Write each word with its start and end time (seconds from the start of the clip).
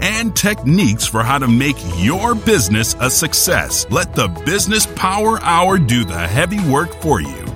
and 0.00 0.34
techniques 0.34 1.06
for 1.06 1.22
how 1.22 1.38
to 1.38 1.48
make 1.48 1.76
your 1.96 2.34
business 2.34 2.94
a 3.00 3.10
success. 3.10 3.86
Let 3.90 4.14
the 4.14 4.28
Business 4.46 4.86
Power 4.96 5.40
Hour 5.42 5.78
do 5.78 6.04
the 6.04 6.18
heavy 6.18 6.60
work 6.70 6.92
for 6.94 7.20
you. 7.20 7.50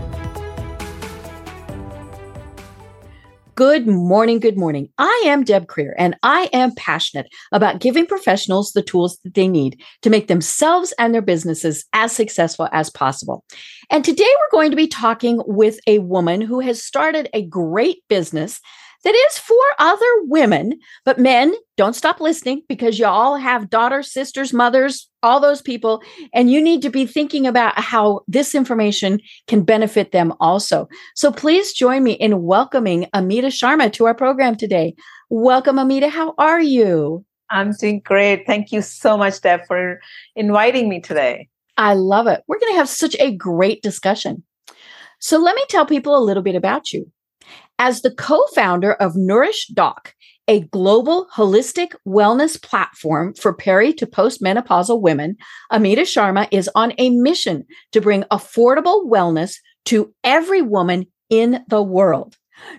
Good 3.57 3.87
morning. 3.87 4.41
Good 4.41 4.59
morning. 4.59 4.89
I 4.99 5.23
am 5.27 5.45
Deb 5.45 5.69
Krier 5.69 5.95
and 5.97 6.17
I 6.25 6.51
am 6.53 6.75
passionate 6.75 7.29
about 7.53 7.79
giving 7.79 8.05
professionals 8.05 8.73
the 8.73 8.83
tools 8.83 9.21
that 9.23 9.35
they 9.35 9.47
need 9.47 9.81
to 10.03 10.11
make 10.11 10.27
themselves 10.27 10.93
and 10.99 11.15
their 11.15 11.23
businesses 11.23 11.85
as 11.93 12.11
successful 12.11 12.69
as 12.73 12.91
possible. 12.91 13.45
And 13.91 14.05
today 14.05 14.27
we're 14.27 14.59
going 14.59 14.73
to 14.73 14.77
be 14.77 14.89
talking 14.89 15.41
with 15.47 15.79
a 15.87 16.01
woman 16.01 16.41
who 16.41 16.59
has 16.59 16.83
started 16.83 17.29
a 17.33 17.47
great 17.47 17.99
business 18.09 18.61
that 19.05 19.15
is 19.15 19.39
for 19.39 19.57
other 19.79 20.07
women, 20.23 20.79
but 21.05 21.19
men 21.19 21.55
don't 21.77 21.95
stop 21.95 22.21
listening 22.21 22.63
because 22.69 22.99
you 22.99 23.07
all 23.07 23.37
have 23.37 23.71
daughters, 23.71 24.11
sisters, 24.11 24.53
mothers, 24.53 25.09
all 25.23 25.41
those 25.41 25.61
people, 25.61 26.03
and 26.33 26.51
you 26.51 26.61
need 26.61 26.83
to 26.83 26.91
be 26.91 27.07
thinking 27.07 27.47
about 27.47 27.79
how 27.79 28.21
this 28.27 28.55
information 28.55 29.21
can 29.47 29.63
benefit 29.63 30.13
them 30.13 30.33
also. 30.41 30.89
So 31.15 31.31
please 31.31 31.73
join 31.73 32.03
me 32.03 32.13
in 32.13 32.43
welcoming 32.43 33.07
Amita 33.13 33.49
Sharma 33.49 33.93
to 33.93 34.07
our 34.07 34.15
program 34.15 34.57
today. 34.57 34.95
Welcome, 35.29 35.79
Amita. 35.79 36.09
How 36.09 36.35
are 36.39 36.61
you? 36.61 37.25
I'm 37.51 37.73
doing 37.73 38.01
great. 38.01 38.47
Thank 38.47 38.73
you 38.73 38.83
so 38.83 39.17
much, 39.17 39.41
Deb, 39.41 39.67
for 39.67 40.01
inviting 40.35 40.89
me 40.89 41.01
today. 41.01 41.49
I 41.77 41.95
love 41.95 42.27
it. 42.27 42.43
We're 42.47 42.59
going 42.59 42.73
to 42.73 42.79
have 42.79 42.89
such 42.89 43.17
a 43.19 43.35
great 43.37 43.83
discussion. 43.83 44.45
So 45.19 45.39
let 45.39 45.57
me 45.57 45.63
tell 45.69 45.87
people 45.87 46.17
a 46.17 46.25
little 46.25 46.43
bit 46.43 46.55
about 46.55 46.93
you. 46.93 47.11
As 47.79 48.03
the 48.03 48.15
co 48.15 48.47
founder 48.55 48.93
of 48.93 49.15
NourishDoc, 49.15 50.13
a 50.47 50.61
global 50.61 51.27
holistic 51.35 51.95
wellness 52.07 52.61
platform 52.61 53.35
for 53.35 53.53
peri 53.53 53.93
to 53.95 54.07
postmenopausal 54.07 55.01
women, 55.01 55.37
Amita 55.71 56.03
Sharma 56.03 56.47
is 56.51 56.71
on 56.75 56.93
a 56.99 57.11
mission 57.11 57.65
to 57.93 58.01
bring 58.01 58.23
affordable 58.25 59.07
wellness 59.07 59.57
to 59.87 60.15
every 60.23 60.63
woman 60.63 61.07
in 61.31 61.65
the 61.69 61.83
world. 61.83 62.37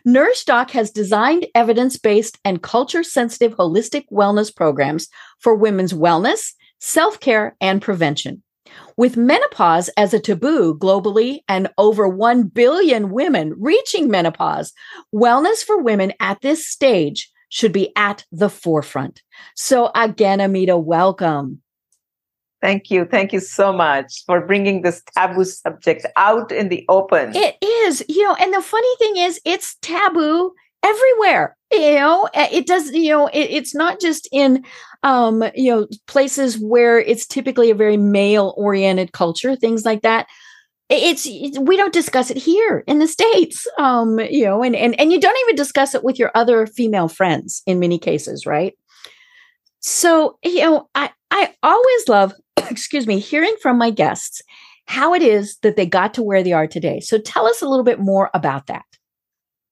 NourishDoc 0.08 0.72
has 0.72 0.92
designed 0.92 1.48
evidence 1.54 1.98
based 1.98 2.40
and 2.46 2.64
culture 2.64 3.04
sensitive 3.04 3.56
holistic 3.56 4.06
wellness 4.12 4.56
programs 4.56 5.10
for 5.40 5.56
women's 5.56 5.94
wellness, 5.94 6.54
self 6.80 7.20
care, 7.20 7.58
and 7.60 7.82
prevention. 7.82 8.44
With 8.98 9.18
menopause 9.18 9.90
as 9.98 10.14
a 10.14 10.20
taboo 10.20 10.78
globally 10.78 11.40
and 11.48 11.70
over 11.78 12.08
1 12.08 12.44
billion 12.44 13.09
women 13.12 13.54
reaching 13.58 14.09
menopause, 14.09 14.73
wellness 15.14 15.64
for 15.64 15.82
women 15.82 16.14
at 16.20 16.42
this 16.42 16.67
stage 16.67 17.30
should 17.50 17.72
be 17.72 17.92
at 17.95 18.26
the 18.32 18.50
forefront. 18.50 19.22
So, 19.56 19.92
again, 19.95 20.42
Amita, 20.42 20.78
welcome. 20.78 21.62
Thank 22.62 22.90
you. 22.90 23.06
Thank 23.06 23.32
you 23.32 23.42
so 23.42 23.72
much 23.72 24.23
for 24.26 24.42
bringing 24.45 24.82
this 24.82 25.04
taboo 25.16 25.45
subject 25.45 26.06
out 26.16 26.52
in 26.52 26.70
the 26.70 26.84
open. 26.89 27.36
It 27.36 27.58
is, 27.62 28.04
you 28.10 28.23
know, 28.23 28.36
and 28.39 28.54
the 28.54 28.62
funny 28.62 28.95
thing 28.98 29.17
is, 29.17 29.39
it's 29.45 29.76
taboo 29.82 30.54
everywhere 30.83 31.55
you 31.71 31.95
know? 31.95 32.30
It 32.33 32.67
does 32.67 32.91
you 32.91 33.09
know 33.09 33.27
it, 33.27 33.49
it's 33.52 33.75
not 33.75 33.99
just 33.99 34.27
in 34.31 34.63
um 35.03 35.43
you 35.55 35.71
know 35.71 35.87
places 36.08 36.58
where 36.59 36.99
it's 36.99 37.25
typically 37.25 37.69
a 37.69 37.75
very 37.75 37.97
male 37.97 38.53
oriented 38.58 39.11
culture 39.11 39.55
things 39.55 39.86
like 39.86 40.02
that. 40.02 40.27
It's, 40.87 41.25
it's, 41.27 41.58
we 41.58 41.77
don't 41.77 41.93
discuss 41.93 42.30
it 42.30 42.37
here 42.37 42.83
in 42.87 42.99
the 42.99 43.08
states 43.08 43.67
um 43.80 44.19
you 44.19 44.45
know 44.45 44.63
and, 44.63 44.75
and 44.75 44.99
and 44.99 45.11
you 45.11 45.19
don't 45.19 45.37
even 45.45 45.55
discuss 45.55 45.95
it 45.95 46.03
with 46.03 46.19
your 46.19 46.31
other 46.36 46.67
female 46.67 47.07
friends 47.07 47.63
in 47.65 47.80
many 47.80 47.97
cases 47.97 48.45
right? 48.45 48.73
So 49.80 50.37
you 50.43 50.61
know 50.61 50.89
i 50.95 51.09
i 51.31 51.53
always 51.63 52.07
love 52.07 52.33
excuse 52.69 53.07
me 53.07 53.19
hearing 53.19 53.55
from 53.61 53.77
my 53.77 53.89
guests 53.89 54.42
how 54.87 55.15
it 55.15 55.23
is 55.23 55.57
that 55.63 55.75
they 55.75 55.86
got 55.87 56.13
to 56.13 56.21
where 56.21 56.43
they 56.43 56.53
are 56.53 56.67
today. 56.67 56.99
So 56.99 57.17
tell 57.17 57.47
us 57.47 57.63
a 57.63 57.67
little 57.67 57.83
bit 57.83 57.99
more 57.99 58.30
about 58.36 58.67
that 58.67 58.86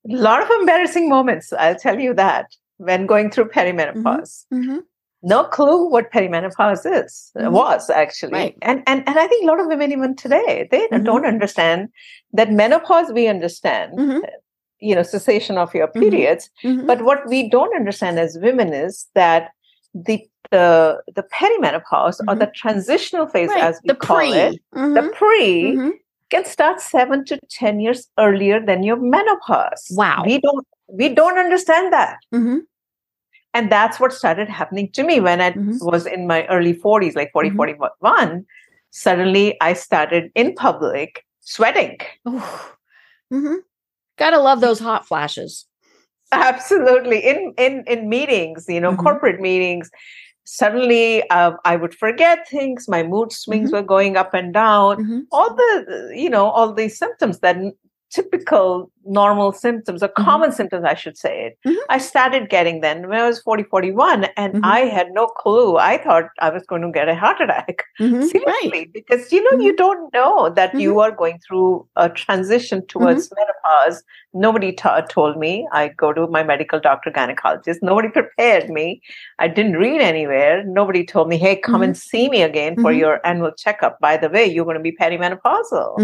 a 0.10 0.16
lot 0.16 0.42
of 0.42 0.50
embarrassing 0.60 1.10
moments, 1.10 1.54
I'll 1.54 1.76
tell 1.76 2.00
you 2.00 2.14
that, 2.16 2.56
when 2.78 3.06
going 3.06 3.32
through 3.32 3.50
perimenopause. 3.50 4.46
Mm-hmm. 4.54 4.56
Mm-hmm. 4.56 4.80
No 5.26 5.46
clue 5.46 5.90
what 5.90 6.12
perimenopause 6.12 6.86
is, 6.86 7.32
mm-hmm. 7.38 7.54
was 7.54 7.90
actually. 7.90 8.34
Right. 8.34 8.58
And, 8.62 8.84
and 8.88 9.08
and 9.08 9.18
I 9.18 9.26
think 9.28 9.44
a 9.44 9.48
lot 9.48 9.62
of 9.62 9.68
women 9.68 9.92
even 9.92 10.18
today, 10.18 10.68
they 10.70 10.86
mm-hmm. 10.88 11.04
don't 11.06 11.26
understand 11.26 11.88
that 12.34 12.52
menopause 12.52 13.10
we 13.14 13.28
understand, 13.30 13.98
mm-hmm. 13.98 14.20
you 14.80 14.94
know, 14.94 15.04
cessation 15.04 15.58
of 15.58 15.74
your 15.74 15.88
mm-hmm. 15.88 16.02
periods. 16.02 16.50
But 16.86 17.04
what 17.04 17.26
we 17.30 17.50
don't 17.50 17.74
understand 17.74 18.20
as 18.20 18.38
women 18.42 18.74
is 18.74 19.08
that 19.16 19.52
the 19.94 20.28
the 20.52 21.02
the 21.16 21.24
perimenopause 21.24 22.20
or 22.28 22.36
the 22.36 22.52
transitional 22.54 23.28
phase 23.28 23.50
right. 23.50 23.64
as 23.64 23.80
we 23.84 23.88
the 23.88 23.96
call 23.96 24.18
pre. 24.18 24.32
it, 24.34 24.62
the 24.74 25.10
pre 25.16 25.94
can 26.30 26.46
start 26.46 26.82
seven 26.82 27.26
to 27.26 27.40
10 27.50 27.80
years 27.80 28.08
earlier 28.18 28.64
than 28.64 28.84
your 28.84 28.98
menopause. 28.98 29.88
Wow. 29.92 30.24
We 30.26 30.40
don't, 30.40 30.68
we 30.88 31.10
don't 31.10 31.38
understand 31.38 31.94
that. 31.94 32.18
Mm-hmm. 32.34 32.60
And 33.54 33.72
that's 33.72 34.00
what 34.00 34.14
started 34.14 34.50
happening 34.50 34.92
to 34.94 35.04
me 35.04 35.20
when 35.20 35.40
I 35.40 35.52
mm-hmm. 35.52 35.78
was 35.82 36.06
in 36.06 36.26
my 36.26 36.46
early 36.48 36.74
40s, 36.74 37.16
like 37.16 37.32
40, 37.32 37.50
mm-hmm. 37.50 37.58
41. 37.58 38.46
Suddenly 38.90 39.58
I 39.62 39.74
started 39.74 40.32
in 40.36 40.56
public 40.56 41.24
sweating. 41.42 41.98
Mm-hmm. 42.26 43.56
Gotta 44.18 44.40
love 44.40 44.62
those 44.62 44.80
hot 44.80 45.08
flashes. 45.08 45.66
Absolutely. 46.32 47.20
In 47.20 47.54
in 47.58 47.84
in 47.88 48.10
meetings, 48.10 48.66
you 48.68 48.80
know, 48.80 48.92
mm-hmm. 48.92 49.02
corporate 49.02 49.40
meetings, 49.40 49.90
suddenly 50.46 51.28
uh, 51.30 51.52
i 51.66 51.76
would 51.76 51.96
forget 51.96 52.48
things 52.50 52.88
my 52.88 53.04
mood 53.04 53.32
swings 53.32 53.70
mm-hmm. 53.70 53.78
were 53.78 53.84
going 53.84 54.18
up 54.18 54.34
and 54.34 54.54
down 54.54 54.98
mm-hmm. 54.98 55.20
all 55.32 55.54
the 55.56 56.12
you 56.16 56.30
know 56.30 56.46
all 56.46 56.74
these 56.74 56.98
symptoms 56.98 57.40
that 57.40 57.58
typical 58.14 58.92
normal 59.06 59.52
symptoms 59.52 60.02
or 60.02 60.08
mm-hmm. 60.10 60.24
common 60.24 60.52
symptoms 60.52 60.86
i 60.86 60.94
should 60.94 61.18
say 61.18 61.46
it 61.46 61.58
mm-hmm. 61.68 61.78
i 61.90 61.98
started 61.98 62.50
getting 62.50 62.82
them 62.82 63.02
when 63.02 63.20
i 63.20 63.28
was 63.28 63.42
40 63.42 63.64
41 63.64 64.26
and 64.38 64.54
mm-hmm. 64.54 64.66
i 64.66 64.80
had 64.82 65.12
no 65.12 65.28
clue 65.28 65.78
i 65.78 65.98
thought 65.98 66.26
i 66.40 66.50
was 66.50 66.64
going 66.66 66.82
to 66.82 66.92
get 66.92 67.10
a 67.10 67.16
heart 67.16 67.42
attack 67.42 67.84
mm-hmm. 68.00 68.24
seriously 68.24 68.70
right. 68.72 68.94
because 68.94 69.32
you 69.32 69.44
know 69.44 69.60
you 69.60 69.72
mm-hmm. 69.72 69.84
don't 69.84 70.14
know 70.14 70.50
that 70.50 70.70
mm-hmm. 70.70 70.80
you 70.80 71.00
are 71.00 71.12
going 71.12 71.40
through 71.40 71.86
a 71.96 72.10
transition 72.10 72.86
towards 72.88 73.32
menopause 73.36 74.04
nobody 74.34 74.72
ta- 74.72 75.02
told 75.02 75.38
me 75.38 75.68
i 75.72 75.88
go 75.88 76.14
to 76.14 76.28
my 76.28 76.44
medical 76.44 76.80
doctor 76.80 77.12
gynecologist 77.12 77.80
nobody 77.82 78.10
prepared 78.10 78.70
me 78.70 79.02
i 79.40 79.48
didn't 79.48 79.74
read 79.74 80.02
anywhere 80.02 80.64
nobody 80.64 81.06
told 81.06 81.28
me 81.28 81.38
hey 81.38 81.56
come 81.56 81.82
and 81.82 81.98
see 81.98 82.30
me 82.30 82.42
again 82.42 82.80
for 82.82 82.92
your 82.92 83.20
annual 83.26 83.52
checkup 83.52 84.00
by 84.00 84.16
the 84.16 84.30
way 84.30 84.46
you're 84.46 84.66
going 84.66 84.78
to 84.78 84.88
be 84.92 84.96
perimenopausal 84.96 86.00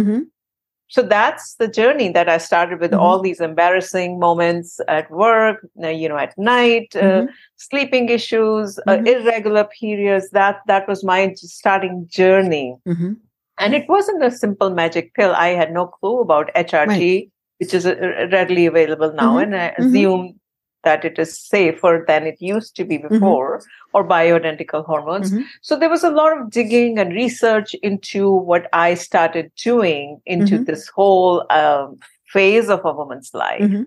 so 0.90 1.02
that's 1.02 1.56
the 1.56 1.68
journey 1.68 2.10
that 2.10 2.28
i 2.28 2.38
started 2.38 2.80
with 2.80 2.92
mm-hmm. 2.92 3.00
all 3.00 3.22
these 3.22 3.40
embarrassing 3.40 4.20
moments 4.20 4.80
at 4.88 5.10
work 5.12 5.66
you 5.78 6.10
know 6.10 6.18
at 6.18 6.38
night 6.38 6.96
uh, 6.96 7.02
mm-hmm. 7.02 7.28
uh, 7.28 7.32
sleeping 7.56 8.10
issues 8.10 8.80
uh, 8.80 8.92
mm-hmm. 8.92 9.08
uh, 9.08 9.12
irregular 9.12 9.64
periods 9.80 10.30
that 10.32 10.62
that 10.68 10.88
was 10.88 11.04
my 11.04 11.34
starting 11.36 12.06
journey 12.10 12.76
mm-hmm. 12.88 13.14
and 13.60 13.76
it 13.76 13.88
wasn't 13.88 14.24
a 14.24 14.32
simple 14.32 14.70
magic 14.70 15.14
pill 15.14 15.34
i 15.36 15.50
had 15.50 15.72
no 15.72 15.88
clue 15.88 16.20
about 16.20 16.50
hrt 16.56 16.88
right. 16.88 17.32
which 17.60 17.74
is 17.74 17.86
uh, 17.86 17.96
readily 18.32 18.66
available 18.66 19.14
now 19.14 19.34
mm-hmm. 19.34 19.54
and 19.54 19.56
i 19.56 19.74
mm-hmm. 19.80 20.38
That 20.84 21.04
it 21.06 21.20
is 21.20 21.38
safer 21.38 22.04
than 22.08 22.26
it 22.26 22.42
used 22.42 22.76
to 22.76 22.86
be 22.86 22.98
mm-hmm. 22.98 23.14
before 23.16 23.60
mm-hmm. 23.60 23.98
or 23.98 24.08
bioidentical 24.08 24.86
hormones 24.86 25.32
mm-hmm. 25.32 25.44
so 25.62 25.78
there 25.78 25.90
was 25.90 26.04
a 26.04 26.10
lot 26.10 26.38
of 26.38 26.50
digging 26.50 26.98
and 26.98 27.14
research 27.14 27.74
into 27.76 28.32
what 28.32 28.68
i 28.74 28.94
started 28.94 29.52
doing 29.62 30.22
into 30.26 30.56
mm-hmm. 30.56 30.64
this 30.66 30.88
whole 30.88 31.46
um, 31.50 31.98
phase 32.28 32.70
of 32.70 32.84
a 32.86 32.94
woman's 32.94 33.34
life 33.34 33.62
mm-hmm. 33.62 33.84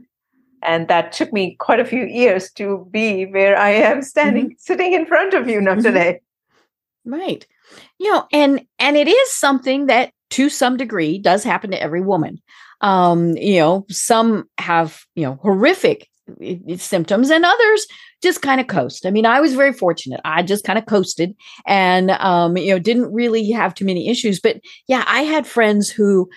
and 0.63 0.89
that 0.89 1.13
took 1.13 1.33
me 1.33 1.57
quite 1.57 1.81
a 1.81 1.85
few 1.85 2.05
years 2.05 2.51
to 2.51 2.87
be 2.91 3.27
where 3.27 3.57
i 3.59 3.71
am 3.71 4.03
standing 4.03 4.47
mm-hmm. 4.47 4.59
sitting 4.59 4.93
in 4.93 5.07
front 5.07 5.35
of 5.35 5.49
you 5.49 5.61
now 5.61 5.75
today 5.75 6.21
right 7.05 7.47
you 7.99 8.11
know 8.11 8.27
and 8.33 8.65
and 8.79 8.97
it 8.97 9.09
is 9.09 9.33
something 9.33 9.87
that 9.87 10.13
to 10.31 10.49
some 10.49 10.77
degree 10.77 11.19
does 11.19 11.45
happen 11.45 11.71
to 11.71 11.83
every 11.83 12.01
woman 12.01 12.41
um 12.81 13.37
you 13.37 13.59
know 13.59 13.87
some 13.89 14.49
have 14.59 15.05
you 15.15 15.25
know 15.25 15.39
horrific 15.43 16.09
symptoms 16.77 17.31
and 17.31 17.45
others 17.45 17.87
just 18.23 18.43
kind 18.43 18.61
of 18.61 18.69
coast. 18.69 19.07
I 19.07 19.11
mean, 19.11 19.27
I 19.27 19.41
was 19.41 19.55
very 19.55 19.73
fortunate. 19.73 20.21
I 20.25 20.43
just 20.43 20.65
kind 20.65 20.79
of 20.79 20.87
coasted 20.87 21.35
and 21.67 22.13
um, 22.13 22.57
you 22.57 22.73
know, 22.73 22.79
didn't 22.79 23.13
really 23.13 23.51
have 23.51 23.75
too 23.75 23.85
many 23.85 24.09
issues. 24.09 24.41
But 24.41 24.61
yeah, 24.87 25.05
I 25.07 25.23
had 25.23 25.47
friends 25.47 25.91
who 25.91 26.29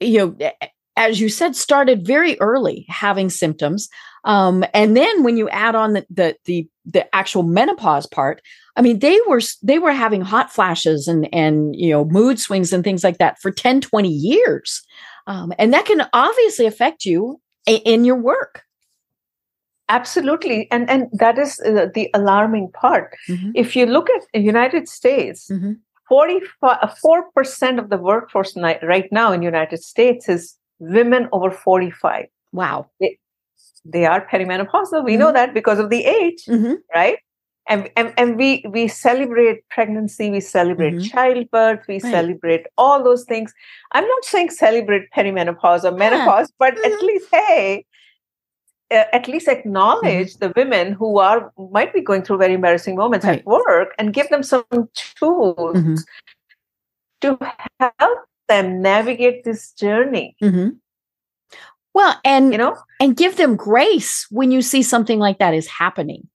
you 0.00 0.18
know, 0.18 0.50
as 0.96 1.20
you 1.20 1.28
said, 1.28 1.56
started 1.56 2.06
very 2.06 2.38
early 2.40 2.86
having 2.88 3.30
symptoms. 3.30 3.88
Um, 4.24 4.64
and 4.74 4.96
then 4.96 5.22
when 5.22 5.36
you 5.36 5.48
add 5.48 5.74
on 5.74 5.94
the, 5.94 6.06
the 6.10 6.36
the 6.44 6.68
the 6.84 7.14
actual 7.14 7.42
menopause 7.42 8.06
part, 8.06 8.42
I 8.76 8.82
mean, 8.82 8.98
they 8.98 9.18
were 9.28 9.40
they 9.62 9.78
were 9.78 9.92
having 9.92 10.20
hot 10.20 10.52
flashes 10.52 11.08
and 11.08 11.32
and 11.32 11.74
you 11.76 11.90
know 11.90 12.04
mood 12.04 12.38
swings 12.38 12.72
and 12.72 12.84
things 12.84 13.04
like 13.04 13.18
that 13.18 13.40
for 13.40 13.50
10, 13.50 13.80
20 13.80 14.08
years. 14.08 14.82
Um, 15.26 15.52
and 15.58 15.72
that 15.74 15.86
can 15.86 16.06
obviously 16.12 16.66
affect 16.66 17.04
you 17.04 17.40
in 17.66 18.04
your 18.04 18.16
work 18.16 18.62
absolutely 19.88 20.68
and 20.70 20.88
and 20.90 21.08
that 21.12 21.38
is 21.38 21.60
uh, 21.60 21.86
the 21.94 22.10
alarming 22.14 22.70
part 22.72 23.14
mm-hmm. 23.28 23.50
if 23.54 23.76
you 23.76 23.86
look 23.86 24.08
at 24.10 24.22
the 24.32 24.40
united 24.40 24.88
states 24.88 25.48
mm-hmm. 25.50 25.72
44% 26.08 27.80
of 27.80 27.90
the 27.90 27.98
workforce 27.98 28.56
right 28.56 29.10
now 29.10 29.32
in 29.32 29.42
united 29.42 29.82
states 29.82 30.28
is 30.28 30.56
women 30.78 31.28
over 31.32 31.50
45 31.50 32.26
wow 32.52 32.88
they, 33.00 33.18
they 33.84 34.06
are 34.06 34.26
perimenopausal 34.26 35.04
we 35.04 35.12
mm-hmm. 35.12 35.20
know 35.20 35.32
that 35.32 35.54
because 35.54 35.78
of 35.78 35.90
the 35.90 36.04
age 36.04 36.44
mm-hmm. 36.48 36.74
right 36.94 37.18
and, 37.68 37.90
and 37.96 38.12
and 38.16 38.36
we 38.36 38.64
we 38.68 38.86
celebrate 38.88 39.68
pregnancy 39.68 40.30
we 40.30 40.40
celebrate 40.40 40.94
mm-hmm. 40.94 41.08
childbirth 41.08 41.84
we 41.88 41.94
right. 41.94 42.12
celebrate 42.12 42.66
all 42.78 43.02
those 43.02 43.24
things 43.24 43.52
i'm 43.92 44.06
not 44.06 44.24
saying 44.24 44.50
celebrate 44.50 45.10
perimenopause 45.16 45.84
or 45.84 45.92
menopause 45.92 46.48
yeah. 46.48 46.56
but 46.58 46.78
at 46.78 46.92
mm-hmm. 46.92 47.06
least 47.06 47.26
hey 47.32 47.78
uh, 47.78 47.95
at 48.90 49.26
least 49.26 49.48
acknowledge 49.48 50.34
mm-hmm. 50.34 50.46
the 50.46 50.52
women 50.56 50.92
who 50.92 51.18
are 51.18 51.52
might 51.70 51.92
be 51.92 52.00
going 52.00 52.22
through 52.22 52.38
very 52.38 52.54
embarrassing 52.54 52.96
moments 52.96 53.26
right. 53.26 53.40
at 53.40 53.46
work 53.46 53.94
and 53.98 54.14
give 54.14 54.28
them 54.28 54.42
some 54.42 54.64
tools 54.94 55.76
mm-hmm. 55.76 55.94
to 57.20 57.38
help 57.80 58.18
them 58.48 58.80
navigate 58.80 59.44
this 59.44 59.72
journey 59.72 60.36
mm-hmm. 60.42 60.68
well 61.94 62.20
and 62.24 62.52
you 62.52 62.58
know 62.58 62.76
and 63.00 63.16
give 63.16 63.36
them 63.36 63.56
grace 63.56 64.26
when 64.30 64.50
you 64.50 64.62
see 64.62 64.82
something 64.82 65.18
like 65.18 65.38
that 65.38 65.54
is 65.54 65.66
happening 65.66 66.28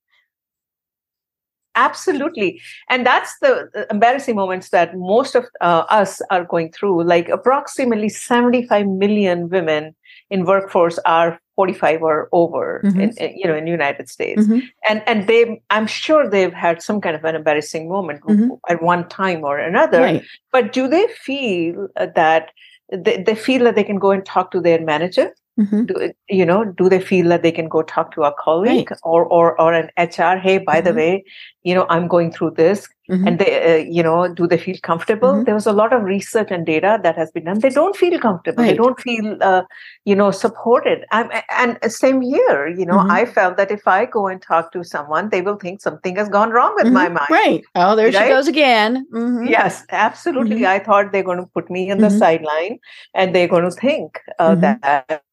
absolutely 1.76 2.60
and 2.90 3.06
that's 3.06 3.34
the 3.40 3.88
embarrassing 3.90 4.36
moments 4.36 4.72
that 4.72 4.98
most 4.98 5.36
of 5.36 5.46
uh, 5.62 5.86
us 5.88 6.22
are 6.30 6.44
going 6.44 6.70
through 6.70 7.02
like 7.02 7.30
approximately 7.30 8.10
75 8.10 8.88
million 8.88 9.48
women 9.48 9.96
in 10.30 10.44
workforce 10.44 11.00
are 11.06 11.40
45 11.56 12.02
or 12.02 12.30
over 12.32 12.82
mm-hmm. 12.84 13.02
in, 13.02 13.18
in, 13.18 13.38
you 13.38 13.46
know 13.46 13.56
in 13.56 13.66
the 13.66 13.72
united 13.72 14.10
states 14.10 14.44
mm-hmm. 14.44 14.60
and 14.90 15.04
and 15.06 15.28
they 15.28 15.62
i'm 15.70 15.88
sure 15.88 16.30
they've 16.30 16.54
had 16.54 16.82
some 16.82 17.02
kind 17.02 17.16
of 17.16 17.24
an 17.24 17.36
embarrassing 17.36 17.90
moment 17.90 18.22
mm-hmm. 18.22 18.50
at 18.70 18.82
one 18.82 19.08
time 19.10 19.44
or 19.44 19.58
another 19.58 20.00
right. 20.00 20.24
but 20.52 20.72
do 20.72 20.88
they 20.88 21.08
feel 21.08 21.88
that 21.96 22.52
they, 22.92 23.24
they 23.24 23.36
feel 23.36 23.64
that 23.64 23.76
they 23.76 23.84
can 23.84 24.00
go 24.00 24.12
and 24.12 24.26
talk 24.26 24.52
to 24.52 24.62
their 24.62 24.82
manager 24.82 25.34
Mm-hmm. 25.60 25.86
Do, 25.86 26.14
you 26.30 26.46
know, 26.46 26.66
do 26.66 26.88
they 26.88 27.02
feel 27.02 27.28
that 27.30 27.44
they 27.44 27.52
can 27.52 27.68
go 27.68 27.82
talk 27.82 28.14
to 28.14 28.24
a 28.24 28.34
colleague 28.40 28.90
right. 28.90 29.00
or, 29.04 29.26
or 29.26 29.60
or 29.60 29.74
an 29.74 29.90
HR? 29.98 30.38
Hey, 30.38 30.58
by 30.60 30.78
mm-hmm. 30.78 30.88
the 30.88 30.94
way, 30.94 31.24
you 31.64 31.76
know, 31.76 31.86
I'm 31.90 32.08
going 32.08 32.32
through 32.32 32.52
this, 32.52 32.88
mm-hmm. 33.10 33.28
and 33.28 33.38
they, 33.38 33.82
uh, 33.82 33.84
you 33.84 34.02
know, 34.02 34.34
do 34.34 34.48
they 34.48 34.58
feel 34.58 34.78
comfortable? 34.82 35.34
Mm-hmm. 35.34 35.44
There 35.44 35.54
was 35.54 35.68
a 35.68 35.74
lot 35.74 35.92
of 35.92 36.04
research 36.04 36.52
and 36.52 36.66
data 36.66 37.00
that 37.04 37.18
has 37.18 37.32
been 37.32 37.44
done. 37.44 37.60
They 37.60 37.70
don't 37.70 37.98
feel 37.98 38.18
comfortable. 38.18 38.64
Right. 38.64 38.72
They 38.72 38.78
don't 38.78 39.00
feel, 39.00 39.38
uh, 39.42 39.64
you 40.06 40.16
know, 40.16 40.32
supported. 40.32 41.06
I'm, 41.12 41.30
and 41.50 41.78
same 41.92 42.22
here, 42.22 42.68
you 42.70 42.86
know, 42.86 43.00
mm-hmm. 43.00 43.12
I 43.12 43.26
felt 43.26 43.58
that 43.58 43.72
if 43.72 43.86
I 43.88 44.06
go 44.06 44.28
and 44.28 44.42
talk 44.42 44.72
to 44.72 44.86
someone, 44.86 45.30
they 45.30 45.42
will 45.42 45.58
think 45.58 45.82
something 45.82 46.16
has 46.16 46.30
gone 46.30 46.52
wrong 46.52 46.74
with 46.76 46.94
my 46.94 47.06
mm-hmm. 47.06 47.16
mind. 47.16 47.30
Right. 47.30 47.62
Oh, 47.76 47.98
there 47.98 48.06
right? 48.06 48.16
she 48.16 48.30
goes 48.30 48.48
again. 48.48 49.06
Yes, 49.46 49.84
absolutely. 49.90 50.66
I 50.66 50.80
thought 50.80 51.12
they're 51.12 51.24
going 51.24 51.40
to 51.40 51.50
put 51.54 51.70
me 51.70 51.90
in 51.90 51.98
the 51.98 52.10
sideline, 52.10 52.80
and 53.14 53.36
they're 53.36 53.50
going 53.50 53.66
to 53.66 53.72
think 53.72 54.20
uh, 54.40 54.56
that 54.56 55.24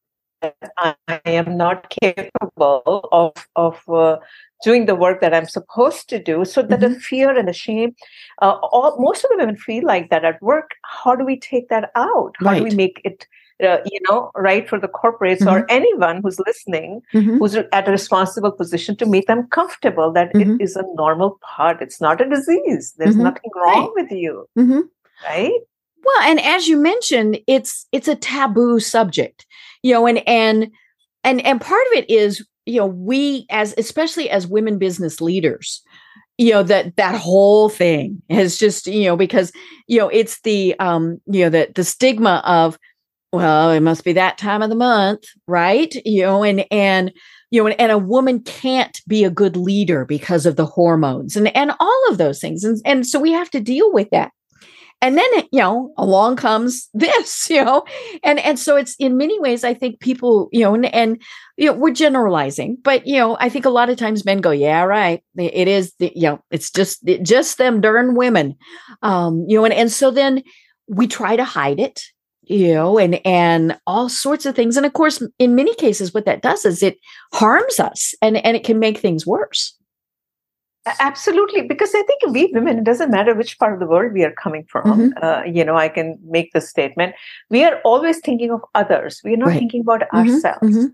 I 0.42 0.94
am 1.24 1.56
not 1.56 1.90
capable 1.90 3.08
of 3.12 3.32
of 3.56 3.88
uh, 3.88 4.16
doing 4.62 4.86
the 4.86 4.94
work 4.94 5.20
that 5.20 5.34
I'm 5.34 5.46
supposed 5.46 6.08
to 6.10 6.22
do. 6.22 6.44
So 6.44 6.62
that 6.62 6.80
mm-hmm. 6.80 6.94
the 6.94 7.00
fear 7.00 7.36
and 7.36 7.48
the 7.48 7.52
shame, 7.52 7.94
uh, 8.42 8.58
all 8.62 8.96
most 8.98 9.24
of 9.24 9.30
the 9.30 9.36
women 9.38 9.56
feel 9.56 9.84
like 9.84 10.10
that 10.10 10.24
at 10.24 10.42
work. 10.42 10.72
How 10.84 11.14
do 11.14 11.24
we 11.24 11.38
take 11.38 11.68
that 11.68 11.90
out? 11.94 12.34
How 12.38 12.46
right. 12.46 12.58
do 12.58 12.64
we 12.64 12.74
make 12.74 13.00
it? 13.04 13.26
Uh, 13.60 13.78
you 13.90 13.98
know, 14.08 14.30
right 14.36 14.68
for 14.68 14.78
the 14.78 14.86
corporates 14.86 15.38
mm-hmm. 15.38 15.48
or 15.48 15.66
anyone 15.68 16.20
who's 16.22 16.38
listening, 16.46 17.02
mm-hmm. 17.12 17.38
who's 17.38 17.56
at 17.56 17.88
a 17.88 17.90
responsible 17.90 18.52
position 18.52 18.94
to 18.96 19.04
make 19.04 19.26
them 19.26 19.48
comfortable 19.48 20.12
that 20.12 20.28
it 20.28 20.46
mm-hmm. 20.46 20.60
is 20.60 20.76
a 20.76 20.84
normal 20.94 21.40
part. 21.42 21.82
It's 21.82 22.00
not 22.00 22.20
a 22.20 22.28
disease. 22.28 22.94
There's 22.98 23.16
mm-hmm. 23.16 23.24
nothing 23.24 23.50
wrong 23.56 23.92
right. 23.96 24.04
with 24.04 24.12
you, 24.12 24.48
right? 25.24 25.50
Well, 26.04 26.22
and 26.22 26.40
as 26.40 26.68
you 26.68 26.76
mentioned, 26.76 27.38
it's 27.46 27.86
it's 27.92 28.08
a 28.08 28.14
taboo 28.16 28.80
subject 28.80 29.46
you 29.82 29.92
know 29.92 30.06
and 30.06 30.26
and 30.26 30.70
and 31.24 31.44
and 31.44 31.60
part 31.60 31.86
of 31.88 31.92
it 31.94 32.10
is 32.10 32.46
you 32.66 32.78
know 32.80 32.86
we 32.86 33.46
as 33.50 33.74
especially 33.78 34.30
as 34.30 34.46
women 34.46 34.78
business 34.78 35.20
leaders 35.20 35.82
you 36.36 36.52
know 36.52 36.62
that 36.62 36.96
that 36.96 37.14
whole 37.14 37.68
thing 37.68 38.22
has 38.30 38.58
just 38.58 38.86
you 38.86 39.04
know 39.04 39.16
because 39.16 39.52
you 39.86 39.98
know 39.98 40.08
it's 40.08 40.40
the 40.42 40.74
um 40.78 41.20
you 41.26 41.44
know 41.44 41.50
the 41.50 41.70
the 41.74 41.84
stigma 41.84 42.42
of 42.44 42.78
well 43.32 43.70
it 43.70 43.80
must 43.80 44.04
be 44.04 44.12
that 44.12 44.38
time 44.38 44.62
of 44.62 44.70
the 44.70 44.76
month 44.76 45.24
right? 45.46 45.94
You 46.04 46.22
know 46.22 46.42
and 46.44 46.64
and 46.70 47.12
you 47.50 47.62
know 47.62 47.68
and, 47.68 47.80
and 47.80 47.92
a 47.92 47.98
woman 47.98 48.40
can't 48.40 49.00
be 49.08 49.24
a 49.24 49.30
good 49.30 49.56
leader 49.56 50.04
because 50.04 50.46
of 50.46 50.56
the 50.56 50.66
hormones 50.66 51.36
and 51.36 51.54
and 51.56 51.72
all 51.80 52.04
of 52.10 52.18
those 52.18 52.40
things. 52.40 52.64
And 52.64 52.80
and 52.84 53.06
so 53.06 53.20
we 53.20 53.32
have 53.32 53.50
to 53.50 53.60
deal 53.60 53.92
with 53.92 54.10
that 54.10 54.32
and 55.00 55.16
then 55.16 55.30
you 55.52 55.60
know 55.60 55.92
along 55.96 56.36
comes 56.36 56.88
this 56.94 57.48
you 57.50 57.64
know? 57.64 57.84
And 58.22 58.38
and 58.38 58.58
so 58.58 58.76
it's 58.76 58.96
in 58.98 59.16
many 59.16 59.38
ways 59.40 59.64
i 59.64 59.74
think 59.74 60.00
people 60.00 60.48
you 60.52 60.62
know 60.62 60.74
and, 60.74 60.86
and 60.94 61.22
you 61.56 61.66
know 61.66 61.72
we're 61.72 61.92
generalizing 61.92 62.76
but 62.82 63.06
you 63.06 63.16
know 63.16 63.36
i 63.40 63.48
think 63.48 63.64
a 63.64 63.70
lot 63.70 63.90
of 63.90 63.96
times 63.96 64.24
men 64.24 64.40
go 64.40 64.50
yeah 64.50 64.82
right. 64.82 65.22
It 65.36 65.68
is 65.68 65.92
the, 65.98 66.12
you 66.14 66.22
know 66.22 66.44
it's 66.50 66.70
just 66.70 67.06
it, 67.08 67.22
just 67.22 67.58
them 67.58 67.80
darn 67.80 68.14
women. 68.14 68.56
Um 69.02 69.44
you 69.48 69.58
know 69.58 69.64
and, 69.64 69.74
and 69.74 69.92
so 69.92 70.10
then 70.10 70.42
we 70.88 71.06
try 71.06 71.36
to 71.36 71.44
hide 71.44 71.80
it 71.80 72.02
you 72.42 72.74
know 72.74 72.98
and 72.98 73.24
and 73.26 73.78
all 73.86 74.08
sorts 74.08 74.46
of 74.46 74.56
things. 74.56 74.76
And 74.76 74.86
of 74.86 74.92
course 74.92 75.22
in 75.38 75.54
many 75.54 75.74
cases 75.74 76.14
what 76.14 76.24
that 76.24 76.42
does 76.42 76.64
is 76.64 76.82
it 76.82 76.98
harms 77.32 77.78
us 77.78 78.14
and 78.22 78.36
and 78.38 78.56
it 78.56 78.64
can 78.64 78.78
make 78.78 78.98
things 78.98 79.26
worse 79.26 79.77
Absolutely, 81.00 81.62
because 81.62 81.94
I 81.94 82.02
think 82.02 82.32
we 82.32 82.50
women, 82.52 82.78
it 82.78 82.84
doesn't 82.84 83.10
matter 83.10 83.34
which 83.34 83.58
part 83.58 83.74
of 83.74 83.80
the 83.80 83.86
world 83.86 84.12
we 84.12 84.24
are 84.24 84.32
coming 84.32 84.64
from. 84.68 84.84
Mm-hmm. 84.84 85.24
Uh, 85.24 85.42
you 85.44 85.64
know, 85.64 85.76
I 85.76 85.88
can 85.88 86.18
make 86.24 86.52
this 86.52 86.68
statement. 86.68 87.14
We 87.50 87.64
are 87.64 87.80
always 87.84 88.20
thinking 88.20 88.50
of 88.50 88.60
others. 88.74 89.20
We 89.24 89.34
are 89.34 89.36
not 89.36 89.48
right. 89.48 89.58
thinking 89.58 89.82
about 89.82 90.02
mm-hmm. 90.02 90.16
ourselves. 90.16 90.62
Mm-hmm. 90.62 90.86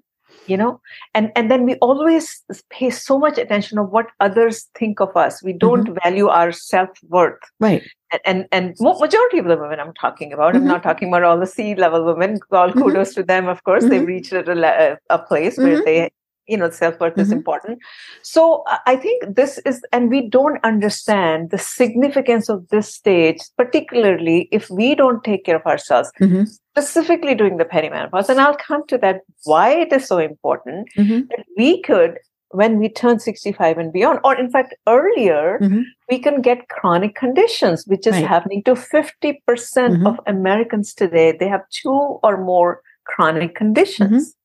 You 0.47 0.59
know, 0.59 0.81
and 1.15 1.33
and 1.37 1.51
then 1.51 1.65
we 1.65 1.77
always 1.77 2.43
pay 2.69 2.91
so 2.91 3.19
much 3.19 3.39
attention 3.39 3.79
of 3.79 3.89
what 3.91 4.09
others 4.21 4.69
think 4.79 5.01
of 5.01 5.17
us. 5.17 5.43
We 5.43 5.55
don't 5.55 5.85
mm-hmm. 5.85 5.99
value 6.05 6.29
our 6.29 6.53
self 6.53 6.91
worth. 7.09 7.41
Right. 7.61 7.83
And, 8.13 8.21
and 8.27 8.47
and 8.53 8.77
majority 8.81 9.39
of 9.39 9.47
the 9.47 9.57
women 9.57 9.81
I'm 9.81 9.95
talking 9.95 10.35
about, 10.35 10.55
I'm 10.55 10.63
mm-hmm. 10.63 10.69
not 10.69 10.83
talking 10.83 11.09
about 11.09 11.23
all 11.23 11.41
the 11.41 11.47
C 11.47 11.75
level 11.75 12.05
women. 12.05 12.41
All 12.53 12.69
mm-hmm. 12.69 12.83
kudos 12.83 13.15
to 13.15 13.23
them, 13.23 13.49
of 13.49 13.65
course. 13.65 13.85
They've 13.85 14.07
reached 14.07 14.33
a, 14.33 14.99
a 15.09 15.19
place 15.19 15.57
where 15.57 15.83
they 15.83 16.11
you 16.47 16.57
know 16.57 16.71
self-worth 16.71 17.13
mm-hmm. 17.13 17.21
is 17.21 17.33
important 17.33 17.79
so 18.23 18.65
i 18.87 18.97
think 18.97 19.25
this 19.35 19.59
is 19.65 19.83
and 19.93 20.11
we 20.11 20.29
don't 20.29 20.63
understand 20.65 21.51
the 21.51 21.59
significance 21.59 22.49
of 22.49 22.67
this 22.69 22.93
stage 22.95 23.41
particularly 23.57 24.49
if 24.53 24.69
we 24.71 24.95
don't 24.95 25.25
take 25.25 25.45
care 25.45 25.57
of 25.57 25.67
ourselves 25.67 26.11
mm-hmm. 26.21 26.45
specifically 26.45 27.35
during 27.35 27.57
the 27.57 27.65
perimenopause 27.65 28.29
and 28.29 28.41
i'll 28.41 28.57
come 28.57 28.87
to 28.87 28.99
that 28.99 29.21
why 29.45 29.71
it 29.71 29.93
is 29.93 30.07
so 30.07 30.19
important 30.19 30.89
mm-hmm. 30.97 31.21
that 31.31 31.45
we 31.57 31.81
could 31.83 32.19
when 32.51 32.79
we 32.79 32.89
turn 32.89 33.19
65 33.19 33.79
and 33.79 33.93
beyond 33.93 34.21
or 34.23 34.37
in 34.37 34.51
fact 34.51 34.75
earlier 34.87 35.59
mm-hmm. 35.61 35.81
we 36.11 36.19
can 36.19 36.41
get 36.41 36.69
chronic 36.69 37.15
conditions 37.15 37.85
which 37.87 38.07
is 38.07 38.13
right. 38.13 38.27
happening 38.27 38.63
to 38.65 38.75
50% 38.75 39.41
mm-hmm. 39.49 40.07
of 40.07 40.21
americans 40.27 40.95
today 40.95 41.37
they 41.39 41.49
have 41.49 41.63
two 41.71 42.19
or 42.23 42.43
more 42.45 42.81
chronic 43.05 43.55
conditions 43.55 44.11
mm-hmm 44.11 44.41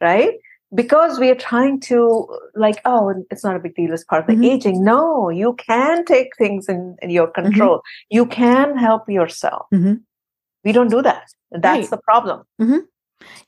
right? 0.00 0.34
Because 0.72 1.18
we 1.18 1.30
are 1.30 1.34
trying 1.34 1.80
to 1.80 2.28
like, 2.54 2.80
oh, 2.84 3.12
it's 3.30 3.42
not 3.42 3.56
a 3.56 3.58
big 3.58 3.74
deal. 3.74 3.92
It's 3.92 4.04
part 4.04 4.22
of 4.22 4.26
the 4.28 4.34
mm-hmm. 4.34 4.44
aging. 4.44 4.84
No, 4.84 5.28
you 5.28 5.54
can 5.54 6.04
take 6.04 6.28
things 6.38 6.68
in, 6.68 6.96
in 7.02 7.10
your 7.10 7.26
mm-hmm. 7.26 7.42
control. 7.42 7.78
Mm-hmm. 7.78 8.16
You 8.16 8.26
can 8.26 8.76
help 8.76 9.08
yourself. 9.08 9.66
Mm-hmm. 9.74 9.94
We 10.64 10.72
don't 10.72 10.90
do 10.90 11.02
that. 11.02 11.32
That's 11.50 11.64
right. 11.64 11.90
the 11.90 11.96
problem. 11.98 12.44
Mm-hmm. 12.60 12.78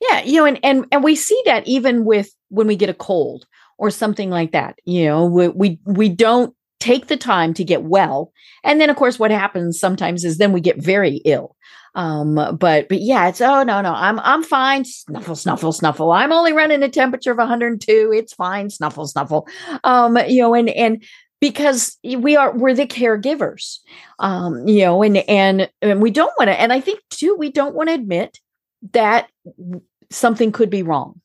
Yeah, 0.01 0.23
you 0.25 0.37
know, 0.37 0.45
and 0.45 0.59
and 0.63 0.87
and 0.93 1.05
we 1.05 1.15
see 1.15 1.41
that 1.47 1.67
even 1.67 2.05
with 2.05 2.35
when 2.49 2.67
we 2.67 2.77
get 2.77 2.91
a 2.91 2.95
cold 2.95 3.47
or 3.79 3.91
something 3.91 4.31
like 4.31 4.53
that. 4.53 4.79
You 4.85 5.07
know, 5.07 5.25
we 5.27 5.49
we, 5.49 5.79
we 5.85 6.09
don't 6.09 6.55
take 6.81 7.07
the 7.07 7.17
time 7.17 7.55
to 7.55 7.65
get 7.65 7.83
well, 7.83 8.33
and 8.65 8.81
then 8.81 8.91
of 8.91 8.97
course 8.97 9.19
what 9.19 9.31
happens 9.31 9.79
sometimes 9.79 10.25
is 10.25 10.39
then 10.39 10.53
we 10.53 10.61
get 10.61 10.79
very 10.79 11.17
ill. 11.25 11.57
Um, 11.95 12.35
but 12.35 12.89
but 12.89 13.01
yeah, 13.01 13.29
it's 13.29 13.41
oh 13.41 13.63
no, 13.63 13.81
no, 13.81 13.93
I'm 13.93 14.19
I'm 14.21 14.43
fine. 14.43 14.85
Snuffle, 14.85 15.37
snuffle, 15.37 15.73
snuffle. 15.73 16.13
I'm 16.13 16.33
only 16.33 16.53
running 16.53 16.83
a 16.83 16.89
temperature 16.89 17.33
of 17.33 17.39
102. 17.39 18.13
It's 18.15 18.33
fine. 18.33 18.71
Snuffle, 18.71 19.07
snuffle. 19.07 19.47
Um, 19.85 20.17
you 20.27 20.41
know, 20.41 20.55
and 20.55 20.71
and 20.71 21.05
because 21.43 21.99
we 22.05 22.37
are 22.37 22.57
we're 22.57 22.73
the 22.73 22.87
caregivers 22.87 23.79
um 24.21 24.67
you 24.69 24.85
know 24.85 25.03
and 25.03 25.17
and 25.29 25.69
and 25.83 26.01
we 26.01 26.11
don't 26.11 26.33
want 26.39 26.47
to 26.47 26.59
and 26.59 26.73
i 26.73 26.81
think 26.81 27.01
too 27.11 27.35
we 27.37 27.51
don't 27.51 27.75
want 27.75 27.89
to 27.89 27.95
admit 27.95 28.39
that 28.93 29.29
something 30.09 30.53
could 30.53 30.71
be 30.71 30.85
wrong 30.85 31.21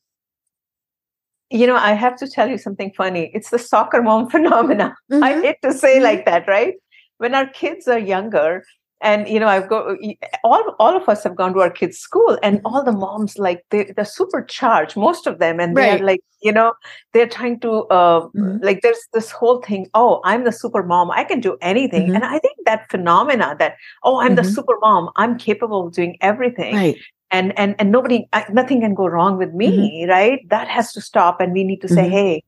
you 1.50 1.68
know 1.68 1.76
i 1.76 1.92
have 1.92 2.16
to 2.16 2.28
tell 2.28 2.48
you 2.48 2.58
something 2.58 2.92
funny 2.96 3.30
it's 3.32 3.50
the 3.50 3.60
soccer 3.60 4.02
mom 4.02 4.28
phenomena 4.34 4.94
mm-hmm. 5.10 5.22
i 5.22 5.34
hate 5.40 5.56
to 5.62 5.72
say 5.72 5.94
mm-hmm. 5.94 6.04
like 6.04 6.24
that 6.24 6.48
right 6.48 6.74
when 7.18 7.32
our 7.32 7.46
kids 7.46 7.86
are 7.86 7.98
younger 7.98 8.64
and 9.00 9.28
you 9.28 9.38
know 9.38 9.48
i've 9.48 9.68
got 9.68 9.96
all 10.44 10.74
all 10.78 10.96
of 10.96 11.08
us 11.08 11.22
have 11.22 11.36
gone 11.36 11.52
to 11.52 11.60
our 11.60 11.70
kids 11.70 11.98
school 11.98 12.38
and 12.42 12.60
all 12.64 12.82
the 12.82 12.92
moms 12.92 13.38
like 13.38 13.64
they, 13.70 13.84
they're 13.84 14.04
supercharged 14.04 14.96
most 14.96 15.26
of 15.26 15.38
them 15.38 15.60
and 15.60 15.76
they're 15.76 15.98
like 15.98 16.20
you 16.42 16.52
know 16.52 16.72
they're 17.12 17.28
trying 17.28 17.58
to 17.60 17.84
uh, 17.88 18.20
mm-hmm. 18.20 18.56
like 18.62 18.80
there's 18.82 19.00
this 19.12 19.30
whole 19.30 19.60
thing 19.62 19.86
oh 19.94 20.20
i'm 20.24 20.44
the 20.44 20.52
super 20.52 20.82
mom 20.82 21.10
i 21.10 21.24
can 21.24 21.40
do 21.40 21.56
anything 21.60 22.06
mm-hmm. 22.06 22.16
and 22.16 22.24
i 22.24 22.38
think 22.38 22.56
that 22.64 22.90
phenomena 22.90 23.54
that 23.58 23.76
oh 24.04 24.18
i'm 24.18 24.28
mm-hmm. 24.28 24.36
the 24.36 24.44
super 24.44 24.74
mom 24.80 25.10
i'm 25.16 25.38
capable 25.38 25.86
of 25.86 25.92
doing 25.92 26.16
everything 26.20 26.74
right. 26.74 26.96
and 27.30 27.56
and 27.58 27.76
and 27.78 27.92
nobody 27.92 28.28
nothing 28.50 28.80
can 28.80 28.94
go 28.94 29.06
wrong 29.06 29.38
with 29.38 29.52
me 29.52 29.70
mm-hmm. 29.70 30.10
right 30.10 30.48
that 30.48 30.68
has 30.68 30.92
to 30.92 31.00
stop 31.00 31.40
and 31.40 31.52
we 31.52 31.64
need 31.64 31.80
to 31.80 31.88
say 31.88 32.02
mm-hmm. 32.02 32.10
hey 32.10 32.44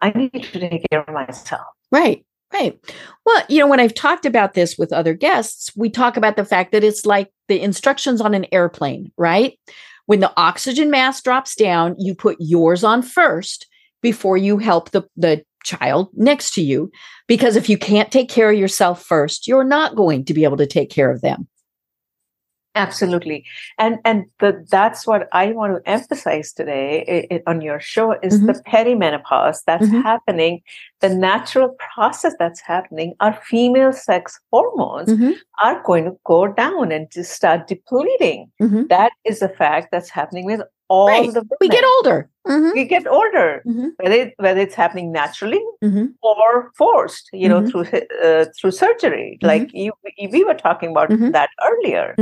i 0.00 0.10
need 0.10 0.42
to 0.44 0.60
take 0.60 0.84
care 0.90 1.00
of 1.00 1.12
myself 1.12 1.66
right 1.90 2.24
Right. 2.52 2.78
Well, 3.26 3.42
you 3.48 3.58
know, 3.58 3.66
when 3.66 3.80
I've 3.80 3.94
talked 3.94 4.24
about 4.24 4.54
this 4.54 4.78
with 4.78 4.92
other 4.92 5.14
guests, 5.14 5.70
we 5.76 5.90
talk 5.90 6.16
about 6.16 6.36
the 6.36 6.44
fact 6.44 6.72
that 6.72 6.82
it's 6.82 7.04
like 7.04 7.30
the 7.48 7.60
instructions 7.60 8.20
on 8.20 8.34
an 8.34 8.46
airplane, 8.52 9.12
right? 9.18 9.58
When 10.06 10.20
the 10.20 10.32
oxygen 10.36 10.90
mask 10.90 11.24
drops 11.24 11.54
down, 11.54 11.94
you 11.98 12.14
put 12.14 12.38
yours 12.40 12.84
on 12.84 13.02
first 13.02 13.66
before 14.00 14.38
you 14.38 14.56
help 14.56 14.92
the, 14.92 15.06
the 15.16 15.44
child 15.62 16.08
next 16.14 16.54
to 16.54 16.62
you. 16.62 16.90
Because 17.26 17.54
if 17.54 17.68
you 17.68 17.76
can't 17.76 18.10
take 18.10 18.30
care 18.30 18.50
of 18.50 18.58
yourself 18.58 19.04
first, 19.04 19.46
you're 19.46 19.64
not 19.64 19.94
going 19.94 20.24
to 20.24 20.34
be 20.34 20.44
able 20.44 20.56
to 20.56 20.66
take 20.66 20.88
care 20.88 21.10
of 21.10 21.20
them 21.20 21.46
absolutely 22.78 23.44
and 23.78 23.98
and 24.04 24.24
the, 24.38 24.64
that's 24.70 25.06
what 25.06 25.28
i 25.32 25.50
want 25.52 25.74
to 25.74 25.90
emphasize 25.90 26.52
today 26.52 27.04
it, 27.06 27.26
it, 27.30 27.42
on 27.46 27.60
your 27.60 27.80
show 27.80 28.12
is 28.22 28.36
mm-hmm. 28.36 28.46
the 28.46 28.54
perimenopause 28.66 29.58
that's 29.66 29.86
mm-hmm. 29.86 30.00
happening 30.00 30.60
the 31.00 31.08
natural 31.08 31.70
process 31.94 32.34
that's 32.38 32.60
happening 32.60 33.14
our 33.20 33.34
female 33.44 33.92
sex 33.92 34.40
hormones 34.52 35.08
mm-hmm. 35.08 35.32
are 35.64 35.82
going 35.82 36.04
to 36.04 36.16
go 36.24 36.46
down 36.46 36.92
and 36.92 37.10
just 37.10 37.32
start 37.32 37.66
depleting 37.66 38.50
mm-hmm. 38.62 38.86
that 38.86 39.12
is 39.24 39.42
a 39.42 39.48
fact 39.48 39.88
that's 39.90 40.10
happening 40.10 40.44
with 40.44 40.62
all 40.88 41.08
right. 41.08 41.32
the 41.32 41.40
women. 41.40 41.58
we 41.60 41.68
get 41.68 41.84
older 41.84 42.30
mm-hmm. 42.46 42.70
we 42.74 42.84
get 42.84 43.06
older 43.06 43.62
mm-hmm. 43.66 43.88
whether, 43.98 44.14
it, 44.14 44.34
whether 44.38 44.60
it's 44.60 44.74
happening 44.74 45.12
naturally 45.12 45.62
or 46.22 46.70
forced 46.76 47.28
you 47.32 47.48
know 47.48 47.66
through 47.66 47.86
uh, 48.24 48.46
through 48.58 48.70
surgery 48.70 49.38
like 49.42 49.70
you 49.74 49.92
we 50.32 50.44
were 50.44 50.54
talking 50.54 50.90
about 50.90 51.10
that 51.32 51.50
earlier 51.68 52.14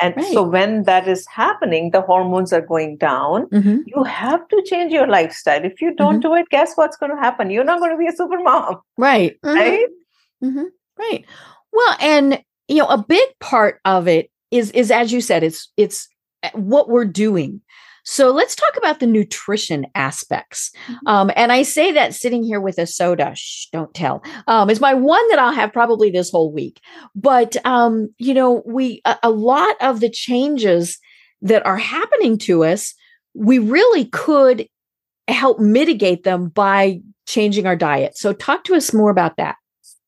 and 0.00 0.16
right. 0.16 0.32
so 0.32 0.42
when 0.42 0.84
that 0.84 1.06
is 1.06 1.26
happening, 1.26 1.90
the 1.90 2.00
hormones 2.00 2.52
are 2.52 2.60
going 2.60 2.96
down. 2.96 3.46
Mm-hmm. 3.48 3.78
You 3.86 4.04
have 4.04 4.46
to 4.48 4.62
change 4.66 4.92
your 4.92 5.06
lifestyle. 5.06 5.64
If 5.64 5.80
you 5.80 5.94
don't 5.94 6.14
mm-hmm. 6.14 6.32
do 6.32 6.34
it, 6.34 6.48
guess 6.50 6.74
what's 6.74 6.96
going 6.96 7.12
to 7.12 7.18
happen? 7.18 7.50
You're 7.50 7.64
not 7.64 7.80
going 7.80 7.92
to 7.92 7.98
be 7.98 8.06
a 8.06 8.12
super 8.12 8.38
mom. 8.38 8.80
Right. 8.98 9.40
Mm-hmm. 9.42 9.56
Right. 9.56 9.88
Mm-hmm. 10.42 10.64
Right. 10.98 11.24
Well, 11.72 11.96
and 12.00 12.42
you 12.68 12.78
know, 12.78 12.88
a 12.88 12.98
big 12.98 13.28
part 13.40 13.80
of 13.84 14.08
it 14.08 14.30
is 14.50 14.70
is 14.72 14.90
as 14.90 15.12
you 15.12 15.20
said, 15.20 15.42
it's 15.42 15.70
it's 15.76 16.08
eh, 16.42 16.50
what 16.54 16.88
we're 16.88 17.04
doing. 17.04 17.60
So 18.04 18.30
let's 18.30 18.54
talk 18.54 18.76
about 18.76 19.00
the 19.00 19.06
nutrition 19.06 19.86
aspects. 19.94 20.70
Mm-hmm. 20.86 21.06
Um, 21.06 21.30
and 21.36 21.50
I 21.50 21.62
say 21.62 21.90
that 21.92 22.14
sitting 22.14 22.44
here 22.44 22.60
with 22.60 22.78
a 22.78 22.86
soda, 22.86 23.32
shh, 23.34 23.66
don't 23.72 23.92
tell, 23.94 24.22
um, 24.46 24.70
is 24.70 24.80
my 24.80 24.94
one 24.94 25.26
that 25.30 25.38
I'll 25.38 25.52
have 25.52 25.72
probably 25.72 26.10
this 26.10 26.30
whole 26.30 26.52
week. 26.52 26.80
But, 27.14 27.56
um, 27.66 28.10
you 28.18 28.34
know, 28.34 28.62
we, 28.66 29.00
a, 29.04 29.16
a 29.24 29.30
lot 29.30 29.76
of 29.80 30.00
the 30.00 30.10
changes 30.10 30.98
that 31.42 31.64
are 31.66 31.78
happening 31.78 32.38
to 32.38 32.64
us, 32.64 32.94
we 33.34 33.58
really 33.58 34.04
could 34.04 34.68
help 35.26 35.58
mitigate 35.58 36.24
them 36.24 36.48
by 36.48 37.00
changing 37.26 37.66
our 37.66 37.76
diet. 37.76 38.16
So 38.18 38.32
talk 38.34 38.64
to 38.64 38.74
us 38.74 38.92
more 38.92 39.10
about 39.10 39.38
that. 39.38 39.56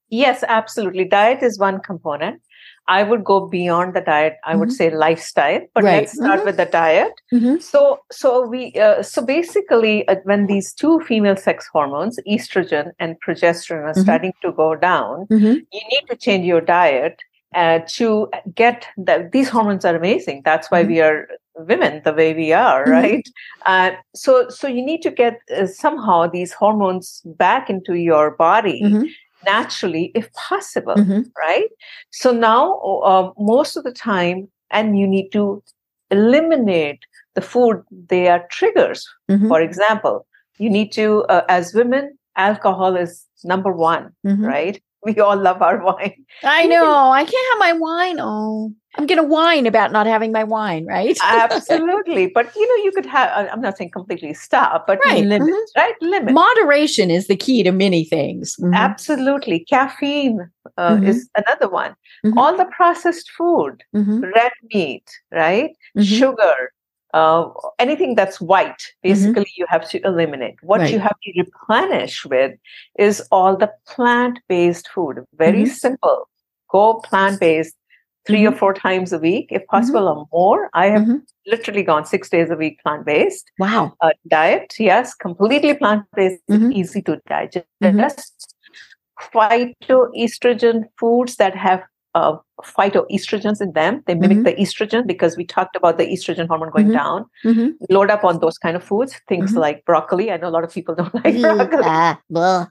Yes, 0.09 0.45
absolutely. 0.47 1.05
Diet 1.05 1.43
is 1.43 1.59
one 1.59 1.81
component. 1.81 2.41
I 2.89 3.03
would 3.03 3.25
go 3.25 3.47
beyond 3.49 3.95
the 3.95 4.01
diet. 4.01 4.37
I 4.45 4.51
mm-hmm. 4.51 4.61
would 4.61 4.73
say 4.73 4.91
lifestyle, 4.91 5.61
but 5.75 5.85
right. 5.85 6.01
let's 6.01 6.13
start 6.13 6.39
mm-hmm. 6.39 6.47
with 6.47 6.57
the 6.57 6.67
diet. 6.67 7.13
Mm-hmm. 7.33 7.59
So, 7.59 8.01
so 8.11 8.47
we, 8.47 8.73
uh, 8.75 9.03
so 9.03 9.25
basically, 9.25 10.07
uh, 10.09 10.17
when 10.25 10.47
these 10.47 10.73
two 10.73 11.01
female 11.01 11.37
sex 11.37 11.69
hormones, 11.73 12.19
estrogen 12.29 12.93
and 12.99 13.17
progesterone, 13.21 13.85
are 13.85 13.93
mm-hmm. 13.93 14.03
starting 14.03 14.33
to 14.43 14.53
go 14.53 14.75
down, 14.75 15.27
mm-hmm. 15.27 15.45
you 15.45 15.83
need 15.91 16.07
to 16.09 16.17
change 16.17 16.47
your 16.47 16.61
diet 16.61 17.21
uh, 17.55 17.81
to 17.89 18.31
get 18.55 18.87
that. 18.97 19.33
These 19.33 19.49
hormones 19.49 19.85
are 19.85 19.97
amazing. 19.97 20.43
That's 20.45 20.71
why 20.71 20.83
mm-hmm. 20.83 20.93
we 20.93 21.01
are 21.01 21.29
women 21.59 22.03
the 22.05 22.13
way 22.13 22.35
we 22.35 22.53
are, 22.53 22.85
right? 22.85 23.27
Uh, 23.65 23.93
so, 24.15 24.49
so 24.49 24.69
you 24.69 24.85
need 24.85 25.01
to 25.03 25.11
get 25.11 25.41
uh, 25.57 25.67
somehow 25.67 26.27
these 26.27 26.53
hormones 26.53 27.23
back 27.25 27.71
into 27.71 27.95
your 27.95 28.33
body 28.33 28.83
naturally 29.47 30.11
if 30.15 30.33
possible 30.33 30.95
mm-hmm. 30.95 31.23
right 31.39 31.69
so 32.11 32.33
now 32.33 32.79
uh, 33.11 33.31
most 33.39 33.77
of 33.77 33.85
the 33.85 33.93
time 33.93 34.49
and 34.71 34.99
you 34.99 35.07
need 35.07 35.31
to 35.31 35.63
eliminate 36.11 37.01
the 37.35 37.41
food 37.41 37.83
they 38.09 38.29
are 38.29 38.47
triggers 38.51 39.07
mm-hmm. 39.31 39.49
for 39.49 39.61
example 39.61 40.27
you 40.59 40.71
need 40.71 40.93
to 40.93 41.25
uh, 41.29 41.45
as 41.49 41.75
women 41.75 42.17
alcohol 42.37 42.97
is 42.97 43.27
number 43.45 43.73
one 43.73 44.11
mm-hmm. 44.27 44.45
right 44.45 44.83
we 45.05 45.19
all 45.21 45.37
love 45.37 45.63
our 45.63 45.83
wine 45.83 46.25
i 46.45 46.67
know 46.67 47.11
i 47.11 47.25
can't 47.25 47.47
have 47.53 47.59
my 47.59 47.73
wine 47.73 48.17
oh 48.21 48.73
I'm 48.99 49.07
going 49.07 49.19
to 49.19 49.27
whine 49.27 49.67
about 49.67 49.93
not 49.93 50.07
having 50.07 50.33
my 50.33 50.45
wine, 50.45 50.87
right? 50.87 51.19
Absolutely. 51.23 52.29
But, 52.29 52.55
you 52.57 52.67
know, 52.67 52.85
you 52.85 52.93
could 52.93 53.07
have, 53.07 53.49
I'm 53.53 53.61
not 53.61 53.77
saying 53.77 53.91
completely 53.91 54.33
stop, 54.33 54.87
but 54.87 54.99
right. 55.05 55.23
limit, 55.23 55.43
mm-hmm. 55.43 55.79
right? 55.81 55.95
Limit. 56.01 56.33
Moderation 56.33 57.11
is 57.11 57.27
the 57.27 57.37
key 57.37 57.63
to 57.63 57.73
many 57.73 58.05
things. 58.05 58.57
Mm-hmm. 58.61 58.75
Absolutely. 58.75 59.65
Caffeine 59.69 60.49
uh, 60.79 60.91
mm-hmm. 60.95 61.07
is 61.07 61.29
another 61.37 61.69
one. 61.69 61.95
Mm-hmm. 62.25 62.39
All 62.39 62.57
the 62.57 62.67
processed 62.77 63.31
food, 63.37 63.83
mm-hmm. 63.95 64.25
red 64.35 64.53
meat, 64.73 65.05
right? 65.31 65.71
Mm-hmm. 65.97 66.03
Sugar, 66.03 66.73
uh, 67.17 67.51
anything 67.79 68.15
that's 68.15 68.43
white, 68.43 68.93
basically, 69.03 69.51
you 69.57 69.65
have 69.71 69.89
to 69.89 69.99
eliminate. 70.05 70.57
What 70.63 70.81
right. 70.81 70.93
you 70.93 70.99
have 70.99 71.17
to 71.23 71.33
replenish 71.39 72.27
with 72.27 72.53
is 72.99 73.23
all 73.33 73.57
the 73.57 73.73
plant 73.87 74.41
based 74.51 74.89
food. 74.89 75.25
Very 75.35 75.65
simple. 75.65 76.29
Go 76.71 77.01
plant 77.01 77.41
based 77.41 77.75
3 78.27 78.37
mm-hmm. 78.37 78.53
or 78.53 78.59
four 78.59 78.75
times 78.75 79.15
a 79.15 79.19
week, 79.19 79.47
if 79.51 79.67
possible, 79.69 80.03
mm-hmm. 80.03 80.19
or 80.19 80.29
more. 80.31 80.69
I 80.75 80.87
have 80.89 81.03
mm-hmm. 81.03 81.25
literally 81.47 81.85
gone 81.85 82.05
six 82.05 82.29
days 82.29 82.51
a 82.51 82.57
week 82.57 82.83
plant 82.83 83.07
based. 83.07 83.51
Wow. 83.59 83.95
Uh, 84.03 84.11
diet, 84.29 84.75
yes, 84.79 85.15
completely 85.15 85.73
plant 85.73 86.05
based, 86.15 86.43
mm-hmm. 86.51 86.73
easy 86.73 87.01
to 87.03 87.19
digest. 87.27 87.67
Mm-hmm. 87.83 88.59
Phytoestrogen 89.33 90.85
foods 90.99 91.37
that 91.37 91.57
have 91.57 91.83
uh, 92.17 92.39
phytoestrogens 92.63 93.61
in 93.61 93.73
them. 93.73 94.03
They 94.07 94.15
mimic 94.15 94.39
mm-hmm. 94.39 94.45
the 94.45 94.55
estrogen 94.55 95.07
because 95.07 95.37
we 95.37 95.45
talked 95.45 95.77
about 95.77 95.99
the 95.99 96.07
estrogen 96.07 96.49
hormone 96.49 96.71
going 96.71 96.87
mm-hmm. 96.87 96.95
down. 96.95 97.27
Mm-hmm. 97.45 97.85
Load 97.91 98.11
up 98.11 98.25
on 98.25 98.41
those 98.41 98.57
kind 98.57 98.75
of 98.75 98.83
foods, 98.83 99.21
things 99.29 99.51
mm-hmm. 99.51 99.61
like 99.61 99.85
broccoli. 99.85 100.33
I 100.33 100.39
know 100.39 100.49
a 100.49 100.55
lot 100.57 100.65
of 100.65 100.73
people 100.73 100.95
don't 101.01 101.15
like 101.15 101.39
broccoli. 101.39 101.85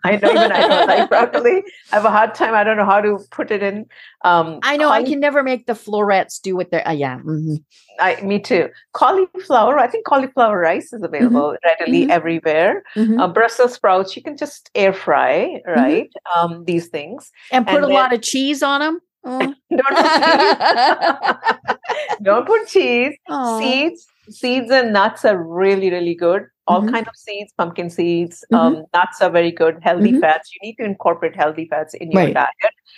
I 0.04 0.16
know 0.16 0.32
even 0.32 0.52
I 0.52 0.68
don't 0.68 0.88
like 0.88 1.10
broccoli. 1.10 1.64
I 1.92 1.96
have 1.96 2.06
a 2.06 2.10
hard 2.10 2.34
time. 2.34 2.56
I 2.56 2.64
don't 2.64 2.78
know 2.78 2.86
how 2.86 3.02
to 3.02 3.20
put 3.30 3.52
it 3.52 3.62
in. 3.62 3.86
Um, 4.24 4.60
I 4.64 4.78
know 4.78 4.88
cauli- 4.88 5.04
I 5.04 5.04
can 5.04 5.20
never 5.20 5.44
make 5.44 5.68
the 5.68 5.76
florets 5.76 6.40
do 6.40 6.56
what 6.56 6.72
they're. 6.72 6.88
Uh, 6.88 6.94
yeah. 6.94 7.20
Mm-hmm. 7.20 7.56
I, 8.00 8.20
me 8.22 8.40
too. 8.40 8.70
Cauliflower. 8.94 9.78
I 9.78 9.88
think 9.88 10.06
cauliflower 10.06 10.60
rice 10.60 10.92
is 10.92 11.04
available 11.04 11.54
mm-hmm. 11.54 11.68
readily 11.68 12.12
everywhere. 12.12 12.84
Uh, 12.98 13.28
Brussels 13.28 13.74
sprouts. 13.74 14.16
You 14.16 14.24
can 14.24 14.36
just 14.36 14.72
air 14.74 14.92
fry, 14.92 15.62
right? 15.68 16.12
Um, 16.36 16.66
these 16.66 16.88
things 16.88 17.32
and 17.52 17.66
put 17.66 17.76
and 17.76 17.86
a 17.86 17.88
then, 17.88 17.96
lot 17.96 18.14
of 18.14 18.22
cheese 18.22 18.64
on 18.64 18.82
them. 18.82 19.00
Don't, 19.26 19.58
put 19.70 19.78
don't 22.24 22.46
put 22.46 22.68
cheese. 22.68 23.16
Aww. 23.30 23.60
Seeds, 23.60 24.08
seeds 24.30 24.72
and 24.72 24.94
nuts 24.94 25.26
are 25.26 25.42
really, 25.42 25.92
really 25.92 26.16
good. 26.16 26.46
All 26.68 26.82
mm-hmm. 26.82 26.96
kind 26.96 27.08
of 27.08 27.16
seeds, 27.16 27.54
pumpkin 27.58 27.92
seeds, 27.92 28.44
mm-hmm. 28.52 28.78
um, 28.78 28.86
nuts 28.94 29.22
are 29.22 29.30
very 29.30 29.52
good. 29.52 29.78
Healthy 29.84 30.14
mm-hmm. 30.14 30.20
fats. 30.20 30.50
You 30.54 30.60
need 30.68 30.78
to 30.78 30.84
incorporate 30.84 31.36
healthy 31.36 31.68
fats 31.70 31.94
in 31.94 32.12
your 32.12 32.24
right. 32.24 32.34
diet. 32.34 32.50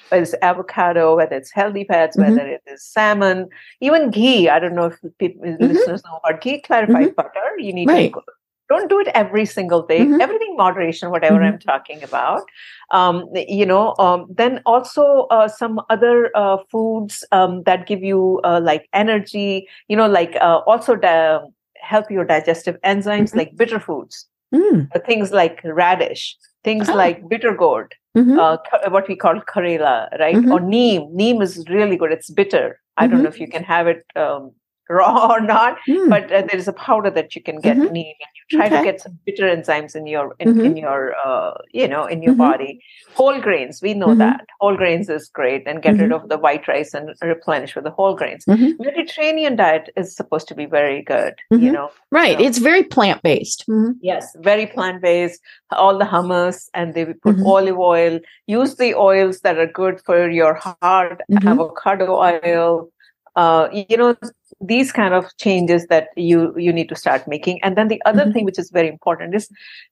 Whether 0.08 0.24
it's 0.24 0.36
avocado, 0.42 1.18
whether 1.18 1.36
it's 1.36 1.52
healthy 1.52 1.84
fats, 1.84 2.16
mm-hmm. 2.16 2.36
whether 2.36 2.48
it 2.48 2.62
is 2.68 2.82
salmon, 2.84 3.50
even 3.82 4.10
ghee. 4.10 4.48
I 4.48 4.60
don't 4.60 4.76
know 4.76 4.86
if 4.86 4.98
people, 5.20 5.46
mm-hmm. 5.46 5.66
listeners 5.66 6.02
know 6.06 6.22
about 6.24 6.40
ghee. 6.40 6.62
Clarified 6.62 7.08
mm-hmm. 7.08 7.16
butter. 7.16 7.58
You 7.58 7.74
need 7.74 7.90
right. 7.90 8.14
to 8.14 8.22
don't 8.70 8.90
do 8.90 9.00
it 9.00 9.08
every 9.10 9.46
single 9.46 9.82
day 9.86 10.00
mm-hmm. 10.00 10.22
everything 10.22 10.56
moderation 10.56 11.10
whatever 11.10 11.40
mm-hmm. 11.40 11.54
i'm 11.54 11.60
talking 11.60 12.04
about 12.04 12.44
um, 12.92 13.28
you 13.34 13.66
know 13.66 13.96
um, 14.00 14.26
then 14.30 14.62
also 14.66 15.28
uh, 15.32 15.48
some 15.48 15.82
other 15.90 16.32
uh, 16.36 16.58
foods 16.72 17.24
um, 17.32 17.64
that 17.64 17.86
give 17.88 18.04
you 18.04 18.40
uh, 18.44 18.60
like 18.64 18.88
energy 18.94 19.68
you 19.88 19.96
know 19.96 20.08
like 20.08 20.36
uh, 20.42 20.60
also 20.68 20.96
di- 20.96 21.40
help 21.82 22.10
your 22.10 22.26
digestive 22.26 22.78
enzymes 22.82 23.30
mm-hmm. 23.30 23.40
like 23.40 23.56
bitter 23.56 23.80
foods 23.80 24.28
mm. 24.54 25.06
things 25.06 25.32
like 25.32 25.62
radish 25.64 26.38
things 26.64 26.90
oh. 26.90 26.96
like 26.96 27.28
bitter 27.30 27.54
gourd 27.54 27.94
mm-hmm. 28.18 28.40
uh, 28.40 28.58
what 28.90 29.08
we 29.08 29.16
call 29.16 29.40
Karela, 29.42 30.10
right? 30.20 30.36
Mm-hmm. 30.36 30.52
Or 30.52 30.60
neem. 30.60 31.16
Neem 31.16 31.42
is 31.42 31.64
really 31.70 31.98
good. 31.98 32.12
It's 32.12 32.30
bitter. 32.30 32.80
I 32.98 33.08
don't 33.08 33.22
know 33.24 33.30
mm-hmm. 33.30 33.34
if 33.34 33.40
you 33.40 33.48
can 33.48 33.64
have 33.64 33.88
it 33.88 34.06
um, 34.16 34.52
raw 34.90 35.28
or 35.32 35.42
not, 35.42 35.78
mm. 35.88 36.10
but 36.10 36.32
uh, 36.32 36.42
there 36.42 36.58
is 36.58 36.68
a 36.68 36.74
powder 36.74 37.10
that 37.10 37.36
you 37.36 37.42
can 37.42 37.60
get 37.60 37.78
mm-hmm. 37.78 37.94
neem, 37.94 38.16
and 38.20 38.34
you 38.36 38.58
try 38.58 38.68
okay. 38.68 38.78
to 38.78 38.84
get 38.84 39.02
some 39.02 39.18
bitter 39.26 39.44
enzymes 39.44 39.96
in 39.96 40.08
your 40.08 40.36
in, 40.40 40.50
mm-hmm. 40.50 40.66
in 40.66 40.78
your 40.78 41.16
uh, 41.26 41.54
you 41.72 41.88
know 41.88 42.06
in 42.06 42.22
your 42.22 42.34
mm-hmm. 42.34 42.52
body. 42.52 42.82
Whole 43.14 43.42
grains, 43.42 43.82
we 43.82 43.94
know 43.94 44.08
mm-hmm. 44.08 44.20
that 44.20 44.46
whole 44.60 44.78
grains 44.78 45.10
is 45.10 45.28
great, 45.28 45.64
and 45.68 45.82
get 45.82 45.92
rid 45.92 46.12
mm-hmm. 46.12 46.14
of 46.14 46.30
the 46.30 46.38
white 46.38 46.68
rice 46.68 46.94
and 46.94 47.16
replenish 47.22 47.76
with 47.76 47.84
the 47.84 47.92
whole 47.92 48.16
grains. 48.16 48.46
Mm-hmm. 48.46 48.84
Mediterranean 48.84 49.56
diet 49.56 49.90
is 49.96 50.16
supposed 50.16 50.48
to 50.50 50.56
be 50.56 50.66
very 50.66 51.02
good, 51.02 51.34
you 51.52 51.72
know. 51.72 51.92
Right, 52.12 52.40
it's 52.40 52.60
very 52.60 52.84
plant 52.84 53.22
based. 53.24 53.66
Yes, 54.02 54.36
very 54.40 54.68
plant 54.68 55.02
based. 55.02 55.42
All 55.72 55.98
the 55.98 56.06
hummus, 56.06 56.70
and 56.74 56.94
they 56.94 57.06
put 57.06 57.40
olive 57.46 57.78
oil. 57.78 58.20
Use 58.46 58.76
the 58.76 58.94
oils 58.96 59.42
that 59.42 59.58
are 59.58 59.68
good 59.68 60.02
for 60.06 60.30
your 60.30 60.54
heart. 60.56 61.22
Avocado 61.44 62.16
oil. 62.16 62.90
Uh, 63.36 63.70
you 63.72 63.98
know 63.98 64.16
these 64.60 64.92
kind 64.92 65.14
of 65.14 65.26
changes 65.38 65.86
that 65.88 66.10
you 66.16 66.54
you 66.58 66.74
need 66.74 66.90
to 66.90 66.96
start 66.96 67.28
making 67.28 67.64
and 67.64 67.78
then 67.78 67.88
the 67.90 68.02
other 68.06 68.24
mm-hmm. 68.24 68.32
thing 68.32 68.46
which 68.46 68.58
is 68.58 68.72
very 68.72 68.88
important 68.88 69.36
is 69.36 69.50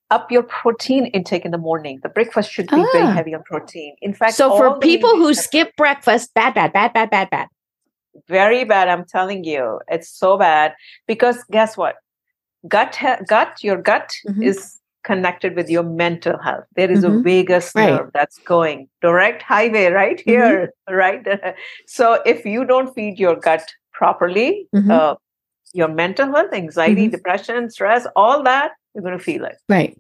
up 0.10 0.32
your 0.32 0.42
protein 0.42 1.06
intake 1.08 1.46
in 1.46 1.52
the 1.52 1.58
morning 1.58 2.00
the 2.02 2.10
breakfast 2.10 2.52
should 2.52 2.68
be 2.68 2.78
ah. 2.78 2.88
very 2.92 3.14
heavy 3.14 3.36
on 3.36 3.44
protein 3.44 3.96
in 4.02 4.14
fact 4.14 4.34
so 4.34 4.58
for 4.58 4.80
people 4.80 5.16
who 5.18 5.34
skip 5.34 5.76
breakfast 5.78 6.34
bad 6.34 6.54
bad 6.56 6.74
bad 6.74 6.92
bad 6.94 7.10
bad 7.12 7.30
bad 7.30 7.48
very 8.28 8.64
bad 8.64 8.88
i'm 8.88 9.06
telling 9.06 9.44
you 9.44 9.80
it's 9.88 10.10
so 10.10 10.36
bad 10.38 10.74
because 11.06 11.44
guess 11.52 11.78
what 11.78 11.98
gut 12.68 12.98
gut 13.28 13.64
your 13.64 13.78
gut 13.78 14.12
mm-hmm. 14.28 14.42
is 14.42 14.80
connected 15.06 15.56
with 15.56 15.70
your 15.70 15.84
mental 15.84 16.38
health. 16.40 16.66
There 16.76 16.92
is 16.92 17.04
mm-hmm. 17.04 17.20
a 17.20 17.22
vagus 17.22 17.76
nerve 17.76 18.00
right. 18.00 18.14
that's 18.14 18.40
going 18.40 18.90
direct 19.02 19.44
highway 19.44 19.86
right 19.86 20.18
mm-hmm. 20.18 20.30
here, 20.30 20.74
mm-hmm. 20.90 20.96
right? 21.04 21.56
so 21.88 22.22
if 22.26 22.44
you 22.46 22.66
don't 22.66 22.94
feed 22.94 23.20
your 23.20 23.36
gut 23.36 23.72
properly, 23.98 24.68
mm-hmm. 24.76 24.92
uh, 24.92 25.16
your 25.74 25.88
mental 25.88 26.32
health, 26.34 26.54
anxiety, 26.54 27.04
mm-hmm. 27.04 27.12
depression, 27.12 27.70
stress, 27.70 28.06
all 28.16 28.44
that, 28.44 28.72
you're 28.94 29.04
going 29.04 29.18
to 29.18 29.24
feel 29.24 29.46
it. 29.46 29.58
Right. 29.70 30.00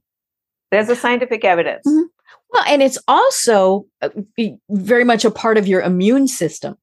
There's 0.72 0.90
a 0.90 0.96
scientific 0.96 1.46
evidence. 1.46 1.86
Mm-hmm. 1.88 2.04
Well, 2.52 2.64
and 2.68 2.82
it's 2.82 2.98
also 3.08 3.86
uh, 4.02 4.10
very 4.70 5.04
much 5.04 5.26
a 5.26 5.32
part 5.32 5.58
of 5.58 5.68
your 5.68 5.82
immune 5.82 6.28
system, 6.28 6.78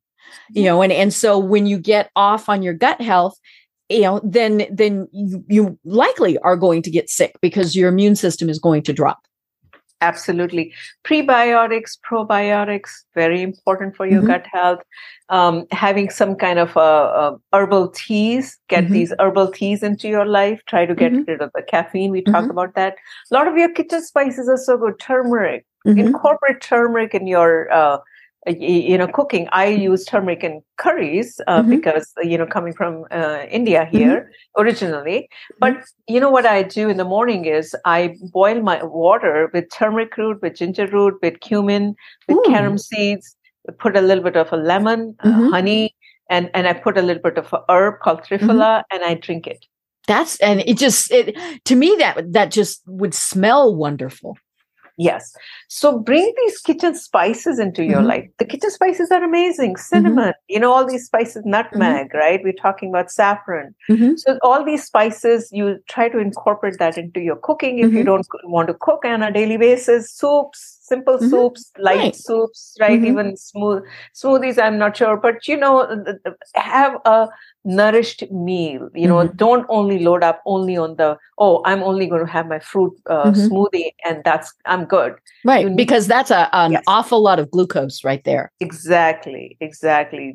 you 0.51 0.65
know, 0.65 0.83
and, 0.83 0.93
and 0.93 1.13
so 1.13 1.39
when 1.39 1.67
you 1.67 1.79
get 1.79 2.11
off 2.17 2.49
on 2.49 2.63
your 2.63 2.75
gut 2.75 3.01
health, 3.01 3.39
you 3.89 4.03
know, 4.03 4.21
then 4.25 4.67
then 4.71 5.09
you, 5.13 5.45
you 5.49 5.79
likely 5.85 6.39
are 6.39 6.57
going 6.57 6.83
to 6.83 6.91
get 6.91 7.11
sick 7.11 7.37
because 7.43 7.77
your 7.77 7.89
immune 7.89 8.17
system 8.17 8.49
is 8.49 8.59
going 8.59 8.83
to 8.85 8.93
drop. 8.93 9.21
Absolutely. 10.03 10.75
Prebiotics, 11.05 11.97
probiotics, 12.05 12.91
very 13.15 13.41
important 13.41 13.95
for 13.95 14.05
your 14.05 14.19
mm-hmm. 14.19 14.33
gut 14.33 14.47
health. 14.53 14.81
Um, 15.29 15.65
having 15.71 16.11
some 16.11 16.35
kind 16.35 16.59
of 16.59 16.77
uh, 16.77 16.81
uh, 16.81 17.37
herbal 17.53 17.91
teas, 17.91 18.59
get 18.69 18.85
mm-hmm. 18.85 18.95
these 18.95 19.13
herbal 19.21 19.53
teas 19.53 19.83
into 19.85 20.09
your 20.09 20.27
life. 20.27 20.61
Try 20.67 20.87
to 20.87 20.95
get 20.95 21.13
mm-hmm. 21.13 21.31
rid 21.31 21.41
of 21.41 21.53
the 21.55 21.63
caffeine. 21.63 22.11
We 22.11 22.21
talked 22.21 22.49
mm-hmm. 22.49 22.51
about 22.51 22.75
that. 22.75 22.97
A 23.31 23.35
lot 23.35 23.47
of 23.47 23.57
your 23.57 23.73
kitchen 23.73 24.03
spices 24.03 24.49
are 24.49 24.57
so 24.57 24.77
good. 24.77 24.99
Turmeric. 24.99 25.65
Mm-hmm. 25.87 26.01
Incorporate 26.01 26.61
turmeric 26.61 27.15
in 27.15 27.29
your 27.29 27.73
uh, 27.73 27.99
you 28.47 28.99
know 28.99 29.07
cooking 29.07 29.49
i 29.53 29.67
use 29.67 30.05
turmeric 30.05 30.43
in 30.43 30.61
curries 30.77 31.41
uh, 31.47 31.61
mm-hmm. 31.61 31.71
because 31.71 32.13
you 32.23 32.37
know 32.37 32.47
coming 32.47 32.73
from 32.73 33.05
uh, 33.11 33.45
india 33.51 33.85
here 33.85 34.21
mm-hmm. 34.21 34.63
originally 34.63 35.29
but 35.61 35.75
mm-hmm. 35.75 36.15
you 36.15 36.21
know 36.21 36.31
what 36.31 36.45
i 36.45 36.63
do 36.63 36.89
in 36.89 36.97
the 36.97 37.05
morning 37.05 37.45
is 37.45 37.77
i 37.85 38.15
boil 38.33 38.61
my 38.61 38.83
water 38.83 39.51
with 39.55 39.71
turmeric 39.71 40.17
root 40.17 40.43
with 40.43 40.57
ginger 40.57 40.87
root 40.89 41.15
with 41.23 41.39
cumin 41.41 41.95
with 42.29 42.37
Ooh. 42.37 42.43
carom 42.47 42.79
seeds 42.79 43.37
put 43.79 43.97
a 43.97 44.01
little 44.01 44.25
bit 44.25 44.37
of 44.37 44.53
a 44.53 44.57
lemon 44.57 45.15
uh, 45.21 45.29
mm-hmm. 45.29 45.51
honey 45.51 45.95
and 46.29 46.51
and 46.53 46.67
i 46.67 46.73
put 46.73 46.99
a 46.99 47.03
little 47.03 47.23
bit 47.23 47.39
of 47.39 47.53
a 47.53 47.61
herb 47.69 48.01
called 48.01 48.23
mm-hmm. 48.23 48.51
and 48.51 49.05
i 49.05 49.15
drink 49.15 49.47
it 49.47 49.67
that's 50.09 50.39
and 50.41 50.61
it 50.67 50.79
just 50.79 51.13
it 51.13 51.37
to 51.65 51.77
me 51.77 51.95
that 51.99 52.33
that 52.33 52.51
just 52.51 52.83
would 52.87 53.15
smell 53.15 53.75
wonderful 53.75 54.37
Yes. 54.99 55.35
So 55.69 55.99
bring 55.99 56.33
these 56.45 56.61
kitchen 56.61 56.95
spices 56.95 57.59
into 57.59 57.85
your 57.85 57.99
mm-hmm. 57.99 58.07
life. 58.09 58.31
The 58.39 58.45
kitchen 58.45 58.71
spices 58.71 59.11
are 59.11 59.23
amazing. 59.23 59.75
Mm-hmm. 59.75 59.83
Cinnamon, 59.83 60.25
mm-hmm. 60.25 60.53
you 60.53 60.61
know, 60.61 60.73
all 60.73 60.87
these 60.87 61.07
spices, 61.07 61.43
nutmeg, 61.45 62.09
mm-hmm. 62.09 62.19
right? 62.19 62.41
We're 62.43 62.53
talking 62.53 62.91
about 62.91 63.11
saffron. 63.11 63.75
Mm-hmm. 63.91 64.17
So 64.17 64.39
all 64.43 64.65
these 64.65 64.85
spices, 64.85 65.49
you 65.53 65.79
try 65.89 66.09
to 66.09 66.19
incorporate 66.19 66.79
that 66.79 66.99
into 66.99 67.21
your 67.21 67.37
cooking 67.37 67.79
if 67.79 67.93
you 67.93 67.99
mm-hmm. 67.99 68.07
don't 68.07 68.27
want 68.45 68.69
to 68.69 68.75
cook 68.75 69.05
on 69.05 69.23
a 69.23 69.33
daily 69.33 69.57
basis. 69.57 70.13
Soups, 70.13 70.79
simple 70.93 71.17
mm-hmm. 71.17 71.31
soups, 71.31 71.71
light 71.79 71.99
right. 71.99 72.17
soups, 72.17 72.77
right? 72.81 72.99
Mm-hmm. 72.99 73.13
Even 73.13 73.37
smooth 73.37 73.83
smoothies. 74.15 74.63
I'm 74.63 74.79
not 74.79 74.97
sure, 74.97 75.17
but 75.17 75.49
you 75.49 75.57
know, 75.57 75.75
have 76.55 76.97
a 77.05 77.29
nourished 77.65 78.25
meal. 78.31 78.89
You 78.95 79.09
know, 79.09 79.21
mm-hmm. 79.21 79.37
don't 79.37 79.67
only 79.69 79.99
load 80.09 80.23
up 80.31 80.43
only 80.47 80.77
on 80.77 80.97
the 80.97 81.17
oh, 81.39 81.63
I'm 81.65 81.83
only 81.83 82.07
going 82.07 82.25
to 82.27 82.33
have 82.33 82.47
my 82.47 82.59
fruit 82.59 82.93
uh, 83.07 83.31
mm-hmm. 83.31 83.47
smoothie 83.47 83.91
and 84.05 84.23
that's 84.25 84.53
I'm 84.67 84.85
good. 84.85 85.15
Right, 85.45 85.75
because 85.77 86.07
that's 86.07 86.31
a 86.31 86.49
an 86.55 86.73
yes. 86.73 86.85
awful 86.87 87.23
lot 87.23 87.39
of 87.39 87.51
glucose 87.51 88.05
right 88.05 88.23
there. 88.25 88.53
Exactly, 88.61 89.57
exactly 89.61 90.35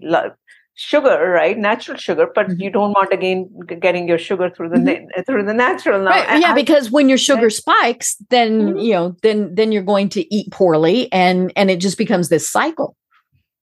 sugar, 0.77 1.29
right? 1.31 1.57
Natural 1.57 1.97
sugar, 1.97 2.29
but 2.33 2.47
mm-hmm. 2.47 2.61
you 2.61 2.69
don't 2.69 2.93
want 2.93 3.11
again 3.11 3.49
getting 3.79 4.07
your 4.07 4.17
sugar 4.17 4.49
through 4.49 4.69
the 4.69 4.77
mm-hmm. 4.77 5.07
na- 5.15 5.23
through 5.25 5.43
the 5.43 5.53
natural 5.53 6.01
now. 6.01 6.11
Right. 6.11 6.39
Yeah, 6.39 6.53
because 6.53 6.89
when 6.91 7.09
your 7.09 7.17
sugar 7.17 7.49
spikes, 7.49 8.15
then 8.29 8.61
mm-hmm. 8.61 8.77
you 8.77 8.93
know, 8.93 9.15
then 9.23 9.53
then 9.55 9.71
you're 9.71 9.83
going 9.83 10.09
to 10.09 10.33
eat 10.33 10.51
poorly, 10.51 11.11
and 11.11 11.51
and 11.55 11.69
it 11.69 11.79
just 11.79 11.97
becomes 11.97 12.29
this 12.29 12.49
cycle. 12.49 12.95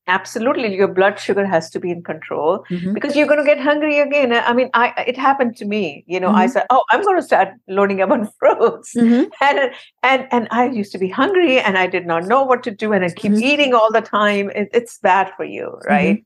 Absolutely, 0.08 0.76
your 0.76 0.88
blood 0.88 1.18
sugar 1.18 1.48
has 1.48 1.72
to 1.72 1.80
be 1.80 1.90
in 1.90 2.04
control 2.04 2.64
mm-hmm. 2.70 2.94
because 2.94 3.16
you're 3.16 3.26
going 3.26 3.40
to 3.40 3.46
get 3.46 3.60
hungry 3.60 4.00
again. 4.00 4.34
I 4.34 4.54
mean, 4.54 4.70
I 4.76 4.94
it 5.08 5.18
happened 5.18 5.56
to 5.58 5.66
me. 5.66 6.04
You 6.06 6.20
know, 6.20 6.30
I 6.30 6.44
mm-hmm. 6.46 6.52
said, 6.52 6.66
"Oh, 6.70 6.84
I'm 6.92 7.02
going 7.02 7.16
to 7.16 7.24
start 7.24 7.48
loading 7.70 8.02
up 8.02 8.12
on 8.12 8.30
fruits," 8.40 8.94
mm-hmm. 8.94 9.24
and 9.42 9.72
and 10.04 10.28
and 10.32 10.48
I 10.52 10.68
used 10.68 10.92
to 10.92 11.00
be 11.00 11.10
hungry, 11.10 11.60
and 11.60 11.78
I 11.78 11.88
did 11.88 12.06
not 12.06 12.26
know 12.26 12.44
what 12.44 12.62
to 12.64 12.72
do, 12.72 12.92
and 12.92 13.06
I 13.06 13.10
keep 13.10 13.32
eating 13.32 13.74
all 13.74 13.92
the 13.92 14.02
time. 14.02 14.50
It, 14.50 14.70
it's 14.74 15.00
bad 15.00 15.32
for 15.38 15.46
you, 15.46 15.80
right? 15.88 16.24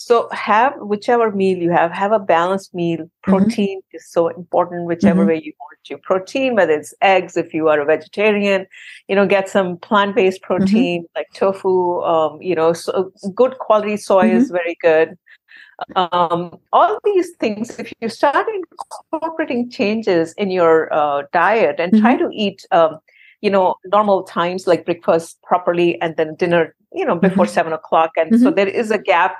So 0.00 0.28
have 0.30 0.74
whichever 0.78 1.32
meal 1.32 1.58
you 1.58 1.72
have, 1.72 1.90
have 1.90 2.12
a 2.12 2.20
balanced 2.20 2.72
meal. 2.72 3.00
Mm-hmm. 3.00 3.30
Protein 3.30 3.78
mm-hmm. 3.80 3.96
is 3.96 4.08
so 4.08 4.28
important, 4.28 4.84
whichever 4.84 5.22
mm-hmm. 5.22 5.30
way 5.30 5.42
you 5.42 5.52
want 5.58 5.78
to. 5.86 5.98
Protein, 5.98 6.54
whether 6.54 6.72
it's 6.72 6.94
eggs, 7.02 7.36
if 7.36 7.52
you 7.52 7.66
are 7.68 7.80
a 7.80 7.84
vegetarian, 7.84 8.64
you 9.08 9.16
know, 9.16 9.26
get 9.26 9.48
some 9.48 9.76
plant-based 9.78 10.40
mm-hmm. 10.40 10.54
protein 10.54 11.02
mm-hmm. 11.02 11.18
like 11.18 11.26
tofu. 11.34 12.00
Um, 12.02 12.40
you 12.40 12.54
know, 12.54 12.72
so 12.72 13.10
good 13.34 13.58
quality 13.58 13.96
soy 13.96 14.30
is 14.30 14.44
mm-hmm. 14.44 14.52
very 14.52 14.76
good. 14.80 15.18
Um, 15.96 16.56
all 16.72 17.00
these 17.02 17.32
things, 17.40 17.76
if 17.80 17.92
you 18.00 18.08
start 18.08 18.46
incorporating 19.10 19.68
changes 19.68 20.32
in 20.34 20.52
your 20.52 20.94
uh, 20.94 21.24
diet 21.32 21.80
and 21.80 22.00
try 22.00 22.16
to 22.16 22.30
eat, 22.32 22.64
um, 22.70 22.98
you 23.40 23.50
know, 23.50 23.74
normal 23.86 24.22
times 24.22 24.68
like 24.68 24.84
breakfast 24.84 25.42
properly 25.42 26.00
and 26.00 26.16
then 26.16 26.36
dinner, 26.36 26.76
you 26.92 27.04
know, 27.04 27.16
before 27.16 27.46
seven 27.46 27.72
o'clock, 27.72 28.12
and 28.16 28.40
so 28.40 28.52
there 28.52 28.68
is 28.68 28.92
a 28.92 28.98
gap 28.98 29.38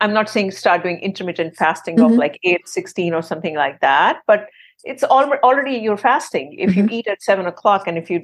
I'm 0.00 0.12
not 0.12 0.28
saying 0.28 0.50
start 0.52 0.82
doing 0.82 0.98
intermittent 1.00 1.56
fasting 1.56 1.96
mm-hmm. 1.96 2.12
of 2.12 2.18
like 2.18 2.38
8, 2.44 2.68
16 2.68 3.14
or 3.14 3.22
something 3.22 3.54
like 3.54 3.80
that, 3.80 4.20
but 4.26 4.48
it's 4.84 5.02
al- 5.02 5.32
already 5.42 5.72
you're 5.72 5.96
fasting. 5.96 6.54
If 6.56 6.70
mm-hmm. 6.70 6.88
you 6.88 6.98
eat 6.98 7.06
at 7.08 7.20
seven 7.22 7.46
o'clock 7.46 7.88
and 7.88 7.98
if 7.98 8.08
you 8.08 8.22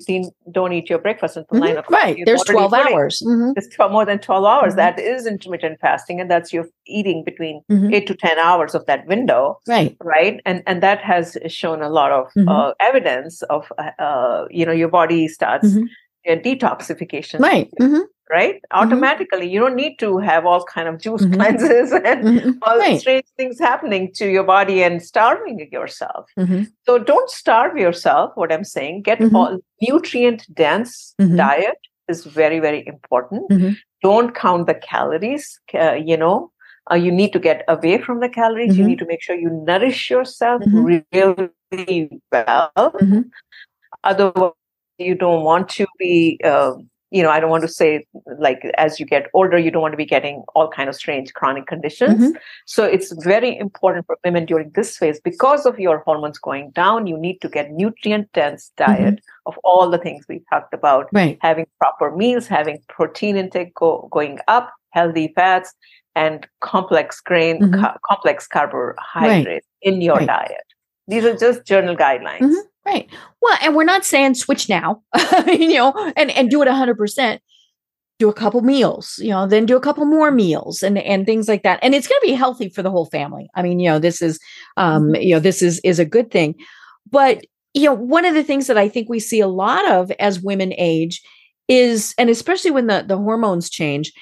don't 0.52 0.72
eat 0.72 0.88
your 0.88 0.98
breakfast 0.98 1.36
until 1.36 1.56
mm-hmm. 1.56 1.66
nine 1.66 1.76
o'clock, 1.78 2.02
right? 2.02 2.22
There's 2.24 2.44
12 2.44 2.72
hours. 2.72 3.22
Mm-hmm. 3.26 3.52
There's 3.54 3.68
12, 3.74 3.92
more 3.92 4.06
than 4.06 4.18
12 4.20 4.44
hours. 4.44 4.70
Mm-hmm. 4.70 4.76
That 4.76 5.00
is 5.00 5.26
intermittent 5.26 5.80
fasting. 5.80 6.20
And 6.20 6.30
that's 6.30 6.52
your 6.52 6.66
eating 6.86 7.24
between 7.24 7.62
mm-hmm. 7.70 7.92
eight 7.92 8.06
to 8.06 8.14
10 8.14 8.38
hours 8.38 8.74
of 8.74 8.86
that 8.86 9.06
window. 9.06 9.58
Right. 9.66 9.96
Right. 10.00 10.40
And, 10.46 10.62
and 10.66 10.82
that 10.82 11.02
has 11.02 11.36
shown 11.48 11.82
a 11.82 11.88
lot 11.88 12.12
of 12.12 12.30
uh, 12.46 12.72
evidence 12.80 13.42
of, 13.44 13.72
uh, 13.78 13.90
uh, 14.00 14.44
you 14.50 14.64
know, 14.64 14.72
your 14.72 14.88
body 14.88 15.26
starts 15.28 15.76
detoxification. 16.26 17.40
Right. 17.40 17.70
Mm-hmm 18.24 18.34
right 18.34 18.56
mm-hmm. 18.56 18.82
automatically 18.82 19.48
you 19.48 19.60
don't 19.60 19.74
need 19.76 19.98
to 19.98 20.18
have 20.18 20.46
all 20.46 20.64
kind 20.64 20.88
of 20.88 21.00
juice 21.00 21.22
mm-hmm. 21.22 21.34
cleanses 21.34 21.92
and 22.04 22.24
mm-hmm. 22.24 22.50
all 22.62 22.78
right. 22.78 23.00
strange 23.00 23.26
things 23.37 23.58
happening 23.58 24.10
to 24.14 24.30
your 24.30 24.44
body 24.44 24.82
and 24.82 25.02
starving 25.02 25.68
yourself 25.70 26.30
mm-hmm. 26.38 26.62
so 26.87 26.98
don't 26.98 27.30
starve 27.30 27.76
yourself 27.76 28.32
what 28.34 28.52
i'm 28.52 28.64
saying 28.64 29.02
get 29.02 29.18
mm-hmm. 29.18 29.37
all 29.37 29.58
nutrient 29.82 30.46
dense 30.54 31.14
mm-hmm. 31.20 31.37
diet 31.37 31.78
is 32.08 32.24
very 32.24 32.60
very 32.60 32.87
important 32.87 33.78
don't 34.02 34.34
count 34.34 34.66
the 34.66 34.74
calories 34.74 35.60
uh, 35.74 35.92
you 35.92 36.16
know 36.16 36.50
uh, 36.90 36.94
you 36.94 37.10
need 37.10 37.32
to 37.32 37.38
get 37.38 37.64
away 37.68 37.98
from 37.98 38.20
the 38.20 38.28
calories 38.28 38.76
you 38.76 38.87
need 38.87 38.98
to 38.98 39.06
make 39.06 39.22
sure 39.22 39.37
you 39.37 39.50
nourish 39.66 40.10
yourself 40.10 40.62
really 40.66 42.10
well 42.30 42.92
otherwise 44.04 44.52
you 44.98 45.14
don't 45.14 45.42
want 45.42 45.68
to 45.68 45.87
be 45.98 46.38
uh, 46.44 46.74
you 47.14 47.22
know 47.22 47.31
i 47.31 47.38
don't 47.40 47.50
want 47.50 47.62
to 47.62 47.68
say 47.68 48.07
like 48.38 48.66
as 48.77 48.98
you 48.98 49.07
get 49.07 49.29
older 49.33 49.57
you 49.57 49.70
don't 49.70 49.83
want 49.83 49.92
to 49.92 50.03
be 50.05 50.11
getting 50.12 50.42
all 50.55 50.68
kind 50.68 50.88
of 50.88 50.96
strange 50.96 51.33
chronic 51.35 51.66
conditions 51.66 52.20
mm-hmm. 52.20 52.38
so 52.66 52.85
it's 52.85 53.12
very 53.24 53.57
important 53.57 54.05
for 54.07 54.18
women 54.24 54.44
during 54.44 54.70
this 54.70 54.96
phase 54.98 55.20
because 55.20 55.64
of 55.64 55.79
your 55.79 55.98
hormones 55.98 56.38
going 56.38 56.70
down 56.72 57.07
you 57.07 57.16
need 57.16 57.40
to 57.40 57.48
get 57.48 57.70
nutrient 57.70 58.31
dense 58.33 58.72
mm-hmm. 58.79 58.92
diet 58.92 59.14
mm-hmm. 59.14 59.48
of 59.50 59.59
all 59.62 59.88
the 59.88 59.98
things 59.98 60.27
we 60.29 60.40
talked 60.50 60.74
about 60.74 61.09
right. 61.12 61.38
having 61.40 61.66
proper 61.79 62.14
meals 62.16 62.46
having 62.46 62.79
protein 62.88 63.37
intake 63.37 63.74
go, 63.74 64.09
going 64.11 64.38
up 64.48 64.72
healthy 64.90 65.33
fats 65.37 65.72
and 66.16 66.48
complex 66.61 67.20
grain 67.20 67.61
mm-hmm. 67.61 67.85
complex 68.05 68.46
carbohydrates 68.46 69.46
right. 69.46 69.92
in 69.92 70.00
your 70.00 70.16
right. 70.16 70.27
diet 70.27 70.66
these 71.07 71.24
are 71.24 71.37
just 71.37 71.64
journal 71.64 71.96
guidelines 71.96 72.40
mm-hmm. 72.40 72.68
Right. 72.86 73.08
Well, 73.40 73.56
and 73.62 73.74
we're 73.74 73.84
not 73.84 74.04
saying 74.04 74.34
switch 74.34 74.68
now, 74.68 75.02
you 75.46 75.74
know, 75.74 76.12
and, 76.16 76.30
and 76.30 76.50
do 76.50 76.60
it 76.62 76.68
100%. 76.68 77.38
Do 78.20 78.28
a 78.28 78.34
couple 78.34 78.60
meals, 78.60 79.18
you 79.18 79.30
know, 79.30 79.46
then 79.46 79.66
do 79.66 79.76
a 79.76 79.80
couple 79.80 80.04
more 80.04 80.30
meals 80.30 80.84
and 80.84 80.98
and 80.98 81.26
things 81.26 81.48
like 81.48 81.64
that. 81.64 81.80
And 81.82 81.96
it's 81.96 82.06
going 82.06 82.20
to 82.20 82.26
be 82.26 82.32
healthy 82.32 82.68
for 82.68 82.80
the 82.80 82.90
whole 82.90 83.06
family. 83.06 83.48
I 83.56 83.62
mean, 83.62 83.80
you 83.80 83.90
know, 83.90 83.98
this 83.98 84.22
is 84.22 84.38
um, 84.76 85.06
mm-hmm. 85.06 85.22
you 85.22 85.34
know, 85.34 85.40
this 85.40 85.62
is 85.62 85.80
is 85.80 85.98
a 85.98 86.04
good 86.04 86.30
thing. 86.30 86.54
But, 87.10 87.44
you 87.74 87.86
know, 87.86 87.92
one 87.92 88.24
of 88.24 88.34
the 88.34 88.44
things 88.44 88.68
that 88.68 88.78
I 88.78 88.88
think 88.88 89.08
we 89.08 89.18
see 89.18 89.40
a 89.40 89.48
lot 89.48 89.90
of 89.90 90.12
as 90.12 90.40
women 90.40 90.72
age 90.78 91.22
is 91.66 92.14
and 92.16 92.30
especially 92.30 92.70
when 92.70 92.86
the 92.86 93.04
the 93.06 93.16
hormones 93.16 93.68
change 93.68 94.12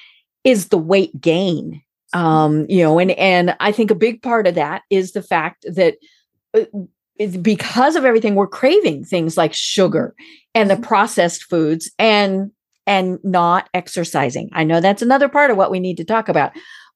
is 0.43 0.69
the 0.69 0.77
weight 0.77 1.19
gain. 1.21 1.81
Um, 2.13 2.65
you 2.69 2.83
know, 2.83 2.97
and 2.97 3.11
and 3.11 3.55
I 3.59 3.71
think 3.71 3.91
a 3.91 3.95
big 3.95 4.23
part 4.23 4.47
of 4.47 4.55
that 4.55 4.81
is 4.89 5.11
the 5.11 5.23
fact 5.23 5.65
that 5.69 5.97
uh, 7.19 7.27
because 7.41 7.95
of 7.95 8.05
everything 8.05 8.35
we're 8.35 8.47
craving 8.47 9.03
things 9.03 9.37
like 9.37 9.53
sugar 9.53 10.15
and 10.53 10.69
the 10.69 10.75
mm-hmm. 10.75 10.83
processed 10.83 11.43
foods 11.45 11.91
and 11.99 12.51
and 12.85 13.19
not 13.23 13.69
exercising 13.73 14.49
i 14.53 14.63
know 14.63 14.81
that's 14.81 15.01
another 15.01 15.29
part 15.29 15.51
of 15.51 15.57
what 15.57 15.71
we 15.71 15.79
need 15.79 15.97
to 15.97 16.03
talk 16.03 16.29
about 16.29 16.51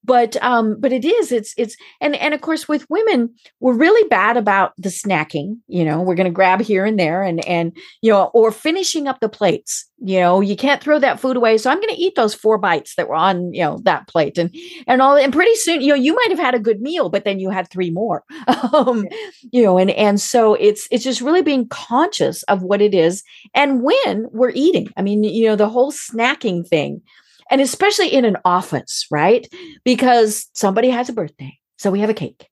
but 0.08 0.42
um 0.42 0.80
but 0.80 0.92
it 0.92 1.06
is 1.06 1.32
it's 1.32 1.54
it's 1.58 1.76
and 2.02 2.16
and 2.16 2.34
of 2.34 2.42
course 2.42 2.68
with 2.68 2.90
women 2.90 3.30
we're 3.60 3.74
really 3.74 4.08
bad 4.08 4.38
about 4.38 4.74
the 4.78 4.90
snacking 4.90 5.58
you 5.68 5.86
know 5.86 6.02
we're 6.02 6.16
going 6.16 6.26
to 6.26 6.32
grab 6.32 6.62
here 6.62 6.86
and 6.86 6.98
there 6.98 7.22
and 7.22 7.46
and 7.46 7.78
you 8.02 8.12
know 8.12 8.32
or 8.34 8.52
finishing 8.52 9.08
up 9.08 9.20
the 9.20 9.30
plates 9.30 9.86
you 10.00 10.20
know 10.20 10.42
you 10.42 10.56
can't 10.56 10.82
throw 10.82 10.98
that 11.00 11.20
food 11.20 11.36
away. 11.36 11.58
So 11.58 11.70
i'm 11.70 11.82
going 11.82 11.94
to 11.94 12.02
eat 12.02 12.16
those 12.16 12.34
four 12.34 12.58
bites 12.58 12.96
that 12.96 13.10
were 13.10 13.16
on 13.16 13.54
you 13.54 13.62
know 13.62 13.80
that 13.84 14.08
plate 14.08 14.38
and 14.38 14.56
and 14.88 15.02
all 15.02 15.18
and 15.18 15.34
pretty 15.34 15.56
soon 15.56 15.82
you 15.82 15.90
know 15.90 15.96
you 15.96 16.16
might 16.16 16.30
have 16.30 16.40
had 16.40 16.56
a 16.56 16.60
good 16.60 16.82
meal 16.82 17.10
but 17.10 17.26
then 17.26 17.40
you 17.40 17.50
had 17.50 17.70
three 17.70 17.92
more 17.92 18.24
um 18.74 19.06
you 19.52 19.62
know 19.62 19.78
and 19.78 19.92
and 19.92 20.22
so 20.22 20.54
it's 20.56 20.88
it's 20.90 21.04
just 21.04 21.22
really 21.22 21.42
being 21.42 21.68
conscious 21.68 22.44
of 22.44 22.64
what 22.64 22.82
it 22.82 22.94
is 22.94 23.24
and 23.54 23.84
when 23.84 24.28
we're 24.32 24.52
eating. 24.56 24.90
I 24.96 25.02
mean 25.02 25.24
you 25.24 25.48
know 25.48 25.58
the 25.58 25.70
whole 25.70 25.92
snacking 25.92 26.66
thing 26.66 27.02
and 27.50 27.62
especially 27.62 28.14
in 28.14 28.26
an 28.26 28.38
office, 28.46 29.06
right? 29.12 29.48
Because 29.84 30.50
somebody 30.54 30.90
has 30.90 31.10
a 31.10 31.14
birthday, 31.14 31.58
so 31.78 31.92
we 31.92 32.00
have 32.00 32.10
a 32.10 32.14
cake. 32.14 32.48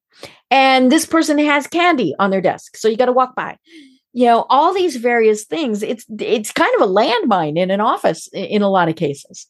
And 0.52 0.92
this 0.92 1.06
person 1.06 1.38
has 1.40 1.68
candy 1.68 2.16
on 2.20 2.30
their 2.30 2.42
desk, 2.42 2.78
so 2.78 2.88
you 2.88 2.98
got 2.98 3.08
to 3.08 3.12
walk 3.12 3.36
by. 3.36 3.58
You 4.14 4.26
know, 4.28 4.46
all 4.50 4.74
these 4.74 4.96
various 4.96 5.44
things. 5.44 5.84
It's 5.84 6.06
it's 6.20 6.52
kind 6.52 6.74
of 6.76 6.90
a 6.90 6.92
landmine 6.92 7.58
in 7.58 7.70
an 7.70 7.82
office 7.82 8.30
in 8.34 8.62
a 8.62 8.70
lot 8.70 8.88
of 8.88 8.96
cases. 8.96 9.48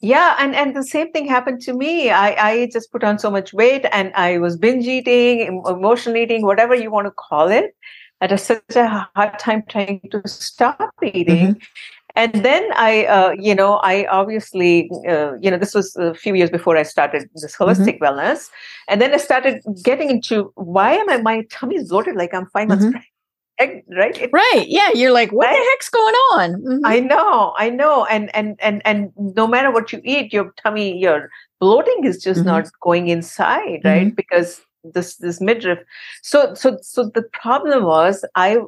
Yeah, 0.00 0.36
and 0.40 0.56
and 0.56 0.74
the 0.74 0.82
same 0.82 1.12
thing 1.12 1.28
happened 1.28 1.60
to 1.62 1.72
me. 1.72 2.10
I 2.10 2.50
I 2.50 2.70
just 2.72 2.90
put 2.90 3.04
on 3.04 3.20
so 3.20 3.30
much 3.30 3.52
weight, 3.52 3.86
and 3.92 4.12
I 4.14 4.38
was 4.38 4.56
binge 4.56 4.86
eating, 4.86 5.62
emotional 5.66 6.16
eating, 6.16 6.44
whatever 6.44 6.74
you 6.74 6.90
want 6.90 7.06
to 7.06 7.12
call 7.12 7.48
it. 7.48 7.76
At 8.20 8.30
a, 8.30 8.38
such 8.38 8.76
a 8.76 9.08
hard 9.16 9.36
time 9.40 9.64
trying 9.68 10.00
to 10.12 10.22
stop 10.28 10.94
eating, 11.02 11.56
mm-hmm 11.56 11.92
and 12.14 12.32
then 12.44 12.68
i 12.74 13.04
uh, 13.06 13.30
you 13.38 13.54
know 13.54 13.76
i 13.82 14.06
obviously 14.06 14.90
uh, 15.08 15.32
you 15.40 15.50
know 15.50 15.58
this 15.58 15.74
was 15.74 15.96
a 15.96 16.14
few 16.14 16.34
years 16.34 16.50
before 16.50 16.76
i 16.76 16.82
started 16.82 17.28
this 17.34 17.56
holistic 17.56 17.98
mm-hmm. 17.98 18.04
wellness 18.04 18.48
and 18.88 19.00
then 19.00 19.14
i 19.14 19.16
started 19.16 19.62
getting 19.82 20.10
into 20.10 20.52
why 20.56 20.92
am 20.92 21.08
i 21.08 21.16
my 21.18 21.42
tummy's 21.50 21.88
bloated 21.88 22.16
like 22.16 22.34
i'm 22.34 22.46
5 22.46 22.68
months 22.68 22.84
mm-hmm. 22.84 22.92
pregnant 22.92 23.84
right 23.96 24.18
it, 24.18 24.30
right 24.32 24.64
yeah 24.66 24.90
you're 24.94 25.12
like 25.12 25.30
what 25.30 25.48
I, 25.48 25.52
the 25.52 25.66
heck's 25.70 25.88
going 25.88 26.14
on 26.32 26.62
mm-hmm. 26.62 26.86
i 26.86 26.98
know 27.00 27.54
i 27.56 27.70
know 27.70 28.04
and 28.06 28.34
and 28.34 28.56
and 28.60 28.82
and 28.84 29.12
no 29.16 29.46
matter 29.46 29.70
what 29.70 29.92
you 29.92 30.00
eat 30.04 30.32
your 30.32 30.52
tummy 30.62 30.98
your 30.98 31.30
bloating 31.60 32.04
is 32.04 32.22
just 32.22 32.40
mm-hmm. 32.40 32.48
not 32.48 32.70
going 32.80 33.08
inside 33.08 33.80
right 33.84 34.06
mm-hmm. 34.06 34.14
because 34.14 34.62
this 34.84 35.16
this 35.16 35.40
midriff 35.40 35.78
so 36.22 36.54
so 36.54 36.78
so 36.82 37.08
the 37.14 37.22
problem 37.22 37.84
was 37.84 38.24
i 38.34 38.58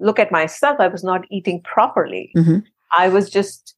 look 0.00 0.18
at 0.18 0.32
myself 0.32 0.76
i 0.80 0.88
was 0.88 1.04
not 1.04 1.24
eating 1.30 1.60
properly 1.62 2.32
mm-hmm. 2.36 2.58
i 2.96 3.08
was 3.08 3.30
just 3.30 3.74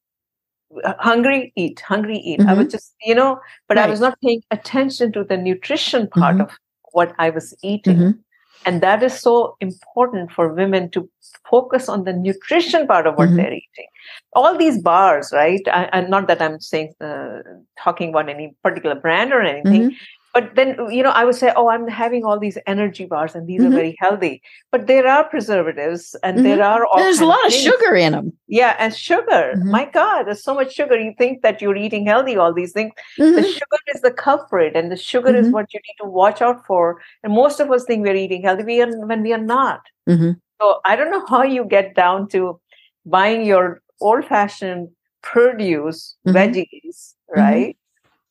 hungry 0.98 1.52
eat 1.56 1.80
hungry 1.80 2.18
eat 2.18 2.40
mm-hmm. 2.40 2.48
i 2.48 2.54
was 2.54 2.68
just 2.68 2.94
you 3.02 3.14
know 3.14 3.40
but 3.68 3.76
right. 3.76 3.86
i 3.86 3.90
was 3.90 4.00
not 4.00 4.18
paying 4.20 4.42
attention 4.50 5.12
to 5.12 5.24
the 5.24 5.36
nutrition 5.36 6.08
part 6.08 6.34
mm-hmm. 6.34 6.42
of 6.42 6.50
what 6.92 7.14
i 7.18 7.30
was 7.30 7.54
eating 7.62 7.96
mm-hmm. 7.96 8.18
and 8.64 8.80
that 8.80 9.02
is 9.02 9.18
so 9.18 9.56
important 9.60 10.30
for 10.30 10.52
women 10.52 10.90
to 10.90 11.08
focus 11.48 11.88
on 11.88 12.04
the 12.04 12.12
nutrition 12.12 12.86
part 12.86 13.06
of 13.06 13.16
what 13.16 13.28
mm-hmm. 13.28 13.36
they're 13.36 13.52
eating 13.52 13.86
all 14.34 14.56
these 14.56 14.80
bars 14.82 15.30
right 15.32 15.62
and 15.92 16.10
not 16.10 16.28
that 16.28 16.42
i'm 16.42 16.60
saying 16.60 16.92
uh, 17.00 17.38
talking 17.78 18.10
about 18.10 18.28
any 18.28 18.54
particular 18.62 18.94
brand 18.94 19.32
or 19.32 19.42
anything 19.42 19.90
mm-hmm 19.90 19.96
but 20.36 20.54
then 20.54 20.76
you 20.96 21.02
know 21.02 21.12
i 21.18 21.24
would 21.24 21.34
say 21.34 21.50
oh 21.56 21.68
i'm 21.74 21.88
having 21.88 22.24
all 22.30 22.38
these 22.38 22.58
energy 22.72 23.06
bars 23.12 23.34
and 23.34 23.46
these 23.46 23.60
mm-hmm. 23.60 23.72
are 23.72 23.76
very 23.80 23.96
healthy 23.98 24.42
but 24.70 24.86
there 24.86 25.06
are 25.12 25.24
preservatives 25.34 26.14
and 26.22 26.36
mm-hmm. 26.36 26.48
there 26.48 26.62
are 26.62 26.84
all 26.86 26.98
there's 26.98 27.20
a 27.20 27.28
lot 27.30 27.46
of, 27.46 27.52
of 27.52 27.58
sugar 27.58 27.94
in 27.94 28.12
them 28.12 28.32
yeah 28.46 28.74
and 28.78 28.94
sugar 28.94 29.44
mm-hmm. 29.44 29.70
my 29.76 29.84
god 29.98 30.24
there's 30.24 30.42
so 30.48 30.54
much 30.54 30.74
sugar 30.80 30.98
you 31.04 31.14
think 31.22 31.40
that 31.46 31.62
you're 31.62 31.80
eating 31.84 32.04
healthy 32.06 32.36
all 32.36 32.52
these 32.58 32.72
things 32.72 32.92
the 33.16 33.24
mm-hmm. 33.24 33.52
sugar 33.60 33.80
is 33.94 34.02
the 34.02 34.10
culprit 34.24 34.76
and 34.76 34.92
the 34.92 35.00
sugar 35.04 35.34
is 35.34 35.46
mm-hmm. 35.46 35.54
what 35.60 35.72
you 35.72 35.80
need 35.86 36.02
to 36.02 36.10
watch 36.18 36.42
out 36.42 36.66
for 36.66 37.00
and 37.22 37.32
most 37.32 37.64
of 37.66 37.70
us 37.70 37.84
think 37.84 38.06
we're 38.06 38.22
eating 38.24 38.42
healthy 38.42 38.68
we 38.72 38.82
are, 38.82 39.06
when 39.12 39.22
we 39.22 39.32
are 39.32 39.46
not 39.46 39.80
mm-hmm. 40.08 40.32
so 40.60 40.80
i 40.84 40.94
don't 40.96 41.10
know 41.16 41.24
how 41.26 41.42
you 41.42 41.64
get 41.64 41.94
down 41.94 42.28
to 42.28 42.60
buying 43.06 43.46
your 43.46 43.80
old 44.00 44.30
fashioned 44.34 44.88
produce 45.22 46.04
veggies 46.26 47.00
right 47.34 47.76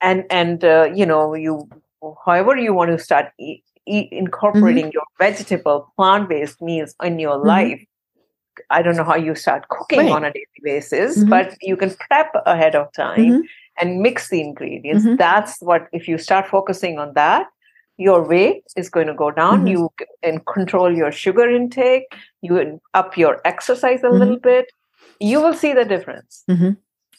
and 0.02 0.24
and 0.30 0.64
uh, 0.64 0.88
you 0.94 1.06
know 1.06 1.34
you 1.34 1.68
however 2.26 2.56
you 2.58 2.74
want 2.74 2.92
to 2.92 3.00
start 3.00 3.32
e- 3.40 3.62
e- 3.88 4.10
incorporating 4.12 4.86
mm-hmm. 4.86 5.00
your 5.00 5.04
vegetable 5.20 5.92
plant-based 5.96 6.62
meals 6.62 6.96
in 7.04 7.20
your 7.20 7.38
mm-hmm. 7.38 7.48
life 7.48 7.86
i 8.70 8.82
don't 8.82 8.96
know 8.96 9.10
how 9.12 9.16
you 9.16 9.36
start 9.36 9.68
cooking 9.70 10.00
right. 10.00 10.12
on 10.12 10.24
a 10.24 10.32
daily 10.32 10.62
basis 10.64 11.18
mm-hmm. 11.18 11.30
but 11.30 11.58
you 11.62 11.76
can 11.78 11.94
prep 12.08 12.32
ahead 12.46 12.76
of 12.76 12.92
time 12.94 13.18
mm-hmm. 13.18 13.42
and 13.80 14.02
mix 14.02 14.30
the 14.30 14.42
ingredients 14.42 15.06
mm-hmm. 15.06 15.16
that's 15.16 15.60
what 15.62 15.88
if 15.92 16.08
you 16.08 16.18
start 16.18 16.48
focusing 16.48 17.00
on 17.00 17.14
that 17.14 17.48
your 17.98 18.28
weight 18.28 18.64
is 18.76 18.90
going 18.90 19.08
to 19.08 19.14
go 19.14 19.32
down 19.32 19.60
mm-hmm. 19.60 19.68
you 19.68 19.90
can 20.24 20.40
control 20.54 20.96
your 20.96 21.12
sugar 21.12 21.50
intake 21.50 22.16
you 22.42 22.80
up 22.94 23.18
your 23.18 23.40
exercise 23.46 24.04
a 24.04 24.10
little 24.10 24.40
bit 24.40 24.66
you 25.20 25.42
will 25.42 25.54
see 25.54 25.74
the 25.74 25.86
difference 25.86 26.44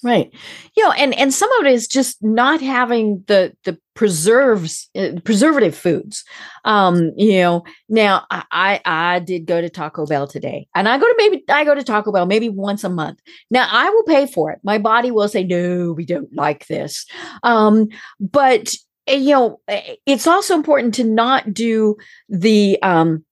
Right. 0.02 0.30
You 0.76 0.84
know, 0.84 0.92
and 0.92 1.14
and 1.18 1.32
some 1.32 1.50
of 1.58 1.66
it 1.66 1.72
is 1.72 1.88
just 1.88 2.22
not 2.22 2.60
having 2.60 3.24
the 3.26 3.54
the 3.64 3.78
preserves 3.94 4.90
uh, 4.94 5.12
preservative 5.24 5.74
foods. 5.74 6.22
Um, 6.64 7.12
you 7.16 7.40
know, 7.40 7.64
now 7.88 8.26
I 8.30 8.80
I 8.84 9.20
did 9.20 9.46
go 9.46 9.60
to 9.60 9.70
Taco 9.70 10.06
Bell 10.06 10.26
today. 10.26 10.68
And 10.74 10.88
I 10.88 10.98
go 10.98 11.06
to 11.06 11.14
maybe 11.16 11.42
I 11.48 11.64
go 11.64 11.74
to 11.74 11.82
Taco 11.82 12.12
Bell 12.12 12.26
maybe 12.26 12.48
once 12.48 12.84
a 12.84 12.90
month. 12.90 13.20
Now 13.50 13.66
I 13.70 13.88
will 13.90 14.04
pay 14.04 14.26
for 14.26 14.50
it. 14.52 14.60
My 14.62 14.78
body 14.78 15.10
will 15.10 15.28
say 15.28 15.44
no, 15.44 15.92
we 15.92 16.04
don't 16.04 16.32
like 16.34 16.66
this. 16.66 17.06
Um, 17.42 17.88
but 18.20 18.74
eh, 19.06 19.16
you 19.16 19.30
know, 19.30 19.60
eh, 19.66 19.96
it's 20.04 20.26
also 20.26 20.54
important 20.54 20.94
to 20.94 21.04
not 21.04 21.54
do 21.54 21.96
the 22.28 22.80
um 22.82 23.24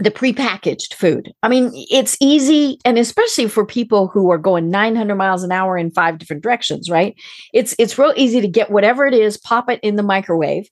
the 0.00 0.10
prepackaged 0.10 0.94
food. 0.94 1.32
I 1.42 1.48
mean, 1.48 1.70
it's 1.74 2.16
easy, 2.20 2.78
and 2.84 2.98
especially 2.98 3.48
for 3.48 3.66
people 3.66 4.08
who 4.08 4.30
are 4.30 4.38
going 4.38 4.70
900 4.70 5.14
miles 5.14 5.42
an 5.42 5.52
hour 5.52 5.76
in 5.76 5.90
five 5.90 6.18
different 6.18 6.42
directions, 6.42 6.90
right? 6.90 7.14
It's 7.52 7.74
it's 7.78 7.98
real 7.98 8.14
easy 8.16 8.40
to 8.40 8.48
get 8.48 8.70
whatever 8.70 9.06
it 9.06 9.14
is, 9.14 9.36
pop 9.36 9.70
it 9.70 9.80
in 9.82 9.96
the 9.96 10.02
microwave, 10.02 10.68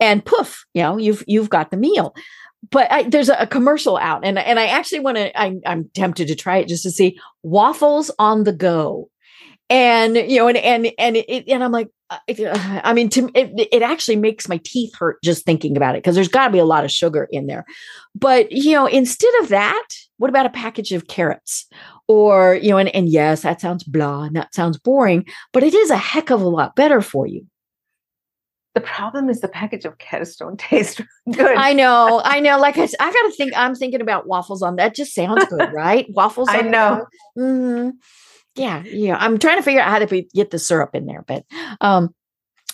and 0.00 0.24
poof, 0.24 0.64
you 0.74 0.82
know, 0.82 0.96
you've 0.98 1.22
you've 1.26 1.50
got 1.50 1.70
the 1.70 1.76
meal. 1.76 2.14
But 2.70 2.90
I, 2.92 3.02
there's 3.04 3.28
a, 3.28 3.36
a, 3.40 3.46
commercial 3.46 3.96
out, 3.96 4.24
and 4.24 4.38
and 4.38 4.58
I 4.58 4.66
actually 4.66 5.00
want 5.00 5.16
to. 5.16 5.40
I'm 5.40 5.88
tempted 5.94 6.28
to 6.28 6.34
try 6.34 6.58
it 6.58 6.68
just 6.68 6.82
to 6.84 6.90
see 6.90 7.18
waffles 7.42 8.10
on 8.18 8.44
the 8.44 8.52
go, 8.52 9.08
and 9.70 10.16
you 10.16 10.38
know, 10.38 10.48
and 10.48 10.58
and 10.58 10.92
and 10.98 11.16
it, 11.16 11.44
and 11.48 11.64
I'm 11.64 11.72
like, 11.72 11.88
I 12.28 12.92
mean, 12.92 13.08
to 13.10 13.30
it, 13.34 13.68
it 13.72 13.82
actually 13.82 14.16
makes 14.16 14.48
my 14.48 14.60
teeth 14.64 14.94
hurt 14.96 15.22
just 15.22 15.44
thinking 15.44 15.76
about 15.76 15.94
it 15.94 15.98
because 16.02 16.14
there's 16.14 16.28
got 16.28 16.46
to 16.46 16.52
be 16.52 16.58
a 16.58 16.64
lot 16.64 16.84
of 16.84 16.90
sugar 16.90 17.28
in 17.30 17.46
there. 17.46 17.64
But 18.14 18.52
you 18.52 18.72
know, 18.72 18.86
instead 18.86 19.32
of 19.40 19.48
that, 19.48 19.88
what 20.18 20.30
about 20.30 20.46
a 20.46 20.50
package 20.50 20.92
of 20.92 21.06
carrots? 21.08 21.66
Or 22.08 22.54
you 22.54 22.70
know, 22.70 22.78
and, 22.78 22.94
and 22.94 23.08
yes, 23.08 23.42
that 23.42 23.60
sounds 23.60 23.84
blah, 23.84 24.24
and 24.24 24.36
that 24.36 24.54
sounds 24.54 24.78
boring, 24.78 25.26
but 25.52 25.62
it 25.62 25.74
is 25.74 25.90
a 25.90 25.96
heck 25.96 26.30
of 26.30 26.40
a 26.40 26.48
lot 26.48 26.76
better 26.76 27.00
for 27.00 27.26
you. 27.26 27.46
The 28.74 28.80
problem 28.80 29.28
is 29.28 29.40
the 29.40 29.48
package 29.48 29.84
of 29.84 29.98
carrots 29.98 30.36
don't 30.36 30.58
taste 30.60 31.00
good. 31.30 31.56
I 31.56 31.72
know, 31.72 32.22
I 32.24 32.40
know. 32.40 32.58
Like 32.58 32.78
I, 32.78 32.88
I 33.00 33.12
got 33.12 33.22
to 33.22 33.32
think. 33.36 33.52
I'm 33.56 33.74
thinking 33.74 34.00
about 34.00 34.26
waffles 34.26 34.62
on 34.62 34.76
that. 34.76 34.94
Just 34.94 35.14
sounds 35.14 35.44
good, 35.46 35.72
right? 35.74 36.06
Waffles. 36.10 36.48
I 36.50 36.62
know. 36.62 37.06
Mm-hmm. 37.38 37.90
Yeah, 38.54 38.82
yeah. 38.84 39.16
I'm 39.18 39.38
trying 39.38 39.56
to 39.56 39.62
figure 39.62 39.80
out 39.80 39.90
how 39.90 39.98
to 39.98 40.22
get 40.34 40.50
the 40.50 40.58
syrup 40.58 40.94
in 40.94 41.06
there, 41.06 41.24
but 41.26 41.44
um, 41.80 42.14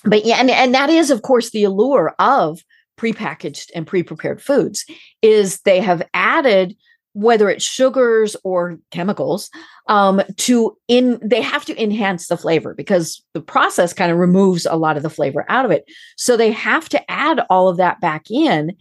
but 0.04 0.24
yeah, 0.24 0.36
and 0.36 0.50
and 0.50 0.74
that 0.74 0.90
is 0.90 1.10
of 1.10 1.22
course 1.22 1.50
the 1.50 1.64
allure 1.64 2.14
of 2.18 2.62
prepackaged 2.98 3.70
and 3.74 3.86
pre-prepared 3.86 4.42
foods 4.42 4.84
is 5.22 5.60
they 5.60 5.80
have 5.80 6.02
added 6.14 6.76
whether 7.12 7.48
it's 7.48 7.64
sugars 7.64 8.36
or 8.44 8.78
chemicals 8.90 9.50
um, 9.88 10.20
to 10.36 10.76
in 10.88 11.18
they 11.22 11.40
have 11.40 11.64
to 11.64 11.82
enhance 11.82 12.28
the 12.28 12.36
flavor 12.36 12.74
because 12.74 13.22
the 13.34 13.40
process 13.40 13.92
kind 13.92 14.12
of 14.12 14.18
removes 14.18 14.66
a 14.66 14.76
lot 14.76 14.96
of 14.96 15.02
the 15.02 15.10
flavor 15.10 15.44
out 15.48 15.64
of 15.64 15.70
it 15.70 15.84
so 16.16 16.36
they 16.36 16.52
have 16.52 16.88
to 16.88 17.10
add 17.10 17.40
all 17.48 17.68
of 17.68 17.76
that 17.76 18.00
back 18.00 18.30
in 18.30 18.76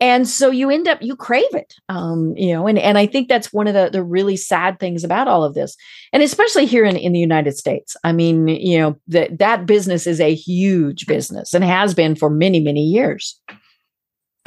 and 0.00 0.26
so 0.28 0.50
you 0.50 0.70
end 0.70 0.88
up 0.88 0.98
you 1.00 1.14
crave 1.14 1.54
it 1.54 1.74
um, 1.88 2.34
you 2.36 2.52
know 2.52 2.66
and, 2.66 2.78
and 2.78 2.98
i 2.98 3.06
think 3.06 3.28
that's 3.28 3.52
one 3.52 3.66
of 3.66 3.74
the, 3.74 3.90
the 3.90 4.02
really 4.02 4.36
sad 4.36 4.78
things 4.78 5.04
about 5.04 5.28
all 5.28 5.44
of 5.44 5.54
this 5.54 5.76
and 6.12 6.22
especially 6.22 6.66
here 6.66 6.84
in, 6.84 6.96
in 6.96 7.12
the 7.12 7.20
united 7.20 7.56
states. 7.56 7.96
I 8.04 8.12
mean 8.12 8.48
you 8.48 8.78
know 8.78 8.98
that 9.08 9.38
that 9.38 9.66
business 9.66 10.06
is 10.06 10.20
a 10.20 10.34
huge 10.34 11.06
business 11.06 11.54
and 11.54 11.64
has 11.64 11.94
been 11.94 12.14
for 12.16 12.30
many 12.30 12.60
many 12.60 12.82
years 12.82 13.38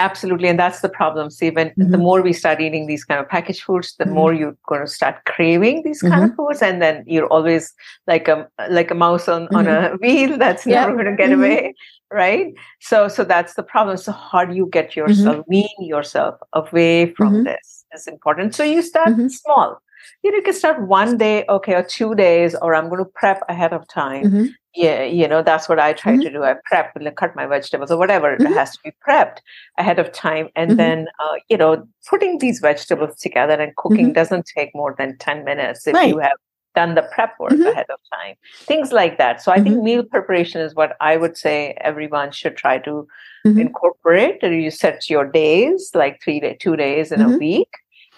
Absolutely. 0.04 0.50
And 0.50 0.60
that's 0.60 0.82
the 0.82 0.89
problem. 0.89 1.30
See, 1.30 1.50
when 1.50 1.70
mm-hmm. 1.70 1.92
the 1.92 1.98
more 1.98 2.22
we 2.22 2.34
start 2.34 2.60
eating 2.60 2.88
these 2.88 3.06
kind 3.06 3.22
of 3.22 3.30
packaged 3.30 3.63
foods, 3.63 3.96
the 3.96 4.04
mm-hmm. 4.04 4.13
more 4.13 4.34
you're 4.34 4.58
going 4.68 4.82
to 4.82 4.88
start 4.88 5.24
craving 5.26 5.84
these 5.84 6.02
kind 6.02 6.13
mm-hmm. 6.13 6.32
of 6.32 6.36
foods. 6.36 6.62
And 6.62 6.82
then 6.82 7.04
you're 7.08 7.28
always 7.28 7.74
like 8.06 8.28
a 8.28 8.50
like 8.70 8.92
a 8.92 8.96
mouse 8.96 9.30
on, 9.30 9.48
on 9.56 9.68
a 9.68 9.70
mm-hmm. 9.72 9.96
wheel 10.02 10.38
that's 10.38 10.66
never 10.66 10.94
going 10.94 11.06
to 11.06 11.16
get 11.16 11.30
mm-hmm. 11.30 11.39
away. 11.39 11.74
Right. 12.12 12.54
So 12.82 13.08
so 13.08 13.24
that's 13.24 13.54
the 13.54 13.63
problem. 13.63 13.98
So 13.98 14.12
how 14.12 14.44
do 14.46 14.54
you 14.54 14.68
get 14.72 14.89
mm-hmm. 14.89 15.00
yourself, 15.00 15.46
wean 15.48 15.80
yourself 15.80 16.36
away 16.52 17.13
from 17.13 17.44
this 17.46 17.86
is 17.94 18.08
important. 18.08 18.56
So 18.56 18.63
you 18.63 18.82
start 18.82 19.13
small 19.32 19.82
you 20.24 20.32
know, 20.32 20.38
you 20.38 20.44
can 20.44 20.54
start 20.54 20.88
one 20.88 21.18
day, 21.18 21.46
okay, 21.50 21.74
or 21.74 21.84
two 21.84 22.16
days, 22.16 22.56
or 22.56 22.76
I'm 22.76 22.89
going 22.89 23.04
to 23.04 23.10
prep 23.13 23.42
ahead 23.50 23.74
of 23.74 23.88
time. 23.88 24.26
Mm-hmm. 24.26 24.46
Yeah, 24.76 25.04
you 25.04 25.28
know, 25.28 25.44
that's 25.44 25.70
what 25.70 25.80
I 25.80 25.94
try 25.94 26.13
mm-hmm. 26.13 26.22
to 26.22 26.32
do. 26.32 26.44
I 26.44 26.56
prep, 26.66 26.94
like, 27.00 27.16
cut 27.16 27.36
my 27.36 27.46
vegetables 27.46 27.92
or 27.92 27.98
whatever. 27.98 28.36
Mm-hmm. 28.36 28.48
It 28.48 28.54
has 28.54 28.72
to 28.72 28.80
be 28.84 28.92
prepped 29.08 29.38
ahead 29.78 30.00
of 30.00 30.12
time. 30.12 30.50
And 30.56 30.72
mm-hmm. 30.72 30.78
then, 30.78 31.08
uh, 31.20 31.36
you 31.50 31.58
know, 31.58 31.88
putting 32.10 32.39
these 32.39 32.60
vegetables 32.60 33.18
together 33.18 33.54
and 33.54 33.76
cooking 33.76 34.08
mm-hmm. 34.08 34.13
doesn't 34.13 34.46
take 34.46 34.72
more 34.74 34.96
than 34.98 35.18
10 35.18 35.44
minutes 35.44 35.86
if 35.86 35.94
right. 35.94 36.10
you 36.10 36.18
have 36.18 36.38
done 36.74 36.96
the 36.96 37.04
prep 37.13 37.39
work 37.39 37.52
mm-hmm. 37.52 37.68
ahead 37.68 37.86
of 37.92 38.00
time. 38.12 38.36
Things 38.62 38.92
like 38.92 39.20
that. 39.20 39.44
So 39.44 39.52
I 39.52 39.62
think 39.62 39.84
meal 39.84 40.04
preparation 40.04 40.60
is 40.60 40.74
what 40.74 40.98
I 41.02 41.18
would 41.18 41.38
say 41.38 41.78
everyone 41.82 42.32
should 42.32 42.58
try 42.58 42.80
to 42.80 43.08
incorporate. 43.46 44.42
You 44.42 44.72
set 44.72 45.08
your 45.08 45.30
days, 45.30 45.92
like 45.94 46.20
three 46.24 46.39
day, 46.39 46.58
two 46.60 46.76
days 46.76 47.12
in 47.12 47.22
a 47.22 47.38
week 47.38 47.70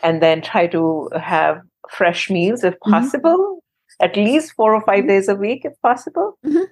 and 0.03 0.21
then 0.21 0.41
try 0.41 0.67
to 0.67 1.09
have 1.19 1.61
fresh 1.89 2.29
meals 2.29 2.63
if 2.63 2.73
mm-hmm. 2.75 2.91
possible, 2.91 3.59
mm-hmm. 3.59 4.05
at 4.05 4.15
least 4.15 4.53
four 4.53 4.75
or 4.75 4.81
5 4.81 4.99
mm-hmm. 4.99 5.07
days 5.07 5.27
a 5.27 5.35
week 5.35 5.65
if 5.65 5.73
possible. 5.81 6.37
Mm-hmm. 6.45 6.63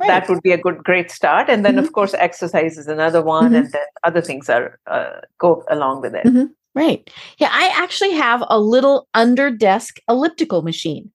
Right. 0.00 0.06
That 0.06 0.28
would 0.28 0.42
be 0.42 0.52
a 0.52 0.58
good, 0.58 0.84
great 0.84 1.10
start. 1.10 1.48
And 1.48 1.64
then, 1.64 1.76
of 1.76 1.86
mm-hmm. 1.86 1.94
course, 1.94 2.14
exercise 2.14 2.78
is 2.78 2.86
another 2.86 3.20
one, 3.20 3.52
and 3.52 3.72
then 3.72 3.82
other 4.04 4.20
things 4.20 4.48
are 4.48 4.78
uh, 4.86 5.22
go 5.38 5.64
along 5.68 6.02
with 6.02 6.14
it. 6.14 6.50
Right. 6.72 7.10
Yeah, 7.38 7.50
I 7.50 7.72
actually 7.74 8.12
have 8.12 8.44
a 8.48 8.60
little 8.60 9.08
under 9.12 9.50
desk 9.50 9.98
elliptical 10.08 10.62
machine. 10.62 11.10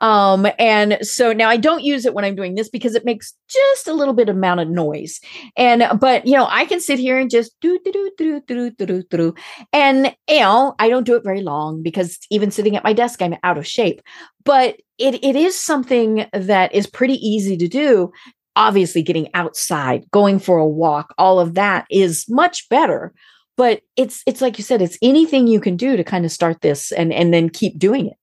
Um, 0.00 0.46
and 0.58 0.98
so 1.02 1.32
now 1.32 1.48
I 1.48 1.56
don't 1.56 1.82
use 1.82 2.04
it 2.04 2.14
when 2.14 2.24
I'm 2.24 2.36
doing 2.36 2.54
this 2.54 2.68
because 2.68 2.94
it 2.94 3.04
makes 3.04 3.34
just 3.48 3.88
a 3.88 3.92
little 3.92 4.14
bit 4.14 4.28
amount 4.28 4.60
of 4.60 4.68
noise. 4.68 5.20
And 5.56 5.84
but 6.00 6.26
you 6.26 6.34
know, 6.34 6.46
I 6.48 6.64
can 6.64 6.80
sit 6.80 6.98
here 6.98 7.18
and 7.18 7.30
just 7.30 7.52
do 7.60 7.78
do 7.84 7.92
do 7.92 8.10
do 8.16 8.40
do 8.46 8.70
do 8.70 8.86
do 8.86 9.02
do. 9.02 9.34
And 9.72 10.14
you 10.28 10.40
know, 10.40 10.74
I 10.78 10.88
don't 10.88 11.04
do 11.04 11.16
it 11.16 11.24
very 11.24 11.42
long 11.42 11.82
because 11.82 12.18
even 12.30 12.50
sitting 12.50 12.76
at 12.76 12.84
my 12.84 12.92
desk, 12.92 13.20
I'm 13.20 13.36
out 13.42 13.58
of 13.58 13.66
shape. 13.66 14.00
But 14.44 14.80
it 14.98 15.22
it 15.24 15.36
is 15.36 15.58
something 15.58 16.26
that 16.32 16.74
is 16.74 16.86
pretty 16.86 17.14
easy 17.14 17.56
to 17.56 17.68
do. 17.68 18.12
Obviously, 18.56 19.02
getting 19.02 19.28
outside, 19.34 20.10
going 20.10 20.38
for 20.38 20.58
a 20.58 20.66
walk, 20.66 21.14
all 21.16 21.38
of 21.38 21.54
that 21.54 21.86
is 21.90 22.24
much 22.28 22.68
better 22.68 23.12
but 23.56 23.82
it's 23.96 24.22
it's 24.24 24.40
like 24.40 24.56
you 24.56 24.64
said 24.64 24.80
it's 24.80 24.96
anything 25.02 25.46
you 25.46 25.60
can 25.60 25.76
do 25.76 25.96
to 25.96 26.04
kind 26.04 26.24
of 26.24 26.30
start 26.32 26.60
this 26.62 26.92
and 26.92 27.12
and 27.12 27.34
then 27.34 27.50
keep 27.50 27.76
doing 27.78 28.06
it 28.06 28.16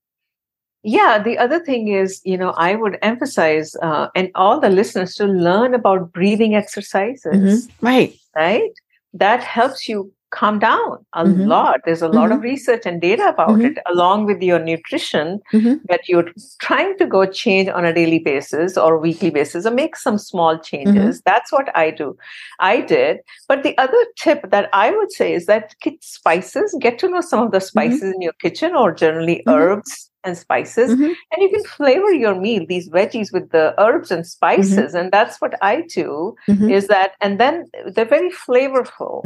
yeah 0.86 1.18
the 1.18 1.38
other 1.38 1.60
thing 1.60 1.88
is 1.88 2.22
you 2.24 2.38
know 2.38 2.52
i 2.52 2.76
would 2.76 2.98
emphasize 3.02 3.76
uh, 3.82 4.08
and 4.16 4.30
all 4.36 4.60
the 4.60 4.70
listeners 4.70 5.16
to 5.16 5.26
learn 5.26 5.74
about 5.74 6.12
breathing 6.14 6.56
exercises. 6.56 7.68
Mm-hmm. 7.68 7.86
right. 7.86 8.14
Right? 8.36 8.72
That 9.14 9.44
helps 9.44 9.88
you 9.88 10.12
calm 10.36 10.60
down 10.60 10.98
a 11.14 11.24
mm-hmm. 11.24 11.48
lot 11.52 11.80
there's 11.86 12.02
a 12.02 12.08
lot 12.08 12.30
mm-hmm. 12.30 12.38
of 12.38 12.44
research 12.44 12.86
and 12.86 13.02
data 13.02 13.28
about 13.30 13.50
mm-hmm. 13.50 13.66
it 13.66 13.78
along 13.92 14.26
with 14.26 14.42
your 14.42 14.60
nutrition 14.60 15.40
mm-hmm. 15.54 15.76
that 15.90 16.10
you're 16.10 16.30
trying 16.60 16.98
to 16.98 17.06
go 17.06 17.26
change 17.26 17.70
on 17.70 17.86
a 17.86 17.94
daily 17.94 18.20
basis 18.20 18.78
or 18.78 18.98
weekly 18.98 19.30
basis 19.30 19.66
or 19.66 19.72
make 19.72 19.96
some 19.96 20.18
small 20.18 20.58
changes 20.58 21.18
mm-hmm. 21.18 21.30
that's 21.32 21.52
what 21.52 21.76
i 21.76 21.90
do 21.90 22.18
i 22.60 22.82
did 22.82 23.20
but 23.48 23.64
the 23.64 23.78
other 23.78 24.04
tip 24.18 24.50
that 24.50 24.70
i 24.74 24.90
would 24.92 25.12
say 25.12 25.34
is 25.34 25.46
that 25.46 25.74
spices 26.02 26.76
get 26.80 27.00
to 27.00 27.10
know 27.10 27.22
some 27.22 27.46
of 27.46 27.52
the 27.52 27.62
spices 27.62 28.04
in 28.04 28.22
your 28.22 28.34
kitchen 28.34 28.76
or 28.76 28.92
generally 28.94 29.42
herbs 29.48 30.12
and 30.26 30.38
spices 30.38 30.92
mm-hmm. 30.92 31.04
and 31.04 31.42
you 31.42 31.50
can 31.50 31.64
flavor 31.64 32.12
your 32.12 32.36
meal 32.36 32.66
these 32.68 32.90
veggies 32.90 33.32
with 33.32 33.52
the 33.52 33.74
herbs 33.78 34.12
and 34.12 34.22
mm-hmm. 34.22 34.38
spices 34.38 34.78
mm-hmm. 34.78 34.98
and 34.98 35.12
that's 35.12 35.40
what 35.40 35.54
i 35.62 35.82
do 35.82 36.36
mm-hmm. 36.50 36.70
is 36.70 36.88
that 36.88 37.12
and 37.22 37.40
then 37.40 37.66
they're 37.94 38.14
very 38.18 38.32
flavorful 38.32 39.24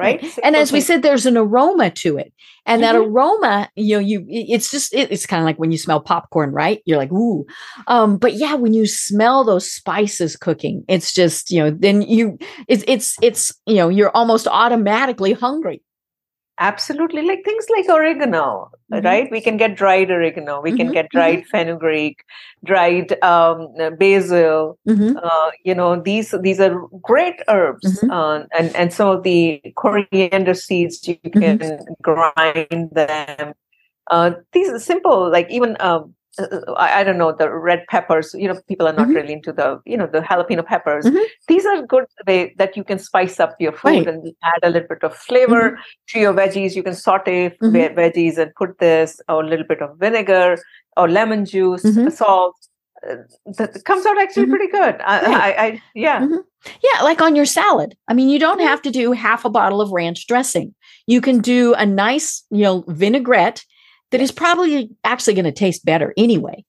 right? 0.00 0.38
And 0.42 0.56
as 0.56 0.72
we 0.72 0.80
said 0.80 1.02
there's 1.02 1.26
an 1.26 1.36
aroma 1.36 1.90
to 1.90 2.18
it. 2.18 2.32
And 2.66 2.82
that 2.82 2.94
mm-hmm. 2.94 3.12
aroma 3.12 3.68
you 3.76 3.96
know 3.96 4.00
you 4.00 4.24
it's 4.28 4.70
just 4.70 4.94
it, 4.94 5.10
it's 5.12 5.26
kind 5.26 5.40
of 5.40 5.44
like 5.44 5.58
when 5.58 5.72
you 5.72 5.78
smell 5.78 6.00
popcorn 6.00 6.52
right? 6.52 6.82
You're 6.86 6.98
like 6.98 7.12
ooh. 7.12 7.46
Um 7.86 8.16
but 8.16 8.34
yeah 8.34 8.54
when 8.54 8.74
you 8.74 8.86
smell 8.86 9.44
those 9.44 9.70
spices 9.70 10.36
cooking 10.36 10.84
it's 10.88 11.12
just 11.12 11.50
you 11.50 11.60
know 11.60 11.70
then 11.70 12.02
you 12.02 12.38
it's 12.68 12.84
it's 12.88 13.16
it's 13.22 13.52
you 13.66 13.76
know 13.76 13.88
you're 13.88 14.14
almost 14.16 14.46
automatically 14.46 15.32
hungry 15.32 15.82
Absolutely, 16.62 17.22
like 17.22 17.42
things 17.42 17.66
like 17.74 17.88
oregano, 17.88 18.70
mm-hmm. 18.92 19.04
right? 19.04 19.30
We 19.30 19.40
can 19.40 19.56
get 19.56 19.76
dried 19.76 20.10
oregano, 20.10 20.60
we 20.60 20.70
mm-hmm. 20.70 20.76
can 20.76 20.92
get 20.92 21.08
dried 21.08 21.38
mm-hmm. 21.38 21.48
fenugreek, 21.48 22.22
dried 22.64 23.16
um, 23.24 23.68
basil. 23.98 24.78
Mm-hmm. 24.86 25.16
Uh, 25.16 25.50
you 25.64 25.74
know, 25.74 25.98
these 26.02 26.34
these 26.42 26.60
are 26.60 26.78
great 27.00 27.40
herbs, 27.48 28.02
mm-hmm. 28.02 28.10
uh, 28.10 28.40
and 28.56 28.76
and 28.76 28.92
some 28.92 29.08
of 29.08 29.22
the 29.22 29.62
coriander 29.74 30.52
seeds 30.52 31.08
you 31.08 31.16
mm-hmm. 31.16 31.40
can 31.40 31.78
grind 32.02 32.90
them. 32.92 33.54
Uh, 34.10 34.32
these 34.52 34.68
are 34.68 34.78
simple, 34.78 35.30
like 35.30 35.50
even 35.50 35.78
um, 35.80 36.02
uh, 36.02 36.06
I, 36.38 37.00
I, 37.00 37.04
don't 37.04 37.18
know 37.18 37.32
the 37.32 37.50
red 37.52 37.84
peppers 37.88 38.34
you 38.34 38.46
know 38.46 38.60
people 38.68 38.86
are 38.86 38.92
not 38.92 39.08
mm-hmm. 39.08 39.16
really 39.16 39.32
into 39.32 39.52
the 39.52 39.80
you 39.84 39.96
know 39.96 40.06
the 40.06 40.20
jalapeno 40.20 40.64
peppers 40.64 41.04
mm-hmm. 41.04 41.18
these 41.48 41.66
are 41.66 41.84
good 41.86 42.04
way 42.26 42.54
that 42.56 42.76
you 42.76 42.84
can 42.84 42.98
spice 42.98 43.40
up 43.40 43.56
your 43.58 43.72
food 43.72 44.06
right. 44.06 44.06
and 44.06 44.32
add 44.44 44.60
a 44.62 44.70
little 44.70 44.88
bit 44.88 45.02
of 45.02 45.14
flavor 45.14 45.72
mm-hmm. 45.72 45.80
to 46.08 46.20
your 46.20 46.32
veggies 46.32 46.76
you 46.76 46.84
can 46.84 46.94
saute 46.94 47.50
mm-hmm. 47.50 47.98
veggies 47.98 48.38
and 48.38 48.54
put 48.54 48.78
this 48.78 49.20
or 49.28 49.42
a 49.42 49.46
little 49.46 49.66
bit 49.66 49.82
of 49.82 49.98
vinegar 49.98 50.56
or 50.96 51.08
lemon 51.08 51.44
juice 51.44 51.82
mm-hmm. 51.82 52.08
salt 52.10 52.54
uh, 53.08 53.16
that 53.56 53.82
comes 53.84 54.06
out 54.06 54.18
actually 54.20 54.44
mm-hmm. 54.44 54.52
pretty 54.52 54.70
good 54.70 55.00
I, 55.00 55.22
right. 55.22 55.58
I, 55.58 55.66
I 55.66 55.82
yeah 55.94 56.26
yeah 56.64 57.02
like 57.02 57.20
on 57.20 57.34
your 57.34 57.46
salad 57.46 57.96
i 58.06 58.14
mean 58.14 58.28
you 58.28 58.38
don't 58.38 58.60
have 58.60 58.82
to 58.82 58.90
do 58.90 59.10
half 59.12 59.44
a 59.44 59.50
bottle 59.50 59.80
of 59.80 59.90
ranch 59.90 60.28
dressing 60.28 60.74
you 61.06 61.20
can 61.20 61.40
do 61.40 61.74
a 61.74 61.84
nice 61.84 62.44
you 62.50 62.62
know 62.62 62.84
vinaigrette 62.86 63.64
that 64.10 64.20
is 64.20 64.32
probably 64.32 64.90
actually 65.04 65.34
going 65.34 65.44
to 65.44 65.52
taste 65.52 65.84
better 65.84 66.12
anyway. 66.16 66.64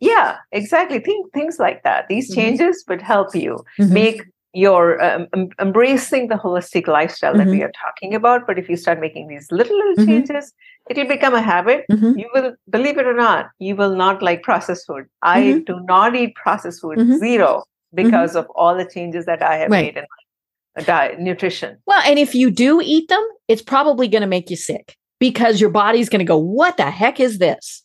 Yeah, 0.00 0.36
exactly. 0.52 0.98
Think 0.98 1.32
things 1.32 1.58
like 1.58 1.82
that. 1.82 2.08
These 2.08 2.30
mm-hmm. 2.30 2.40
changes 2.40 2.84
would 2.88 3.00
help 3.00 3.34
you 3.34 3.64
mm-hmm. 3.78 3.92
make 3.92 4.22
your 4.52 5.02
um, 5.02 5.26
embracing 5.60 6.28
the 6.28 6.36
holistic 6.36 6.86
lifestyle 6.86 7.32
mm-hmm. 7.32 7.38
that 7.38 7.46
we 7.48 7.58
mm-hmm. 7.58 7.64
are 7.64 7.72
talking 7.72 8.14
about. 8.14 8.46
But 8.46 8.58
if 8.58 8.68
you 8.68 8.76
start 8.76 9.00
making 9.00 9.28
these 9.28 9.50
little 9.50 9.76
little 9.76 9.94
mm-hmm. 9.96 10.06
changes, 10.06 10.52
it'll 10.88 11.08
become 11.08 11.34
a 11.34 11.42
habit. 11.42 11.84
Mm-hmm. 11.90 12.18
You 12.18 12.30
will 12.34 12.54
believe 12.70 12.98
it 12.98 13.06
or 13.06 13.14
not, 13.14 13.50
you 13.58 13.76
will 13.76 13.94
not 13.94 14.22
like 14.22 14.42
processed 14.42 14.86
food. 14.86 15.06
I 15.22 15.62
do 15.66 15.80
not 15.84 16.14
eat 16.14 16.34
processed 16.34 16.80
food 16.80 16.98
zero 17.18 17.64
because 17.94 18.36
of 18.36 18.46
all 18.54 18.76
the 18.76 18.84
changes 18.84 19.26
that 19.26 19.42
I 19.42 19.56
have 19.56 19.70
right. 19.70 19.94
made 19.94 19.96
in 19.98 20.04
my 20.76 20.82
diet, 20.82 21.20
nutrition. 21.20 21.78
Well, 21.86 22.02
and 22.04 22.18
if 22.18 22.34
you 22.34 22.50
do 22.50 22.80
eat 22.82 23.08
them, 23.08 23.26
it's 23.48 23.62
probably 23.62 24.08
going 24.08 24.22
to 24.22 24.26
make 24.28 24.50
you 24.50 24.56
sick 24.56 24.96
because 25.24 25.58
your 25.58 25.70
body's 25.70 26.10
going 26.10 26.18
to 26.18 26.26
go, 26.26 26.36
what 26.36 26.76
the 26.76 26.90
heck 26.90 27.18
is 27.18 27.38
this? 27.38 27.82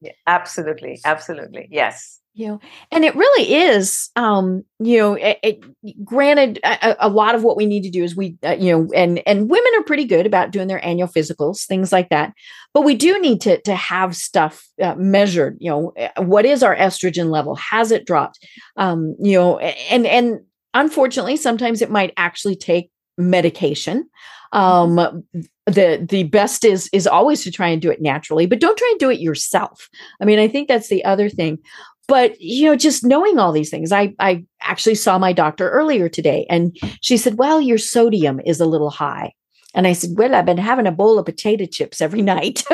Yeah, 0.00 0.12
absolutely. 0.26 1.00
Absolutely. 1.04 1.68
Yes. 1.70 2.18
You 2.32 2.48
know, 2.48 2.60
and 2.90 3.04
it 3.04 3.14
really 3.14 3.52
is, 3.52 4.08
um, 4.16 4.64
you 4.78 4.96
know, 4.96 5.14
it, 5.16 5.38
it, 5.42 6.02
granted, 6.02 6.60
a, 6.64 6.96
a, 7.00 7.08
lot 7.10 7.34
of 7.34 7.42
what 7.42 7.58
we 7.58 7.66
need 7.66 7.82
to 7.82 7.90
do 7.90 8.02
is 8.02 8.16
we, 8.16 8.38
uh, 8.42 8.56
you 8.58 8.72
know, 8.72 8.88
and 8.94 9.20
and 9.26 9.50
women 9.50 9.72
are 9.76 9.82
pretty 9.82 10.04
good 10.06 10.24
about 10.24 10.50
doing 10.50 10.66
their 10.68 10.82
annual 10.82 11.08
physicals, 11.08 11.66
things 11.66 11.92
like 11.92 12.08
that. 12.08 12.32
But 12.72 12.82
we 12.82 12.94
do 12.94 13.20
need 13.20 13.42
to 13.42 13.60
to 13.62 13.74
have 13.74 14.16
stuff 14.16 14.66
uh, 14.80 14.94
measured. 14.94 15.58
You 15.60 15.70
know, 15.70 15.92
eh, 15.96 16.10
what 16.20 16.46
is 16.46 16.62
our 16.62 16.76
estrogen 16.76 17.28
level? 17.28 17.56
Has 17.56 17.90
it 17.90 18.06
dropped? 18.06 18.38
Um, 18.76 19.14
you 19.20 19.36
know, 19.36 19.58
and 19.58 20.06
and 20.06 20.40
unfortunately, 20.72 21.36
sometimes 21.36 21.82
it 21.82 21.90
might 21.90 22.14
actually 22.16 22.56
take 22.56 22.90
medication. 23.18 24.08
Um, 24.52 25.24
the 25.66 26.06
the 26.08 26.24
best 26.24 26.64
is 26.64 26.88
is 26.92 27.06
always 27.06 27.42
to 27.44 27.50
try 27.50 27.68
and 27.68 27.82
do 27.82 27.90
it 27.90 28.00
naturally 28.00 28.46
but 28.46 28.60
don't 28.60 28.78
try 28.78 28.88
and 28.90 29.00
do 29.00 29.10
it 29.10 29.20
yourself. 29.20 29.88
I 30.20 30.24
mean 30.24 30.38
i 30.38 30.48
think 30.48 30.68
that's 30.68 30.88
the 30.88 31.04
other 31.04 31.28
thing. 31.28 31.58
But 32.06 32.40
you 32.40 32.66
know 32.66 32.76
just 32.76 33.04
knowing 33.04 33.38
all 33.38 33.52
these 33.52 33.70
things 33.70 33.92
i 33.92 34.14
i 34.18 34.44
actually 34.62 34.94
saw 34.94 35.18
my 35.18 35.32
doctor 35.32 35.68
earlier 35.70 36.08
today 36.08 36.46
and 36.48 36.76
she 37.02 37.16
said 37.16 37.38
well 37.38 37.60
your 37.60 37.78
sodium 37.78 38.40
is 38.46 38.60
a 38.60 38.66
little 38.66 38.90
high. 38.90 39.32
And 39.74 39.86
i 39.86 39.92
said 39.92 40.10
well 40.16 40.34
i've 40.34 40.46
been 40.46 40.58
having 40.58 40.86
a 40.86 40.92
bowl 40.92 41.18
of 41.18 41.26
potato 41.26 41.66
chips 41.66 42.00
every 42.00 42.22
night. 42.22 42.64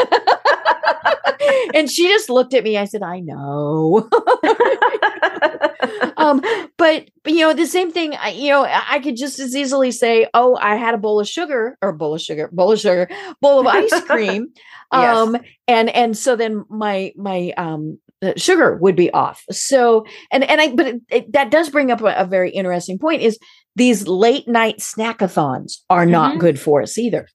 And 1.74 1.90
she 1.90 2.06
just 2.06 2.30
looked 2.30 2.54
at 2.54 2.62
me. 2.62 2.78
I 2.78 2.84
said 2.84 3.02
i 3.02 3.18
know 3.20 4.08
um, 6.16 6.40
but, 6.76 7.08
but 7.22 7.32
you 7.32 7.40
know 7.40 7.52
the 7.52 7.66
same 7.66 7.90
thing 7.90 8.14
I, 8.14 8.30
you 8.30 8.48
know 8.48 8.64
i 8.64 8.98
could 9.00 9.16
just 9.16 9.38
as 9.38 9.54
easily 9.54 9.90
say 9.90 10.26
oh 10.34 10.56
i 10.60 10.76
had 10.76 10.94
a 10.94 10.98
bowl 10.98 11.20
of 11.20 11.28
sugar 11.28 11.76
or 11.82 11.92
bowl 11.92 12.14
of 12.14 12.20
sugar 12.20 12.48
bowl 12.52 12.72
of 12.72 12.80
sugar 12.80 13.08
bowl 13.40 13.60
of 13.60 13.66
ice 13.66 14.00
cream 14.06 14.48
um 14.90 15.34
yes. 15.34 15.44
and 15.68 15.90
and 15.90 16.16
so 16.16 16.36
then 16.36 16.64
my 16.68 17.12
my 17.16 17.52
um 17.56 17.98
sugar 18.36 18.76
would 18.76 18.96
be 18.96 19.12
off. 19.12 19.44
So, 19.50 20.06
and 20.30 20.44
and 20.44 20.60
I, 20.60 20.74
but 20.74 20.86
it, 20.86 21.02
it, 21.10 21.32
that 21.32 21.50
does 21.50 21.68
bring 21.68 21.90
up 21.90 22.00
a, 22.00 22.14
a, 22.16 22.24
very 22.24 22.50
interesting 22.50 22.98
point: 22.98 23.22
is 23.22 23.38
these 23.76 24.06
late 24.06 24.48
night 24.48 24.78
snackathons 24.78 25.78
are 25.90 26.06
not 26.06 26.30
mm-hmm. 26.30 26.40
good 26.40 26.60
for 26.60 26.82
us 26.82 26.96
either. 26.98 27.28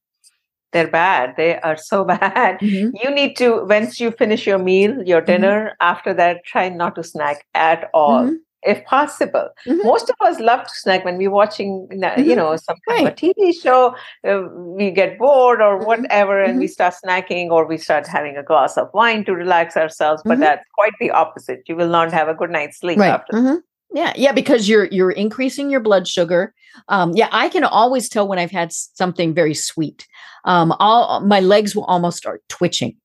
They're 0.71 0.89
bad. 0.89 1.36
They 1.38 1.60
are 1.60 1.77
so 1.77 2.03
bad. 2.15 2.60
Mm-hmm. 2.60 2.95
You 3.01 3.12
need 3.13 3.38
to 3.38 3.65
once 3.65 3.99
you 3.99 4.12
finish 4.12 4.45
your 4.45 4.60
meal, 4.60 5.03
your 5.03 5.21
mm-hmm. 5.21 5.32
dinner. 5.32 5.60
Mm-hmm. 5.60 5.82
After 5.82 6.13
that, 6.13 6.45
try 6.45 6.69
not 6.69 6.95
to 6.95 7.03
snack 7.03 7.45
at 7.53 7.89
all. 7.93 8.23
Mm-hmm 8.23 8.36
if 8.63 8.84
possible. 8.86 9.49
Mm-hmm. 9.65 9.88
Most 9.88 10.10
of 10.10 10.15
us 10.21 10.39
love 10.39 10.63
to 10.63 10.73
snack 10.73 11.05
when 11.05 11.17
we're 11.17 11.32
watching, 11.32 11.88
you 11.91 11.97
mm-hmm. 11.97 12.36
know, 12.36 12.55
some 12.58 12.77
kind 12.88 13.05
right. 13.05 13.13
of 13.13 13.13
a 13.13 13.15
TV 13.15 13.53
show. 13.60 13.95
Uh, 14.27 14.41
we 14.53 14.91
get 14.91 15.17
bored 15.17 15.62
or 15.62 15.77
whatever, 15.77 16.41
and 16.41 16.60
we 16.60 16.67
start 16.67 16.93
snacking, 17.03 17.49
or 17.49 17.65
we 17.65 17.77
start 17.77 18.08
having 18.08 18.38
a 18.38 18.43
glass 18.43 18.77
of 18.77 18.89
wine 18.93 19.23
to 19.25 19.34
relax 19.34 19.77
ourselves. 19.77 20.21
But 20.25 20.39
that's 20.39 20.65
quite 20.75 20.93
the 20.99 21.12
opposite. 21.12 21.62
You 21.67 21.75
will 21.75 21.89
not 21.89 22.12
have 22.12 22.27
a 22.27 22.34
good 22.34 22.49
night's 22.49 22.79
sleep 22.79 22.99
right. 22.99 23.10
after. 23.10 23.63
Yeah, 23.93 24.13
yeah, 24.15 24.32
because 24.32 24.69
you're 24.69 24.86
you're 24.86 25.12
increasing 25.12 25.69
your 25.69 25.80
blood 25.80 26.08
sugar. 26.08 26.54
Um, 26.89 27.13
yeah, 27.15 27.28
I 27.32 27.49
can 27.49 27.63
always 27.63 28.08
tell 28.08 28.28
when 28.28 28.38
I've 28.38 28.52
had 28.52 28.71
something 28.71 29.34
very 29.34 29.56
sweet. 29.56 30.08
Um, 30.45 30.73
all 30.80 31.21
my 31.21 31.39
legs 31.39 31.75
will 31.75 31.86
almost 31.86 32.17
start 32.17 32.43
twitching. 32.49 32.95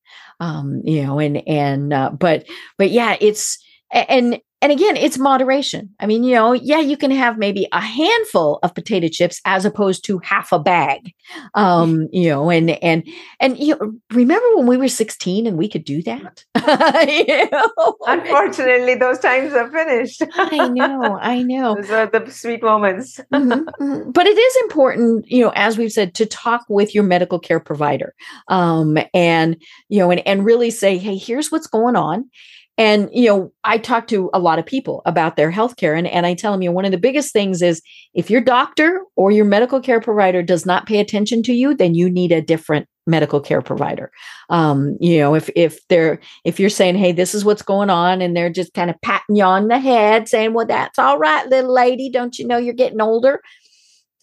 Um, 0.40 0.82
you 0.84 1.02
know, 1.02 1.18
and 1.18 1.46
and 1.48 1.92
uh, 1.92 2.10
but 2.10 2.44
but 2.76 2.90
yeah, 2.90 3.16
it's 3.20 3.58
and 3.92 4.40
and 4.64 4.72
again 4.72 4.96
it's 4.96 5.18
moderation. 5.18 5.90
I 6.00 6.06
mean 6.06 6.24
you 6.24 6.34
know 6.34 6.52
yeah 6.52 6.80
you 6.80 6.96
can 6.96 7.10
have 7.10 7.36
maybe 7.36 7.68
a 7.70 7.80
handful 7.80 8.58
of 8.62 8.74
potato 8.74 9.08
chips 9.08 9.40
as 9.44 9.66
opposed 9.66 10.04
to 10.06 10.18
half 10.20 10.52
a 10.52 10.58
bag 10.58 11.12
um 11.54 12.08
you 12.12 12.30
know 12.30 12.50
and 12.50 12.70
and 12.82 13.06
and 13.40 13.58
you 13.58 13.76
know, 13.76 13.92
remember 14.10 14.56
when 14.56 14.66
we 14.66 14.78
were 14.78 14.88
16 14.88 15.46
and 15.46 15.58
we 15.58 15.68
could 15.68 15.84
do 15.84 16.02
that? 16.02 16.44
You 17.04 17.50
know? 17.50 17.96
unfortunately 18.06 18.94
those 18.94 19.18
times 19.18 19.52
are 19.52 19.70
finished. 19.70 20.22
I 20.34 20.68
know 20.68 21.18
i 21.20 21.42
know. 21.42 21.74
Those 21.84 21.90
are 21.90 22.06
the 22.06 22.30
sweet 22.30 22.62
moments. 22.62 23.20
Mm-hmm, 23.32 23.52
mm-hmm. 23.52 24.10
but 24.10 24.26
it 24.26 24.38
is 24.38 24.56
important 24.62 25.30
you 25.30 25.44
know 25.44 25.52
as 25.54 25.76
we've 25.76 25.92
said 25.92 26.14
to 26.14 26.26
talk 26.26 26.64
with 26.68 26.94
your 26.94 27.04
medical 27.04 27.38
care 27.38 27.60
provider 27.60 28.14
um 28.48 28.96
and 29.12 29.62
you 29.88 29.98
know 29.98 30.10
and, 30.10 30.26
and 30.26 30.44
really 30.44 30.70
say 30.70 30.96
hey 30.96 31.16
here's 31.16 31.52
what's 31.52 31.66
going 31.66 31.96
on 31.96 32.30
and, 32.76 33.08
you 33.12 33.28
know, 33.28 33.52
I 33.62 33.78
talk 33.78 34.08
to 34.08 34.30
a 34.34 34.40
lot 34.40 34.58
of 34.58 34.66
people 34.66 35.02
about 35.04 35.36
their 35.36 35.52
healthcare 35.52 35.96
and, 35.96 36.06
and 36.06 36.26
I 36.26 36.34
tell 36.34 36.52
them, 36.52 36.62
you 36.62 36.70
know, 36.70 36.74
one 36.74 36.84
of 36.84 36.90
the 36.90 36.98
biggest 36.98 37.32
things 37.32 37.62
is 37.62 37.80
if 38.14 38.30
your 38.30 38.40
doctor 38.40 39.02
or 39.14 39.30
your 39.30 39.44
medical 39.44 39.80
care 39.80 40.00
provider 40.00 40.42
does 40.42 40.66
not 40.66 40.86
pay 40.86 40.98
attention 40.98 41.42
to 41.44 41.52
you, 41.52 41.74
then 41.74 41.94
you 41.94 42.10
need 42.10 42.32
a 42.32 42.42
different 42.42 42.88
medical 43.06 43.40
care 43.40 43.62
provider. 43.62 44.10
Um, 44.50 44.96
you 45.00 45.18
know, 45.18 45.34
if 45.34 45.50
if 45.54 45.86
they're 45.88 46.20
if 46.44 46.58
you're 46.58 46.70
saying, 46.70 46.96
hey, 46.96 47.12
this 47.12 47.34
is 47.34 47.44
what's 47.44 47.62
going 47.62 47.90
on, 47.90 48.22
and 48.22 48.36
they're 48.36 48.50
just 48.50 48.72
kind 48.74 48.90
of 48.90 49.00
patting 49.02 49.36
you 49.36 49.44
on 49.44 49.68
the 49.68 49.78
head, 49.78 50.28
saying, 50.28 50.54
Well, 50.54 50.66
that's 50.66 50.98
all 50.98 51.18
right, 51.18 51.46
little 51.48 51.72
lady. 51.72 52.10
Don't 52.10 52.38
you 52.38 52.46
know 52.46 52.56
you're 52.56 52.74
getting 52.74 53.00
older? 53.00 53.40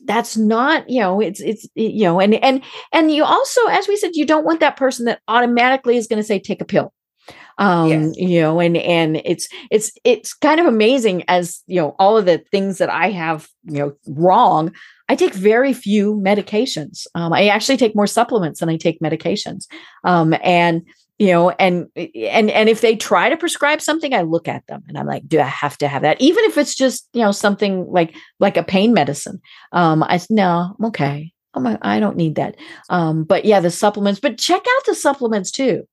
that's 0.05 0.35
not 0.35 0.89
you 0.89 0.99
know 0.99 1.21
it's 1.21 1.39
it's 1.41 1.67
you 1.75 2.03
know 2.03 2.19
and 2.19 2.33
and 2.33 2.63
and 2.91 3.11
you 3.11 3.23
also 3.23 3.63
as 3.67 3.87
we 3.87 3.95
said 3.95 4.09
you 4.15 4.25
don't 4.25 4.45
want 4.45 4.59
that 4.59 4.75
person 4.75 5.05
that 5.05 5.21
automatically 5.27 5.95
is 5.95 6.07
going 6.07 6.17
to 6.19 6.25
say 6.25 6.39
take 6.39 6.59
a 6.59 6.65
pill 6.65 6.91
um 7.57 7.89
yes. 7.89 8.13
you 8.17 8.41
know 8.41 8.59
and 8.59 8.77
and 8.77 9.21
it's 9.25 9.47
it's 9.69 9.91
it's 10.03 10.33
kind 10.33 10.59
of 10.59 10.65
amazing 10.65 11.23
as 11.27 11.61
you 11.67 11.79
know 11.79 11.95
all 11.99 12.17
of 12.17 12.25
the 12.25 12.39
things 12.51 12.77
that 12.77 12.89
i 12.89 13.09
have 13.09 13.47
you 13.65 13.79
know 13.79 13.93
wrong 14.07 14.71
i 15.09 15.15
take 15.15 15.33
very 15.33 15.73
few 15.73 16.15
medications. 16.15 17.05
Um, 17.15 17.33
i 17.33 17.47
actually 17.47 17.77
take 17.77 17.95
more 17.95 18.07
supplements 18.07 18.59
than 18.59 18.69
i 18.69 18.77
take 18.77 18.99
medications. 18.99 19.67
Um, 20.03 20.35
and 20.43 20.83
you 21.19 21.27
know 21.27 21.51
and 21.51 21.87
and 21.95 22.49
and 22.49 22.69
if 22.69 22.81
they 22.81 22.95
try 22.95 23.29
to 23.29 23.37
prescribe 23.37 23.79
something 23.81 24.13
i 24.13 24.21
look 24.21 24.47
at 24.47 24.65
them 24.65 24.81
and 24.87 24.97
i'm 24.97 25.05
like 25.05 25.27
do 25.27 25.39
i 25.39 25.43
have 25.43 25.77
to 25.79 25.87
have 25.87 26.01
that? 26.01 26.19
Even 26.19 26.43
if 26.45 26.57
it's 26.57 26.75
just 26.75 27.07
you 27.13 27.21
know 27.21 27.31
something 27.31 27.85
like 27.91 28.15
like 28.39 28.57
a 28.57 28.63
pain 28.63 28.93
medicine. 28.93 29.39
Um 29.71 30.03
i 30.03 30.19
no 30.29 30.75
i'm 30.79 30.85
okay. 30.85 31.31
I'm, 31.53 31.77
I 31.81 31.99
don't 31.99 32.15
need 32.15 32.35
that. 32.35 32.55
Um, 32.89 33.23
but 33.23 33.45
yeah, 33.45 33.59
the 33.59 33.71
supplements, 33.71 34.19
but 34.19 34.37
check 34.37 34.61
out 34.61 34.85
the 34.85 34.95
supplements 34.95 35.51
too 35.51 35.85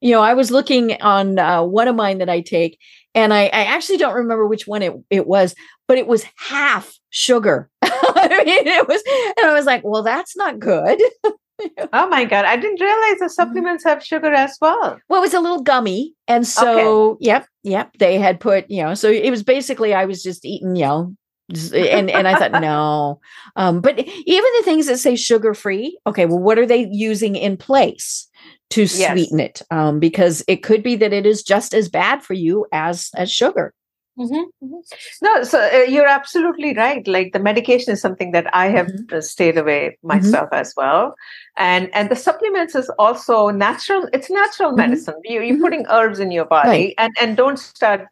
you 0.00 0.12
know, 0.12 0.20
I 0.20 0.34
was 0.34 0.50
looking 0.50 1.00
on 1.00 1.38
uh, 1.38 1.62
one 1.62 1.88
of 1.88 1.96
mine 1.96 2.18
that 2.18 2.28
I 2.28 2.40
take, 2.40 2.78
and 3.14 3.32
I, 3.32 3.44
I, 3.44 3.64
actually 3.64 3.96
don't 3.96 4.14
remember 4.14 4.46
which 4.46 4.66
one 4.66 4.82
it, 4.82 4.92
it 5.10 5.26
was, 5.26 5.54
but 5.88 5.98
it 5.98 6.06
was 6.06 6.24
half 6.36 6.92
sugar. 7.10 7.70
I 7.82 8.42
mean, 8.44 8.66
it 8.66 8.88
was, 8.88 9.02
and 9.38 9.50
I 9.50 9.54
was 9.54 9.66
like, 9.66 9.82
well, 9.84 10.02
that's 10.02 10.36
not 10.36 10.58
good. 10.58 11.00
oh 11.92 12.08
my 12.08 12.24
god, 12.24 12.44
I 12.44 12.56
didn't 12.56 12.80
realize 12.80 13.18
the 13.18 13.24
mm-hmm. 13.26 13.28
supplements 13.28 13.84
have 13.84 14.04
sugar 14.04 14.32
as 14.32 14.58
well. 14.60 14.98
Well, 15.08 15.20
it 15.20 15.22
was 15.22 15.34
a 15.34 15.40
little 15.40 15.62
gummy, 15.62 16.14
and 16.28 16.46
so 16.46 17.12
okay. 17.12 17.26
yep, 17.26 17.46
yep, 17.62 17.90
they 17.98 18.18
had 18.18 18.40
put 18.40 18.70
you 18.70 18.82
know, 18.82 18.94
so 18.94 19.10
it 19.10 19.30
was 19.30 19.42
basically 19.42 19.94
I 19.94 20.04
was 20.04 20.22
just 20.22 20.44
eating 20.44 20.76
you 20.76 20.82
know 20.82 21.16
and 21.48 22.10
and 22.10 22.26
I 22.26 22.38
thought 22.38 22.52
no, 22.60 23.20
um, 23.54 23.80
but 23.80 23.98
even 23.98 24.50
the 24.58 24.62
things 24.64 24.86
that 24.86 24.98
say 24.98 25.16
sugar 25.16 25.54
free, 25.54 25.98
okay, 26.06 26.26
well, 26.26 26.38
what 26.38 26.58
are 26.58 26.66
they 26.66 26.88
using 26.90 27.36
in 27.36 27.56
place? 27.56 28.28
To 28.70 28.82
yes. 28.82 29.12
sweeten 29.12 29.40
it 29.40 29.62
um, 29.70 29.98
because 30.00 30.44
it 30.48 30.62
could 30.62 30.82
be 30.82 30.96
that 30.96 31.12
it 31.12 31.26
is 31.26 31.42
just 31.42 31.74
as 31.74 31.88
bad 31.88 32.22
for 32.22 32.34
you 32.34 32.66
as 32.72 33.10
as 33.16 33.30
sugar 33.30 33.72
mm-hmm. 34.18 34.34
Mm-hmm. 34.34 34.80
no 35.22 35.42
so 35.44 35.60
uh, 35.72 35.82
you're 35.82 36.06
absolutely 36.06 36.74
right 36.74 37.06
like 37.06 37.32
the 37.32 37.38
medication 37.38 37.92
is 37.92 38.00
something 38.00 38.32
that 38.32 38.52
i 38.54 38.66
have 38.68 38.86
mm-hmm. 38.86 39.20
stayed 39.20 39.56
away 39.56 39.90
mm-hmm. 39.90 40.08
myself 40.08 40.48
as 40.52 40.74
well 40.76 41.14
and 41.56 41.90
and 41.94 42.10
the 42.10 42.16
supplements 42.16 42.74
is 42.74 42.90
also 42.98 43.50
natural 43.50 44.08
it's 44.12 44.30
natural 44.30 44.70
mm-hmm. 44.70 44.90
medicine 44.90 45.14
you, 45.24 45.40
you're 45.42 45.60
putting 45.60 45.86
herbs 45.88 46.18
in 46.18 46.30
your 46.30 46.46
body 46.46 46.68
right. 46.68 46.94
and 46.98 47.12
and 47.20 47.36
don't 47.36 47.58
start 47.58 48.06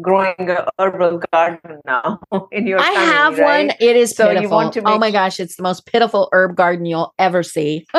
growing 0.00 0.50
a 0.50 0.68
herbal 0.78 1.20
garden 1.32 1.80
now 1.84 2.20
in 2.52 2.66
your 2.66 2.78
I 2.78 2.94
family, 2.94 3.06
have 3.06 3.38
right? 3.38 3.66
one. 3.68 3.76
It 3.80 3.96
is 3.96 4.14
so 4.14 4.28
pitiful. 4.28 4.42
You 4.42 4.50
want 4.50 4.72
to 4.74 4.82
oh 4.84 4.98
my 4.98 5.10
gosh, 5.10 5.40
it's 5.40 5.56
the 5.56 5.62
most 5.62 5.86
pitiful 5.86 6.28
herb 6.32 6.56
garden 6.56 6.86
you'll 6.86 7.14
ever 7.18 7.42
see. 7.42 7.86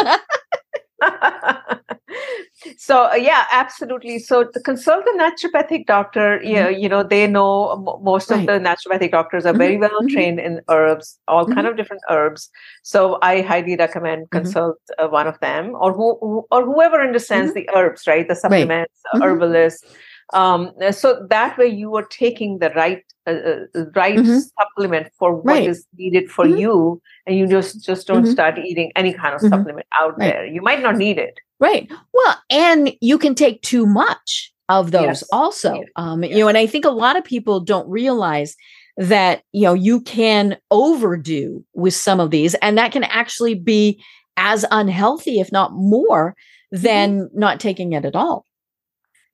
so 2.77 3.05
uh, 3.11 3.15
yeah 3.15 3.45
absolutely 3.51 4.17
so 4.17 4.43
to 4.43 4.59
consult 4.61 5.05
the 5.05 5.13
naturopathic 5.19 5.85
doctor 5.85 6.39
mm-hmm. 6.39 6.55
yeah 6.55 6.69
you 6.69 6.89
know 6.89 7.03
they 7.03 7.27
know 7.27 7.99
most 8.01 8.31
right. 8.31 8.39
of 8.39 8.45
the 8.47 8.53
naturopathic 8.53 9.11
doctors 9.11 9.45
are 9.45 9.49
mm-hmm. 9.49 9.59
very 9.59 9.77
well 9.77 9.89
mm-hmm. 9.89 10.13
trained 10.13 10.39
in 10.39 10.61
herbs 10.69 11.19
all 11.27 11.45
mm-hmm. 11.45 11.53
kind 11.53 11.67
of 11.67 11.77
different 11.77 12.01
herbs 12.09 12.49
so 12.83 13.19
i 13.21 13.41
highly 13.41 13.75
recommend 13.75 14.23
mm-hmm. 14.23 14.37
consult 14.37 14.77
uh, 14.97 15.07
one 15.07 15.27
of 15.27 15.39
them 15.39 15.73
or 15.79 15.93
who, 15.93 16.45
or 16.51 16.65
whoever 16.65 16.99
understands 16.99 17.51
mm-hmm. 17.51 17.59
the 17.59 17.69
herbs 17.75 18.07
right 18.07 18.27
the 18.27 18.35
supplements 18.35 18.93
right. 19.13 19.23
herbalists 19.23 19.85
um, 20.33 20.71
so 20.91 21.25
that 21.29 21.57
way 21.57 21.67
you 21.67 21.95
are 21.95 22.05
taking 22.05 22.59
the 22.59 22.69
right 22.71 23.03
uh, 23.25 23.31
uh 23.75 23.85
right 23.95 24.17
mm-hmm. 24.17 24.39
supplement 24.59 25.07
for 25.17 25.35
what 25.35 25.53
right. 25.53 25.69
is 25.69 25.85
needed 25.97 26.29
for 26.29 26.45
mm-hmm. 26.45 26.57
you 26.57 27.01
and 27.25 27.37
you 27.37 27.47
just 27.47 27.83
just 27.83 28.07
don't 28.07 28.23
mm-hmm. 28.23 28.31
start 28.31 28.57
eating 28.57 28.91
any 28.95 29.13
kind 29.13 29.33
of 29.35 29.41
mm-hmm. 29.41 29.49
supplement 29.49 29.85
out 29.99 30.17
right. 30.17 30.33
there 30.33 30.45
you 30.45 30.61
might 30.61 30.81
not 30.81 30.95
need 30.95 31.17
it 31.17 31.39
right 31.59 31.91
well 32.13 32.41
and 32.49 32.93
you 33.01 33.17
can 33.17 33.35
take 33.35 33.61
too 33.61 33.85
much 33.85 34.51
of 34.69 34.91
those 34.91 35.03
yes. 35.03 35.23
also 35.31 35.83
um 35.95 36.23
you 36.23 36.39
know 36.39 36.47
and 36.47 36.57
i 36.57 36.65
think 36.65 36.85
a 36.85 36.89
lot 36.89 37.17
of 37.17 37.23
people 37.23 37.59
don't 37.59 37.89
realize 37.89 38.55
that 38.97 39.43
you 39.51 39.63
know 39.63 39.73
you 39.73 40.01
can 40.01 40.57
overdo 40.71 41.63
with 41.73 41.93
some 41.93 42.19
of 42.19 42.31
these 42.31 42.53
and 42.55 42.77
that 42.77 42.91
can 42.91 43.03
actually 43.03 43.55
be 43.55 44.01
as 44.35 44.65
unhealthy 44.71 45.39
if 45.39 45.51
not 45.51 45.73
more 45.73 46.35
mm-hmm. 46.73 46.83
than 46.83 47.29
not 47.33 47.59
taking 47.59 47.93
it 47.93 48.03
at 48.05 48.15
all 48.15 48.46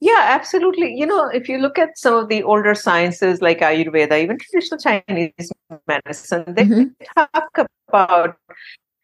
yeah, 0.04 0.20
absolutely. 0.38 0.94
You 0.94 1.06
know, 1.06 1.30
if 1.30 1.48
you 1.48 1.58
look 1.60 1.80
at 1.80 1.98
some 1.98 2.14
of 2.14 2.28
the 2.28 2.44
older 2.44 2.76
sciences 2.76 3.42
like 3.42 3.60
Ayurveda, 3.60 4.22
even 4.22 4.38
traditional 4.38 4.78
Chinese 4.78 5.50
medicine, 5.88 6.44
they 6.46 6.66
mm-hmm. 6.66 6.90
talk 7.16 7.58
about 7.88 8.36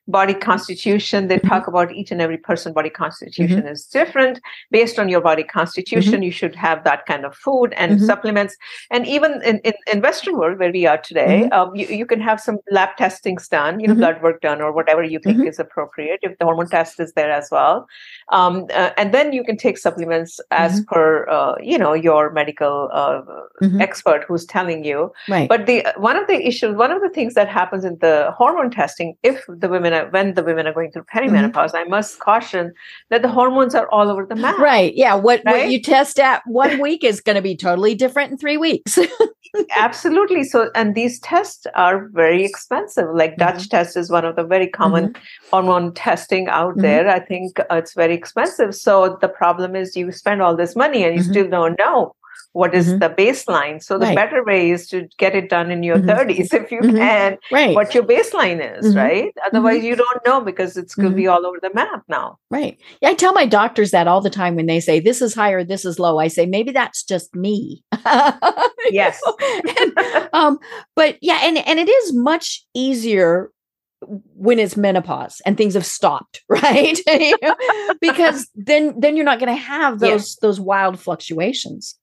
body 0.10 0.34
constitution 0.34 1.28
they 1.28 1.40
talk 1.40 1.68
about 1.68 1.92
each 1.92 2.12
and 2.12 2.22
every 2.22 2.38
person 2.38 2.74
body 2.74 2.90
constitution 2.90 3.68
is 3.68 3.86
different. 3.86 4.40
Based 4.72 5.00
on 5.00 5.10
your 5.10 5.22
body 5.22 5.44
constitution 5.44 6.24
you 6.24 6.32
should 6.32 6.56
have 6.56 6.84
that 6.84 7.06
kind 7.06 7.26
of 7.26 7.36
food 7.36 7.74
and 7.78 8.02
supplements. 8.02 8.58
And 8.92 9.08
even 9.08 9.42
in, 9.44 9.60
in, 9.60 9.74
in 9.92 10.02
western 10.02 10.38
world 10.38 10.60
where 10.60 10.72
we 10.72 10.86
are 10.86 10.98
today 10.98 11.50
um, 11.50 11.76
you, 11.76 11.88
you 11.88 12.06
can 12.06 12.20
have 12.20 12.40
some 12.40 12.58
lab 12.72 12.96
testings 12.98 13.48
done 13.48 13.80
you 13.80 13.88
know 13.88 13.96
blood 13.96 14.22
work 14.22 14.42
done 14.42 14.62
or 14.62 14.72
whatever 14.72 15.04
you 15.04 15.20
think 15.20 15.46
is 15.48 15.60
appropriate 15.60 16.20
if 16.24 16.38
the 16.38 16.46
hormone 16.46 16.68
test 16.68 17.00
is 17.00 17.14
there 17.14 17.32
as 17.32 17.50
well. 17.52 17.88
Um, 18.32 18.66
uh, 18.74 18.92
and 18.98 19.14
then 19.14 19.34
you 19.34 19.44
can 19.44 19.58
take 19.58 19.78
supplements 19.78 20.40
as 20.52 20.82
per 20.86 21.28
uh, 21.30 21.56
you 21.62 21.78
know 21.78 21.94
your 21.94 22.32
medical 22.32 22.90
uh, 22.92 23.22
expert 23.80 24.26
who's 24.28 24.46
telling 24.46 24.84
you. 24.84 25.12
Right. 25.28 25.48
but 25.48 25.66
the 25.66 25.86
one 25.98 26.16
of 26.16 26.28
the 26.28 26.48
issues 26.48 26.76
one 26.76 26.92
of 26.92 27.02
the 27.02 27.10
things 27.10 27.34
that 27.34 27.48
happens 27.48 27.84
in 27.86 27.98
the 28.00 28.34
hormone 28.38 28.72
testing 28.72 29.16
if 29.24 29.46
the 29.48 29.70
women 29.70 29.94
when 30.08 30.34
the 30.34 30.44
women 30.44 30.68
are 30.68 30.74
going 30.74 30.92
through 30.92 31.04
perimenopause 31.14 31.72
i 31.74 31.84
must 31.86 32.20
caution 32.20 32.72
that 33.10 33.22
the 33.22 33.28
hormones 33.28 33.74
are 33.76 33.88
all 33.92 34.10
over 34.10 34.26
the 34.26 34.36
map 34.36 34.58
Right. 34.60 34.94
Yeah. 34.96 35.16
What 35.16 35.42
what 35.46 35.70
you 35.72 35.82
test 35.82 36.20
at 36.20 36.42
one 36.46 36.80
week 36.82 37.04
is 37.04 37.22
going 37.22 37.36
to 37.36 37.42
be 37.42 37.56
totally 37.56 37.96
different 37.96 38.32
in 38.32 38.38
three 38.38 38.58
weeks. 38.58 38.98
absolutely 39.78 40.44
so 40.44 40.70
and 40.76 40.94
these 40.96 41.20
tests 41.22 41.66
are 41.76 42.08
very 42.10 42.46
expensive 42.46 43.08
like 43.16 43.32
Mm-hmm. 43.32 43.58
dutch 43.58 43.70
test 43.70 43.98
is 43.98 44.12
one 44.12 44.24
of 44.26 44.36
the 44.36 44.44
very 44.44 44.68
common 44.68 45.16
hormone 45.52 45.94
testing 45.94 46.48
out 46.48 46.76
Mhm. 46.78 46.82
there 46.82 47.10
i 47.10 47.20
think 47.20 47.60
uh, 47.60 47.66
it's 47.76 47.94
very 47.96 48.14
expensive 48.14 48.76
so 48.76 49.18
the 49.22 49.28
problem 49.28 49.76
is 49.76 49.96
you 49.96 50.12
spend 50.12 50.42
all 50.44 50.56
this 50.56 50.76
money 50.76 51.04
and 51.04 51.16
you 51.16 51.22
Mhm. 51.24 51.30
still 51.32 51.48
don't 51.50 51.80
know 51.80 52.14
what 52.54 52.74
is 52.74 52.88
Mhm. 52.94 53.00
the 53.00 53.10
baseline 53.10 53.82
so 53.82 53.98
the 54.00 54.06
Right. 54.08 54.16
better 54.16 54.44
way 54.44 54.72
is 54.72 54.88
to 54.88 55.08
get 55.18 55.36
it 55.36 55.50
done 55.50 55.70
in 55.72 55.84
your 55.84 55.98
Mhm. 55.98 56.08
30s 56.08 56.52
if 56.60 56.72
you 56.72 56.80
Mhm. 56.82 56.98
can 56.98 57.38
right. 57.52 57.76
what 57.76 57.94
your 57.94 58.04
baseline 58.04 58.60
is 58.78 58.86
Mhm. 58.94 58.96
right 58.98 59.34
otherwise 59.46 59.84
you 59.84 59.96
don't 59.96 60.26
know 60.26 60.42
because 60.42 60.76
it's 60.76 60.96
going 60.96 61.10
to 61.10 61.14
Mhm. 61.14 61.18
be 61.18 61.28
all 61.28 61.46
over 61.46 61.58
the 61.62 61.72
map 61.74 62.04
now 62.08 62.38
Right. 62.52 62.78
Yeah, 63.02 63.10
I 63.10 63.14
tell 63.14 63.34
my 63.34 63.46
doctors 63.46 63.92
that 63.92 64.08
all 64.08 64.22
the 64.22 64.30
time 64.32 64.56
when 64.56 64.66
they 64.66 64.80
say 64.80 65.00
this 65.00 65.22
is 65.22 65.36
higher, 65.36 65.64
this 65.64 65.86
is 65.86 66.00
low. 66.00 66.18
I 66.18 66.28
say 66.30 66.48
maybe 66.48 66.72
that's 66.72 67.04
just 67.04 67.36
me. 67.36 67.84
Yes. 68.92 69.22
And, 69.80 70.30
um, 70.34 70.58
but 70.96 71.18
yeah, 71.22 71.40
and 71.44 71.58
and 71.60 71.80
it 71.80 71.88
is 71.90 72.14
much 72.14 72.66
easier 72.74 73.52
when 74.36 74.58
it's 74.60 74.76
menopause 74.78 75.42
and 75.46 75.58
things 75.58 75.74
have 75.76 75.86
stopped, 75.86 76.42
right? 76.50 76.98
You 77.08 77.38
know? 77.44 77.56
because 78.02 78.48
then 78.56 78.96
then 79.00 79.16
you're 79.16 79.26
not 79.26 79.40
going 79.40 79.54
to 79.56 79.62
have 79.62 80.00
those 80.00 80.10
Yes. 80.10 80.36
those 80.42 80.60
wild 80.60 81.00
fluctuations. 81.00 81.96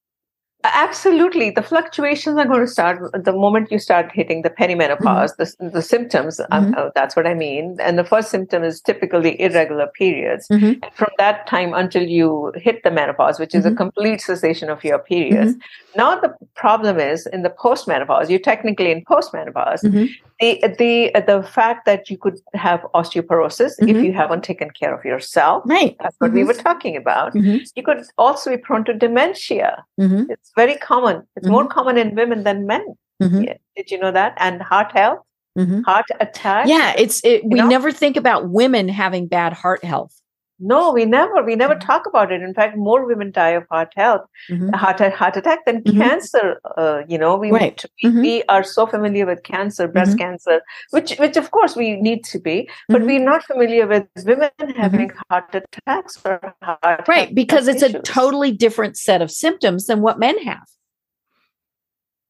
Absolutely. 0.75 1.51
The 1.51 1.62
fluctuations 1.62 2.37
are 2.39 2.45
going 2.47 2.61
to 2.61 2.67
start 2.67 2.99
the 3.12 3.33
moment 3.33 3.71
you 3.71 3.79
start 3.79 4.11
hitting 4.12 4.43
the 4.43 4.51
perimenopause, 4.51 5.33
Mm-hmm. 5.37 5.64
the, 5.67 5.71
the 5.73 5.83
symptoms, 5.83 6.41
um, 6.51 6.75
uh, 6.77 6.91
that's 6.95 7.14
what 7.17 7.27
I 7.27 7.35
mean. 7.35 7.77
And 7.81 7.99
the 7.99 8.05
first 8.05 8.31
symptom 8.31 8.62
is 8.64 8.81
typically 8.81 9.41
irregular 9.41 9.87
periods. 9.87 10.49
Mhm. 10.49 10.83
And 10.83 10.93
from 10.95 11.11
that 11.19 11.47
time 11.47 11.75
until 11.75 12.03
you 12.05 12.53
hit 12.57 12.83
the 12.85 12.91
menopause, 12.91 13.39
which 13.39 13.55
is 13.55 13.67
a 13.67 13.71
Mhm. 13.71 13.77
complete 13.77 14.21
cessation 14.21 14.69
of 14.71 14.83
your 14.85 14.99
periods. 14.99 15.53
Mm-hmm. 15.53 15.99
Now, 15.99 16.21
the 16.21 16.35
problem 16.55 16.99
is 17.01 17.27
in 17.27 17.43
the 17.43 17.51
postmenopause, 17.51 18.29
you're 18.29 18.39
technically 18.39 18.91
in 18.91 19.05
postmenopause. 19.05 19.83
Mhm. 19.85 20.09
The, 20.41 20.61
the, 20.78 21.12
the 21.26 21.43
fact 21.43 21.87
that 21.87 22.11
you 22.11 22.18
could 22.18 22.39
have 22.53 22.80
osteoporosis 22.95 23.72
if 23.80 23.97
Mhm. 23.97 24.05
you 24.05 24.12
haven't 24.12 24.45
taken 24.45 24.70
care 24.70 24.95
of 24.95 25.03
yourself. 25.05 25.62
Right. 25.66 25.97
That's 26.01 26.16
what 26.18 26.32
we 26.32 26.43
Mhm. 26.43 26.49
were 26.49 26.55
talking 26.68 26.95
about. 26.95 27.32
Mhm. 27.34 27.61
You 27.74 27.82
could 27.82 28.03
also 28.18 28.51
be 28.51 28.59
prone 28.59 28.84
to 28.84 28.93
dementia. 28.93 29.82
Mhm. 29.99 30.28
It's 30.28 30.53
very 30.55 30.76
common. 30.76 31.16
It's 31.37 31.49
more 31.49 31.66
common 31.66 31.97
in 31.97 32.14
women 32.14 32.45
than 32.45 32.66
men. 32.66 32.84
Mhm. 33.22 33.47
Yeah. 33.47 33.55
Did 33.76 33.91
you 33.91 33.99
know 33.99 34.12
that? 34.12 34.34
And 34.37 34.61
heart 34.61 34.93
health, 34.93 35.20
heart 35.87 36.07
attack. 36.20 36.66
Yeah, 36.68 36.93
it's 36.99 37.24
it, 37.24 37.43
we 37.45 37.59
know? 37.61 37.66
never 37.66 37.91
think 37.91 38.16
about 38.18 38.51
women 38.51 38.89
having 38.91 39.26
bad 39.28 39.55
heart 39.55 39.82
health. 39.84 40.14
No, 40.59 40.91
we 40.93 41.05
never. 41.05 41.43
We 41.43 41.55
never 41.55 41.75
talk 41.75 42.07
about 42.07 42.33
it. 42.33 42.41
In 42.43 42.55
fact, 42.55 42.77
more 42.79 43.07
women 43.07 43.31
die 43.31 43.51
of 43.51 43.65
heart 43.71 43.93
health, 43.97 44.23
Mhm. 44.51 44.75
heart 44.75 45.01
heart 45.01 45.37
attack 45.37 45.65
than 45.67 45.83
Mhm. 45.83 45.99
cancer. 45.99 46.61
Uh, 46.77 47.03
you 47.09 47.19
know, 47.19 47.37
we 47.37 47.51
Right. 47.51 47.85
we, 48.03 48.11
we 48.11 48.43
are 48.49 48.63
so 48.63 48.87
familiar 48.87 49.27
with 49.27 49.43
cancer, 49.43 49.87
breast 49.87 50.17
cancer, 50.19 50.63
which 50.91 51.17
which 51.19 51.37
of 51.37 51.51
course 51.51 51.77
we 51.77 52.01
need 52.01 52.25
to 52.33 52.39
be, 52.39 52.69
but 52.89 53.03
Mhm. 53.03 53.07
we're 53.07 53.25
not 53.33 53.45
familiar 53.45 53.87
with 53.87 54.07
women 54.25 54.51
having 54.77 55.11
heart 55.31 55.55
attacks 55.55 56.19
or 56.25 56.41
heart 56.63 57.07
Right, 57.07 57.35
because 57.35 57.69
it's 57.69 57.83
a 57.83 58.01
totally 58.01 58.51
different 58.53 58.97
set 58.97 59.21
of 59.21 59.31
symptoms 59.31 59.87
than 59.87 60.01
what 60.01 60.19
men 60.19 60.39
have. 60.39 60.67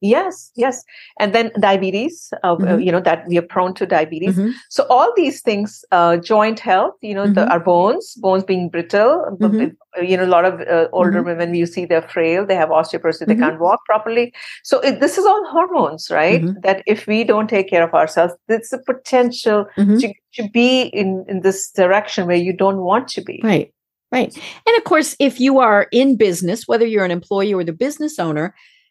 Yes, 0.07 0.51
yes, 0.55 0.85
and 1.21 1.35
then 1.35 1.51
diabetes. 1.61 2.33
Uh, 2.45 2.53
uh, 2.53 2.57
Mhm. 2.59 2.85
you 2.85 2.93
know 2.93 3.01
that 3.09 3.27
we 3.29 3.39
are 3.39 3.49
prone 3.55 3.73
to 3.81 3.87
diabetes. 3.87 4.37
Mhm. 4.39 4.53
So 4.77 4.85
all 4.89 5.13
these 5.17 5.43
things, 5.49 5.85
uh, 5.99 6.17
joint 6.33 6.61
health, 6.61 6.95
you 7.09 7.15
know, 7.19 7.27
the, 7.27 7.43
Mhm. 7.45 7.51
our 7.53 7.61
bones, 7.61 8.15
bones 8.27 8.45
being 8.45 8.69
brittle. 8.69 9.13
Mhm. 9.41 9.59
b- 9.59 9.73
You 10.11 10.17
know, 10.19 10.25
a 10.31 10.35
lot 10.37 10.45
of 10.45 10.55
uh, 10.61 10.89
older 10.93 11.21
Mhm. 11.23 11.29
women, 11.31 11.55
you 11.55 11.65
see 11.75 11.87
they're 11.87 12.09
frail, 12.17 12.41
they 12.49 12.55
have 12.63 12.69
osteoporosis, 12.79 13.25
they 13.27 13.35
Mhm. 13.35 13.45
can't 13.45 13.61
walk 13.67 13.81
properly. 13.91 14.27
So 14.71 14.75
it, 14.89 15.01
this 15.01 15.15
is 15.21 15.25
all 15.31 15.43
hormones, 15.57 16.11
right? 16.21 16.43
That 16.67 16.79
if 16.95 17.07
we 17.11 17.19
don't 17.25 17.49
take 17.49 17.67
care 17.73 17.83
of 17.89 17.95
ourselves, 18.01 18.35
it's 18.57 18.73
a 18.75 18.81
potential 18.93 19.59
to, 20.03 20.09
to 20.37 20.43
be 20.59 20.69
in, 21.03 21.25
in 21.33 21.41
this 21.47 21.59
direction 21.83 22.27
where 22.29 22.43
you 22.47 22.53
don't 22.65 22.81
want 22.91 23.09
to 23.17 23.23
be. 23.31 23.41
Right, 23.53 23.69
right. 24.17 24.31
And 24.67 24.75
of 24.77 24.85
course, 24.85 25.17
if 25.29 25.41
you 25.41 25.53
are 25.69 25.83
in 25.93 26.09
business, 26.29 26.69
whether 26.69 26.87
you're 26.93 27.09
an 27.11 27.17
employee 27.21 27.55
or 27.59 27.65
the 27.65 27.79
business 27.87 28.19
owner, 28.19 28.47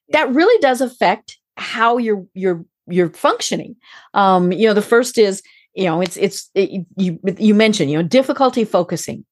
that 0.09 0.33
really 0.33 0.59
does 0.61 0.81
affect 0.81 1.37
how 1.57 1.97
you're 1.97 2.25
you're 2.33 2.65
you're 2.87 3.09
functioning. 3.09 3.75
Um, 4.13 4.51
you 4.51 4.67
know, 4.67 4.73
the 4.73 4.81
first 4.81 5.17
is 5.17 5.41
you 5.73 5.85
know 5.85 6.01
it's 6.01 6.17
it's 6.17 6.49
it, 6.55 6.85
you 6.97 7.19
you 7.37 7.53
mentioned 7.53 7.91
you 7.91 7.97
know 7.97 8.03
difficulty 8.03 8.65
focusing. 8.65 9.25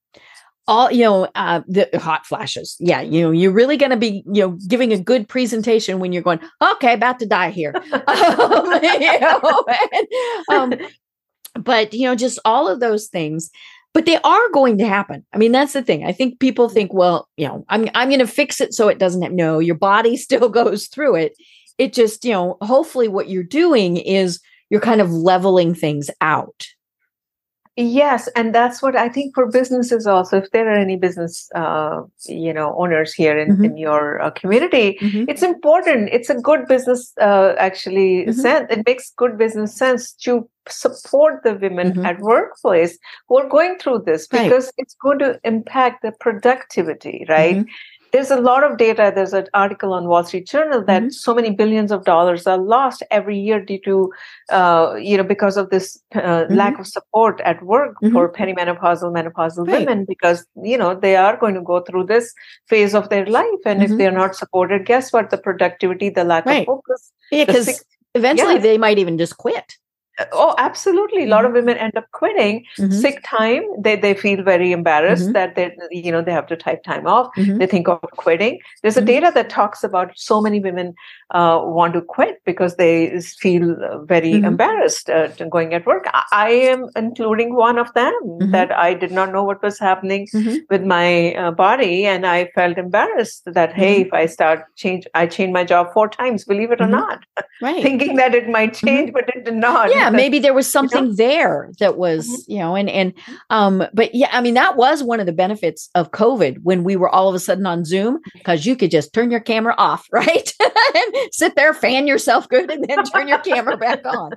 All 0.66 0.90
you 0.90 1.04
know, 1.04 1.28
uh, 1.36 1.62
the 1.68 1.90
hot 1.96 2.26
flashes. 2.26 2.78
Yeah, 2.80 3.02
you 3.02 3.22
know, 3.22 3.32
you're 3.32 3.52
really 3.52 3.76
going 3.76 3.90
to 3.90 3.98
be 3.98 4.24
you 4.26 4.48
know 4.48 4.58
giving 4.68 4.94
a 4.94 4.98
good 4.98 5.28
presentation 5.28 6.00
when 6.00 6.14
you're 6.14 6.24
going. 6.24 6.40
Okay, 6.62 6.94
about 6.94 7.20
to 7.20 7.26
die 7.26 7.50
here. 7.50 7.74
um, 8.08 8.84
you 8.84 9.20
know, 9.20 9.66
and, 9.92 10.08
um, 10.50 10.74
but 11.60 11.94
you 11.94 12.08
know, 12.08 12.16
just 12.16 12.40
all 12.46 12.70
of 12.70 12.80
those 12.80 13.08
things 13.08 13.52
but 13.94 14.06
they 14.06 14.18
are 14.18 14.50
going 14.52 14.78
to 14.80 14.88
happen. 14.88 15.26
I 15.34 15.38
mean, 15.38 15.52
that's 15.52 15.74
the 15.74 15.84
thing. 15.84 16.04
I 16.04 16.12
think 16.12 16.40
people 16.40 16.68
think, 16.68 16.94
well, 16.94 17.30
you 17.38 17.48
know, 17.48 17.64
I'm 17.70 17.88
I'm 17.94 18.10
going 18.10 18.20
to 18.20 18.28
fix 18.28 18.60
it 18.60 18.74
so 18.74 18.88
it 18.88 19.00
doesn't 19.00 19.22
have, 19.22 19.32
no, 19.32 19.60
your 19.60 19.76
body 19.76 20.18
still 20.18 20.50
goes 20.50 20.88
through 20.88 21.16
it. 21.16 21.34
It 21.78 21.94
just, 21.94 22.26
you 22.26 22.32
know, 22.32 22.58
hopefully 22.62 23.08
what 23.08 23.30
you're 23.30 23.44
doing 23.44 23.98
is 23.98 24.40
you're 24.70 24.82
kind 24.82 25.02
of 25.02 25.12
leveling 25.12 25.74
things 25.74 26.10
out. 26.22 26.68
Yes, 27.76 28.28
and 28.36 28.54
that's 28.54 28.84
what 28.84 28.96
I 28.96 29.10
think 29.10 29.34
for 29.34 29.48
businesses 29.50 30.06
also. 30.06 30.38
If 30.38 30.52
there 30.52 30.70
are 30.70 30.78
any 30.78 30.96
business, 30.96 31.50
uh, 31.56 32.02
you 32.28 32.54
know, 32.54 32.76
owners 32.78 33.14
here 33.14 33.36
in, 33.36 33.58
Mhm. 33.58 33.66
in 33.66 33.78
your 33.78 34.22
uh, 34.22 34.30
community, 34.30 35.00
Mhm. 35.02 35.26
it's 35.28 35.42
important. 35.42 36.10
It's 36.12 36.30
a 36.30 36.36
good 36.40 36.68
business, 36.68 37.12
uh, 37.20 37.56
actually. 37.58 38.26
Mhm. 38.28 38.34
Sense. 38.36 38.68
It 38.70 38.86
makes 38.86 39.12
good 39.18 39.40
business 39.40 39.76
sense 39.76 40.14
to 40.26 40.48
support 40.70 41.42
the 41.44 41.56
women 41.56 41.94
Mhm. 41.94 42.06
at 42.06 42.20
workplace 42.20 42.98
who 43.28 43.40
are 43.40 43.50
going 43.50 43.78
through 43.80 44.04
this 44.06 44.28
Right. 44.32 44.44
because 44.44 44.72
it's 44.78 44.94
going 45.02 45.18
to 45.20 45.40
impact 45.44 46.04
the 46.04 46.12
productivity, 46.20 47.26
right? 47.28 47.66
There's 48.14 48.30
a 48.30 48.40
lot 48.40 48.64
of 48.64 48.78
data. 48.78 49.12
There's 49.14 49.34
an 49.34 49.48
article 49.56 49.92
on 49.92 50.08
Wall 50.08 50.24
Street 50.24 50.46
Journal 50.48 50.84
that 50.86 51.02
Mhm. 51.02 51.12
so 51.14 51.34
many 51.34 51.50
billions 51.50 51.92
of 51.92 52.04
dollars 52.06 52.46
are 52.46 52.60
lost 52.60 53.02
every 53.10 53.38
year 53.40 53.60
due 53.60 53.80
to, 53.86 53.96
uh, 54.52 54.94
you 55.00 55.18
know, 55.18 55.24
because 55.24 55.58
of 55.58 55.72
this 55.72 55.98
uh, 56.16 56.46
lack 56.50 56.78
of 56.80 56.86
support 56.86 57.42
at 57.44 57.64
work 57.64 57.96
Mhm. 58.04 58.12
for 58.14 58.32
perimenopausal, 58.32 59.12
menopausal 59.18 59.68
Right. 59.68 59.80
women, 59.80 60.06
because 60.06 60.46
you 60.72 60.78
know 60.78 60.94
they 60.94 61.16
are 61.16 61.36
going 61.38 61.56
to 61.56 61.62
go 61.72 61.80
through 61.82 62.04
this 62.06 62.32
phase 62.70 62.94
of 62.94 63.10
their 63.10 63.26
life, 63.26 63.66
and 63.66 63.82
if 63.82 63.98
they're 63.98 64.12
not 64.24 64.36
supported, 64.36 64.86
guess 64.86 65.12
what? 65.12 65.32
The 65.32 65.38
productivity, 65.50 66.10
the 66.10 66.24
lack 66.24 66.46
Right. 66.46 66.68
of 66.68 66.76
focus. 66.76 67.12
Yeah, 67.32 67.46
because 67.46 67.84
eventually 68.14 68.54
yes. 68.56 68.64
they 68.64 68.78
might 68.78 69.00
even 69.00 69.18
just 69.18 69.38
quit. 69.38 69.78
Oh, 70.32 70.54
absolutely. 70.60 71.24
A 71.24 71.28
lot 71.28 71.44
of 71.46 71.54
women 71.54 71.76
end 71.78 71.98
up 71.98 72.06
quitting. 72.12 72.64
Mhm. 72.78 72.94
Sick 72.94 73.24
time. 73.26 73.64
They 73.80 73.96
they 73.96 74.14
feel 74.14 74.44
very 74.44 74.72
embarrassed 74.72 75.30
Mhm. 75.30 75.34
that 75.34 75.56
they 75.56 75.76
you 75.92 76.12
know 76.12 76.22
they 76.22 76.32
have 76.32 76.46
to 76.48 76.56
type 76.56 76.84
time 76.84 77.08
off. 77.08 77.32
Mhm. 77.38 77.58
They 77.60 77.66
think 77.66 77.88
of 77.88 78.00
quitting. 78.18 78.60
There's 78.84 78.98
a 78.98 79.02
Mhm. 79.02 79.06
data 79.08 79.32
that 79.34 79.50
talks 79.50 79.84
about 79.84 80.12
so 80.16 80.40
many 80.42 80.60
women 80.60 80.94
uh, 81.32 81.60
want 81.64 81.94
to 81.96 82.02
quit 82.02 82.40
because 82.46 82.76
they 82.76 83.20
feel 83.40 83.72
uh, 83.84 83.98
very 84.12 84.34
Mhm. 84.34 84.46
embarrassed 84.52 85.10
uh, 85.10 85.28
going 85.50 85.74
at 85.74 85.86
work. 85.88 86.06
I, 86.14 86.24
I 86.32 86.50
am 86.74 86.86
including 86.96 87.56
one 87.56 87.80
of 87.80 87.92
them 87.96 88.14
that 88.52 88.72
I 88.72 88.94
did 88.94 89.12
not 89.12 89.32
know 89.32 89.44
what 89.44 89.64
was 89.64 89.80
happening 89.80 90.28
with 90.70 90.84
my 90.84 91.34
uh, 91.34 91.50
body, 91.52 92.06
and 92.06 92.28
I 92.28 92.52
felt 92.54 92.78
embarrassed 92.78 93.42
that 93.60 93.74
hey, 93.74 94.02
if 94.02 94.14
I 94.14 94.28
start 94.28 94.66
change, 94.76 95.08
I 95.16 95.26
changed 95.26 95.54
my 95.54 95.64
job 95.64 95.92
four 95.92 96.08
times. 96.08 96.46
Believe 96.46 96.72
it 96.72 96.82
or 96.82 96.88
not, 96.88 97.26
Right. 97.64 97.82
thinking 97.82 98.16
that 98.18 98.36
it 98.36 98.48
might 98.60 98.76
change, 98.76 99.12
but 99.12 99.33
it 99.48 99.52
did 99.52 99.60
not. 99.60 99.90
yeah, 99.92 100.10
maybe 100.12 100.40
there 100.40 100.54
was 100.54 100.72
something 100.72 101.04
you 101.04 101.10
know? 101.10 101.16
there 101.16 101.72
that 101.80 101.98
was 101.98 102.28
mm-hmm. 102.28 102.52
you 102.52 102.60
know 102.60 102.76
and 102.76 102.90
and 102.90 103.14
um 103.50 103.84
but 103.94 104.14
yeah 104.14 104.30
i 104.32 104.42
mean 104.42 104.54
that 104.54 104.76
was 104.76 105.04
one 105.04 105.20
of 105.20 105.26
the 105.26 105.34
benefits 105.34 105.90
of 105.96 106.12
covid 106.12 106.58
when 106.64 106.84
we 106.84 106.96
were 106.96 107.10
all 107.10 107.30
of 107.30 107.36
a 107.36 107.40
sudden 107.40 107.66
on 107.66 107.86
zoom 107.86 108.20
because 108.34 108.66
you 108.66 108.76
could 108.76 108.92
just 108.92 109.14
turn 109.14 109.32
your 109.32 109.40
camera 109.40 109.76
off 109.78 110.08
right 110.12 110.54
and 110.60 111.16
sit 111.32 111.56
there 111.56 111.74
fan 111.74 112.08
yourself 112.08 112.48
good 112.50 112.72
and 112.72 112.86
then 112.88 113.04
turn 113.06 113.28
your 113.28 113.40
camera 113.40 113.78
back 113.78 114.06
on 114.06 114.32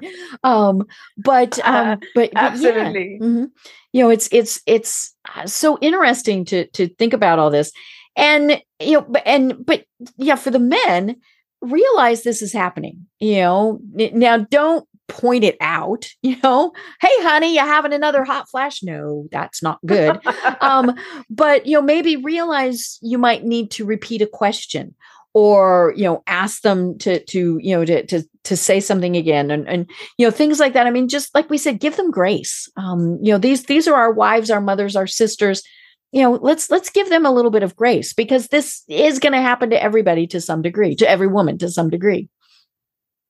um 0.44 0.84
but 1.16 1.58
um 1.64 1.98
but, 2.14 2.30
but 2.32 2.42
absolutely 2.42 3.18
yeah. 3.20 3.26
mm-hmm. 3.26 3.44
you 3.92 4.02
know 4.02 4.10
it's 4.10 4.28
it's 4.32 4.60
it's 4.66 5.14
uh, 5.34 5.46
so 5.46 5.78
interesting 5.80 6.44
to 6.44 6.66
to 6.68 6.88
think 6.88 7.12
about 7.12 7.38
all 7.38 7.50
this 7.50 7.72
and 8.16 8.62
you 8.80 8.92
know 8.92 9.02
but 9.02 9.22
and 9.26 9.64
but 9.64 9.84
yeah 10.16 10.36
for 10.36 10.50
the 10.50 10.58
men 10.58 11.16
realize 11.62 12.22
this 12.22 12.42
is 12.42 12.52
happening 12.52 13.06
you 13.18 13.36
know 13.36 13.80
now 13.92 14.36
don't 14.36 14.86
point 15.08 15.44
it 15.44 15.56
out 15.60 16.08
you 16.22 16.36
know? 16.42 16.72
Hey 17.00 17.08
honey 17.22 17.54
you 17.54 17.60
having 17.60 17.92
another 17.92 18.24
hot 18.24 18.48
flash? 18.48 18.82
No 18.82 19.28
that's 19.30 19.62
not 19.62 19.78
good. 19.86 20.20
Um 20.60 20.94
but 21.28 21.66
you 21.66 21.72
know 21.72 21.82
maybe 21.82 22.16
realize 22.16 22.98
you 23.02 23.18
might 23.18 23.44
need 23.44 23.70
to 23.72 23.84
repeat 23.84 24.22
a 24.22 24.26
question 24.26 24.94
or 25.34 25.92
you 25.96 26.04
know 26.04 26.22
ask 26.26 26.62
them 26.62 26.96
to 26.96 27.22
to 27.26 27.58
you 27.62 27.76
know 27.76 27.84
to 27.84 28.06
to 28.06 28.22
to 28.44 28.56
say 28.56 28.80
something 28.80 29.16
again 29.16 29.50
and 29.50 29.68
and 29.68 29.90
you 30.16 30.26
know 30.26 30.30
things 30.30 30.58
like 30.58 30.72
that. 30.72 30.86
I 30.86 30.90
mean 30.90 31.08
just 31.08 31.34
like 31.34 31.50
we 31.50 31.58
said 31.58 31.78
give 31.78 31.96
them 31.96 32.10
grace. 32.10 32.70
Um 32.76 33.18
you 33.22 33.32
know 33.32 33.38
these 33.38 33.64
these 33.64 33.86
are 33.86 33.94
our 33.94 34.12
wives 34.12 34.50
our 34.50 34.60
mothers 34.60 34.96
our 34.96 35.06
sisters. 35.06 35.62
You 36.10 36.22
know 36.22 36.32
let's 36.32 36.70
let's 36.70 36.88
give 36.90 37.10
them 37.10 37.26
a 37.26 37.32
little 37.32 37.50
bit 37.50 37.62
of 37.62 37.76
grace 37.76 38.14
because 38.14 38.48
this 38.48 38.82
is 38.88 39.18
going 39.18 39.34
to 39.34 39.40
happen 39.40 39.68
to 39.70 39.82
everybody 39.82 40.26
to 40.28 40.40
some 40.40 40.62
degree 40.62 40.94
to 40.96 41.08
every 41.08 41.26
woman 41.26 41.58
to 41.58 41.68
some 41.68 41.90
degree 41.90 42.30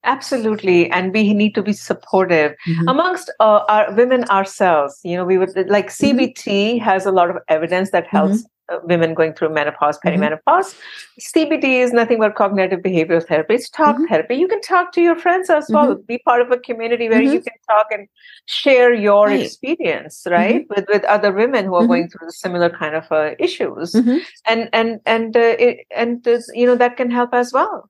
absolutely 0.07 0.91
and 0.91 1.13
we 1.13 1.35
need 1.35 1.55
to 1.55 1.63
be 1.63 1.73
supportive 1.73 2.53
mm-hmm. 2.67 2.89
amongst 2.89 3.31
uh, 3.41 3.61
our 3.69 3.93
women 3.95 4.25
ourselves 4.25 5.01
you 5.05 5.17
know 5.17 5.25
we 5.25 5.39
would 5.39 5.55
like 5.69 5.89
cbt 5.89 6.45
mm-hmm. 6.45 6.85
has 6.85 7.07
a 7.07 7.13
lot 7.13 7.29
of 7.31 7.37
evidence 7.49 7.91
that 7.91 8.07
helps 8.07 8.39
mm-hmm. 8.39 8.56
Women 8.85 9.15
going 9.15 9.33
through 9.35 9.51
menopause, 9.51 9.99
mm-hmm. 9.99 10.21
perimenopause. 10.21 10.75
Mm-hmm. 10.75 11.39
CBT 11.39 11.65
is 11.65 11.93
nothing 11.93 12.19
but 12.19 12.35
cognitive 12.35 12.81
behavioral 12.81 13.27
therapy. 13.27 13.55
It's 13.55 13.71
talk 13.71 13.97
mm-hmm. 13.97 14.07
therapy. 14.07 14.37
You 14.37 14.49
can 14.49 14.61
talk 14.61 14.93
to 14.93 15.01
your 15.01 15.17
friends 15.17 15.51
as 15.51 15.67
well. 15.71 15.95
Mm-hmm. 15.95 16.03
Be 16.07 16.19
part 16.19 16.41
of 16.41 16.51
a 16.51 16.59
community 16.59 17.09
where 17.09 17.23
you 17.23 17.39
mm-hmm. 17.39 17.45
can 17.45 17.55
talk 17.69 17.87
and 17.91 18.09
share 18.47 18.93
your 18.93 19.27
right. 19.27 19.41
experience, 19.41 20.27
right, 20.29 20.63
mm-hmm. 20.63 20.75
with 20.75 20.87
with 20.89 21.05
other 21.05 21.33
women 21.33 21.65
who 21.65 21.75
are 21.75 21.87
going 21.87 22.09
through 22.09 22.31
similar 22.31 22.71
kind 22.71 22.95
of 22.95 23.11
uh, 23.11 23.31
issues, 23.39 23.95
and 23.95 24.69
and 24.73 25.01
and 25.07 25.37
uh, 25.37 25.57
it, 25.59 25.87
and 25.95 26.27
uh, 26.27 26.39
you 26.53 26.67
know 26.67 26.77
that 26.77 26.97
can 26.97 27.11
help 27.11 27.31
as 27.33 27.53
well. 27.53 27.89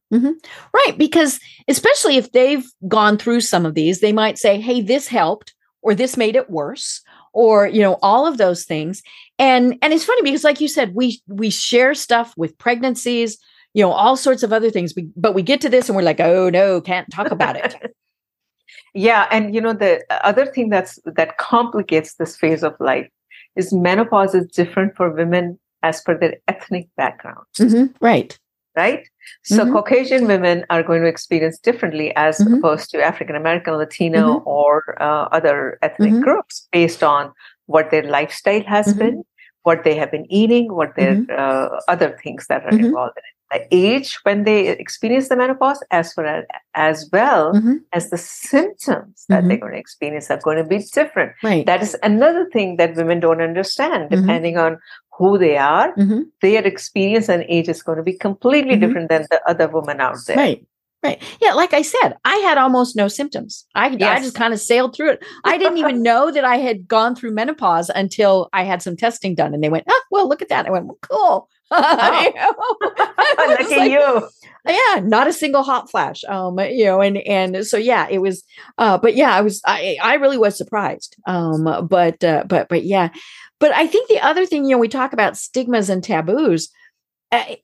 Right, 0.75 0.95
because 0.97 1.41
especially 1.69 2.17
if 2.17 2.33
they've 2.33 2.67
gone 2.89 3.19
through 3.19 3.41
some 3.41 3.67
of 3.67 3.75
these, 3.75 4.01
they 4.01 4.13
might 4.13 4.39
say, 4.39 4.61
"Hey, 4.61 4.81
this 4.81 5.09
helped." 5.09 5.55
Or 5.83 5.95
this 5.95 6.17
made 6.17 6.35
it 6.35 6.51
worse, 6.51 7.01
or 7.37 7.67
you 7.67 7.83
know 7.83 7.99
all 8.01 8.27
of 8.27 8.39
those 8.39 8.65
things. 8.65 9.03
And 9.39 9.77
and 9.83 9.93
it's 9.93 10.07
funny 10.07 10.23
because 10.23 10.43
like 10.43 10.61
you 10.61 10.69
said 10.69 10.95
we 10.95 11.21
we 11.29 11.51
share 11.51 11.95
stuff 11.95 12.33
with 12.37 12.57
pregnancies 12.57 13.39
you 13.75 13.83
know 13.83 13.93
all 13.93 14.17
sorts 14.17 14.43
of 14.43 14.55
other 14.55 14.71
things. 14.71 14.95
We, 14.97 15.11
but 15.15 15.35
we 15.35 15.43
get 15.43 15.61
to 15.61 15.69
this 15.69 15.89
and 15.89 15.97
we're 15.97 16.03
like 16.03 16.21
oh 16.21 16.49
no 16.49 16.81
can't 16.81 17.11
talk 17.13 17.31
about 17.31 17.57
it. 17.57 17.77
Yeah 18.95 19.29
and 19.31 19.55
you 19.55 19.61
know 19.61 19.75
the 19.75 20.03
other 20.11 20.47
thing 20.47 20.71
that's 20.71 20.99
that 21.05 21.37
complicates 21.37 22.15
this 22.15 22.35
phase 22.35 22.63
of 22.63 22.75
life 22.81 23.09
is 23.55 23.71
menopause 23.71 24.35
is 24.35 24.47
different 24.47 24.97
for 24.97 25.11
women 25.11 25.59
as 25.83 26.01
per 26.01 26.19
their 26.19 26.37
ethnic 26.49 26.89
background. 26.97 27.45
Mm-hmm. 27.59 27.93
right 28.01 28.39
right 28.77 29.09
so 29.43 29.63
mm-hmm. 29.63 29.73
caucasian 29.73 30.27
women 30.27 30.65
are 30.71 30.83
going 30.83 31.03
to 31.03 31.09
experience 31.09 31.59
differently 31.59 32.15
as 32.17 32.39
mm-hmm. 32.39 32.55
opposed 32.55 32.91
to 32.91 33.03
african 33.03 33.37
american 33.37 33.75
latino 33.75 34.39
mm-hmm. 34.39 34.49
or 34.49 35.01
uh, 35.03 35.29
other 35.33 35.79
ethnic 35.83 36.13
mm-hmm. 36.13 36.23
groups 36.23 36.69
based 36.73 37.03
on 37.03 37.33
what 37.67 37.91
their 37.91 38.05
lifestyle 38.05 38.63
has 38.63 38.89
mm-hmm. 38.89 38.99
been 38.99 39.25
what 39.63 39.83
they 39.83 39.97
have 39.97 40.11
been 40.11 40.27
eating 40.31 40.73
what 40.73 40.95
their 40.97 41.17
mm-hmm. 41.17 41.33
uh, 41.37 41.81
other 41.89 42.19
things 42.23 42.47
that 42.49 42.65
are 42.65 42.79
involved 42.79 43.17
in 43.17 43.25
it 43.31 43.36
the 43.53 43.67
age 43.71 44.19
when 44.25 44.45
they 44.45 44.69
experience 44.69 45.29
the 45.29 45.37
menopause 45.37 45.83
as 45.91 46.13
well 46.17 46.27
as, 46.27 46.45
as 46.75 47.09
well 47.13 47.53
as 47.93 48.11
the 48.11 48.19
symptoms 48.19 49.25
that 49.29 49.47
they're 49.47 49.57
going 49.57 49.73
to 49.73 49.79
experience 49.79 50.31
are 50.31 50.41
going 50.43 50.57
to 50.57 50.65
be 50.65 50.79
different 50.93 51.33
right. 51.43 51.65
that 51.67 51.83
is 51.83 51.97
another 52.03 52.49
thing 52.53 52.77
that 52.77 52.97
women 52.97 53.21
don't 53.21 53.41
understand 53.41 54.11
depending 54.11 54.59
on 54.59 54.79
who 55.19 55.39
they 55.39 55.57
are, 55.57 55.95
mm-hmm. 55.95 56.23
their 56.43 56.65
experience 56.67 57.29
and 57.29 57.45
age 57.49 57.69
is 57.69 57.83
going 57.83 57.97
to 57.97 58.05
be 58.05 58.13
completely 58.13 58.73
mm-hmm. 58.73 58.81
different 58.81 59.09
than 59.09 59.27
the 59.31 59.41
other 59.49 59.69
woman 59.69 60.01
out 60.01 60.17
there. 60.27 60.37
Right. 60.37 60.67
Right. 61.07 61.23
Yeah. 61.41 61.55
Like 61.55 61.73
I 61.73 61.83
said, 61.83 62.15
I 62.25 62.37
had 62.37 62.59
almost 62.59 62.97
no 62.97 63.09
symptoms. 63.09 63.67
I, 63.75 63.89
yes. 63.89 64.19
I 64.19 64.23
just 64.23 64.37
kind 64.37 64.53
of 64.53 64.61
sailed 64.61 64.95
through 64.95 65.13
it. 65.13 65.25
I 65.45 65.59
didn't 65.59 65.79
even 65.85 66.03
know 66.03 66.31
that 66.31 66.45
I 66.45 66.57
had 66.57 66.89
gone 66.89 67.15
through 67.15 67.33
menopause 67.33 67.91
until 67.95 68.49
I 68.53 68.65
had 68.65 68.83
some 68.83 68.97
testing 68.97 69.35
done. 69.35 69.55
And 69.55 69.63
they 69.63 69.69
went, 69.69 69.85
oh, 69.89 70.03
well, 70.11 70.29
look 70.29 70.43
at 70.43 70.49
that. 70.49 70.67
I 70.67 70.71
went, 70.71 70.87
well, 70.87 70.99
cool. 71.03 71.49
Oh. 71.69 72.77
look 72.81 73.61
at 73.61 73.71
like, 73.71 73.91
you. 73.91 74.29
Yeah, 74.69 75.01
not 75.03 75.27
a 75.27 75.33
single 75.33 75.65
hot 75.65 75.91
flash. 75.91 76.23
Um, 76.25 76.59
you 76.61 76.85
know, 76.85 77.01
and 77.01 77.19
and 77.19 77.67
so 77.67 77.77
yeah, 77.77 78.07
it 78.09 78.19
was 78.19 78.45
uh, 78.79 78.99
but 78.99 79.17
yeah, 79.17 79.35
I 79.35 79.41
was 79.41 79.61
I 79.67 79.97
I 80.01 80.15
really 80.15 80.39
was 80.39 80.57
surprised. 80.57 81.17
Um, 81.27 81.87
but 81.89 82.23
uh, 82.23 82.45
but 82.47 82.69
but 82.69 82.85
yeah. 82.85 83.11
But 83.59 83.73
I 83.73 83.87
think 83.87 84.09
the 84.09 84.21
other 84.21 84.47
thing, 84.47 84.65
you 84.65 84.73
know, 84.73 84.79
we 84.79 84.89
talk 84.89 85.13
about 85.13 85.37
stigmas 85.37 85.89
and 85.89 86.05
taboos. 86.05 86.69
Uh, 87.33 87.57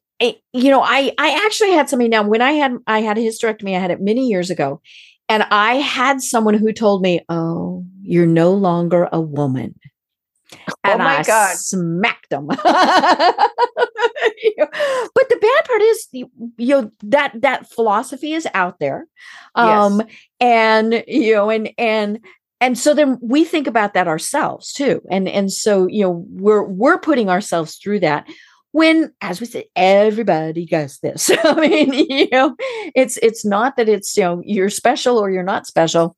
you 0.52 0.70
know, 0.70 0.82
I 0.82 1.12
I 1.18 1.44
actually 1.44 1.72
had 1.72 1.88
somebody 1.88 2.08
now 2.08 2.22
when 2.22 2.42
I 2.42 2.52
had 2.52 2.76
I 2.86 3.00
had 3.00 3.18
a 3.18 3.20
hysterectomy, 3.20 3.76
I 3.76 3.80
had 3.80 3.90
it 3.90 4.00
many 4.00 4.28
years 4.28 4.50
ago, 4.50 4.80
and 5.28 5.42
I 5.44 5.74
had 5.74 6.20
someone 6.20 6.54
who 6.54 6.72
told 6.72 7.02
me, 7.02 7.20
"Oh, 7.28 7.84
you're 8.02 8.26
no 8.26 8.52
longer 8.52 9.08
a 9.12 9.20
woman." 9.20 9.74
Oh 10.68 10.74
and 10.84 11.00
oh 11.00 11.04
my 11.04 11.18
I 11.18 11.22
God. 11.22 11.56
smacked 11.56 12.30
them. 12.30 12.46
but 12.46 12.58
the 12.58 13.50
bad 15.40 15.64
part 15.64 15.82
is, 15.82 16.08
you 16.12 16.28
know, 16.58 16.90
that 17.04 17.40
that 17.40 17.70
philosophy 17.70 18.32
is 18.32 18.46
out 18.54 18.78
there, 18.78 19.06
um, 19.54 20.00
yes. 20.00 20.08
and 20.40 21.04
you 21.08 21.34
know, 21.34 21.50
and 21.50 21.70
and 21.78 22.20
and 22.60 22.78
so 22.78 22.94
then 22.94 23.18
we 23.20 23.44
think 23.44 23.66
about 23.66 23.94
that 23.94 24.06
ourselves 24.06 24.72
too 24.72 25.02
and 25.10 25.28
and 25.28 25.52
so 25.52 25.88
you 25.88 26.04
know 26.04 26.24
we're 26.30 26.62
we're 26.62 26.98
putting 26.98 27.28
ourselves 27.28 27.74
through 27.74 27.98
that 27.98 28.24
when 28.72 29.12
as 29.20 29.40
we 29.40 29.46
said 29.46 29.64
everybody 29.76 30.66
does 30.66 30.98
this 30.98 31.30
i 31.44 31.54
mean 31.54 31.92
you 31.92 32.28
know 32.32 32.54
it's 32.94 33.16
it's 33.18 33.44
not 33.44 33.76
that 33.76 33.88
it's 33.88 34.16
you 34.16 34.22
know 34.22 34.42
you're 34.44 34.70
special 34.70 35.18
or 35.18 35.30
you're 35.30 35.42
not 35.42 35.66
special 35.66 36.16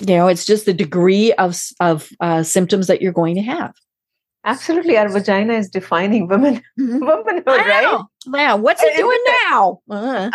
you 0.00 0.16
know 0.16 0.26
it's 0.26 0.44
just 0.44 0.66
the 0.66 0.74
degree 0.74 1.32
of 1.34 1.60
of 1.80 2.10
uh, 2.20 2.42
symptoms 2.42 2.86
that 2.86 3.00
you're 3.00 3.12
going 3.12 3.36
to 3.36 3.42
have 3.42 3.72
Absolutely, 4.44 4.96
our 4.96 5.08
vagina 5.08 5.54
is 5.54 5.68
defining 5.68 6.26
women, 6.26 6.62
mm-hmm. 6.78 6.98
womanhood, 7.00 7.46
right? 7.46 8.00
Wow, 8.26 8.56
what's 8.56 8.82
it 8.82 8.96
doing 8.96 9.18
now? 9.50 9.80
Uh-huh. 9.88 10.30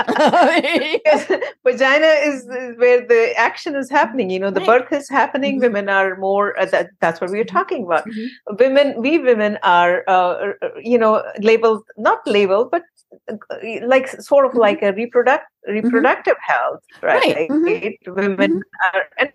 vagina 1.64 2.08
is, 2.24 2.46
where 2.78 3.06
the 3.06 3.34
action 3.38 3.76
is 3.76 3.92
happening. 3.92 4.32
You 4.32 4.40
know, 4.40 4.50
the 4.50 4.62
right. 4.62 4.90
birth 4.90 5.00
is 5.00 5.08
happening. 5.08 5.56
Mm-hmm. 5.56 5.74
Women 5.74 5.90
are 5.90 6.18
more. 6.18 6.60
Uh, 6.60 6.66
that, 6.66 6.90
that's 7.00 7.22
what 7.22 7.30
we 7.30 7.40
are 7.40 7.44
mm-hmm. 7.44 7.56
talking 7.56 7.86
about. 7.86 8.08
Mm-hmm. 8.08 8.56
Women, 8.60 9.02
we 9.02 9.20
women 9.20 9.60
are, 9.62 10.04
uh, 10.08 10.12
uh 10.62 10.70
you 10.82 10.98
know, 10.98 11.24
labeled 11.40 11.84
not 11.96 12.26
labeled, 12.26 12.72
but 12.72 12.82
uh, 13.30 13.36
like 13.86 14.08
sort 14.08 14.46
of 14.46 14.52
mm-hmm. 14.52 14.62
like 14.62 14.82
a 14.82 14.92
reproduct 14.94 15.46
mm-hmm. 15.68 15.86
reproductive 15.86 16.38
health, 16.42 16.82
right? 17.04 17.36
right. 17.36 17.50
Mm-hmm. 17.50 18.14
Women 18.14 18.52
mm-hmm. 18.52 18.98
are, 18.98 19.04
and 19.20 19.30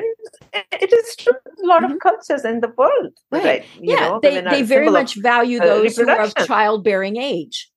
it 0.73 0.93
is 0.93 1.15
true. 1.15 1.33
A 1.63 1.67
lot 1.67 1.85
of 1.85 1.97
cultures 2.01 2.45
in 2.45 2.61
the 2.61 2.73
world, 2.77 3.13
right? 3.31 3.45
right? 3.45 3.65
yeah, 3.81 4.01
know, 4.01 4.21
they 4.21 4.41
they 4.41 4.63
very 4.63 4.91
much 4.91 5.17
of, 5.17 5.23
value 5.23 5.61
uh, 5.61 5.67
those 5.67 5.97
who 5.97 6.09
are 6.09 6.23
of 6.23 6.35
childbearing 6.35 7.17
age. 7.17 7.71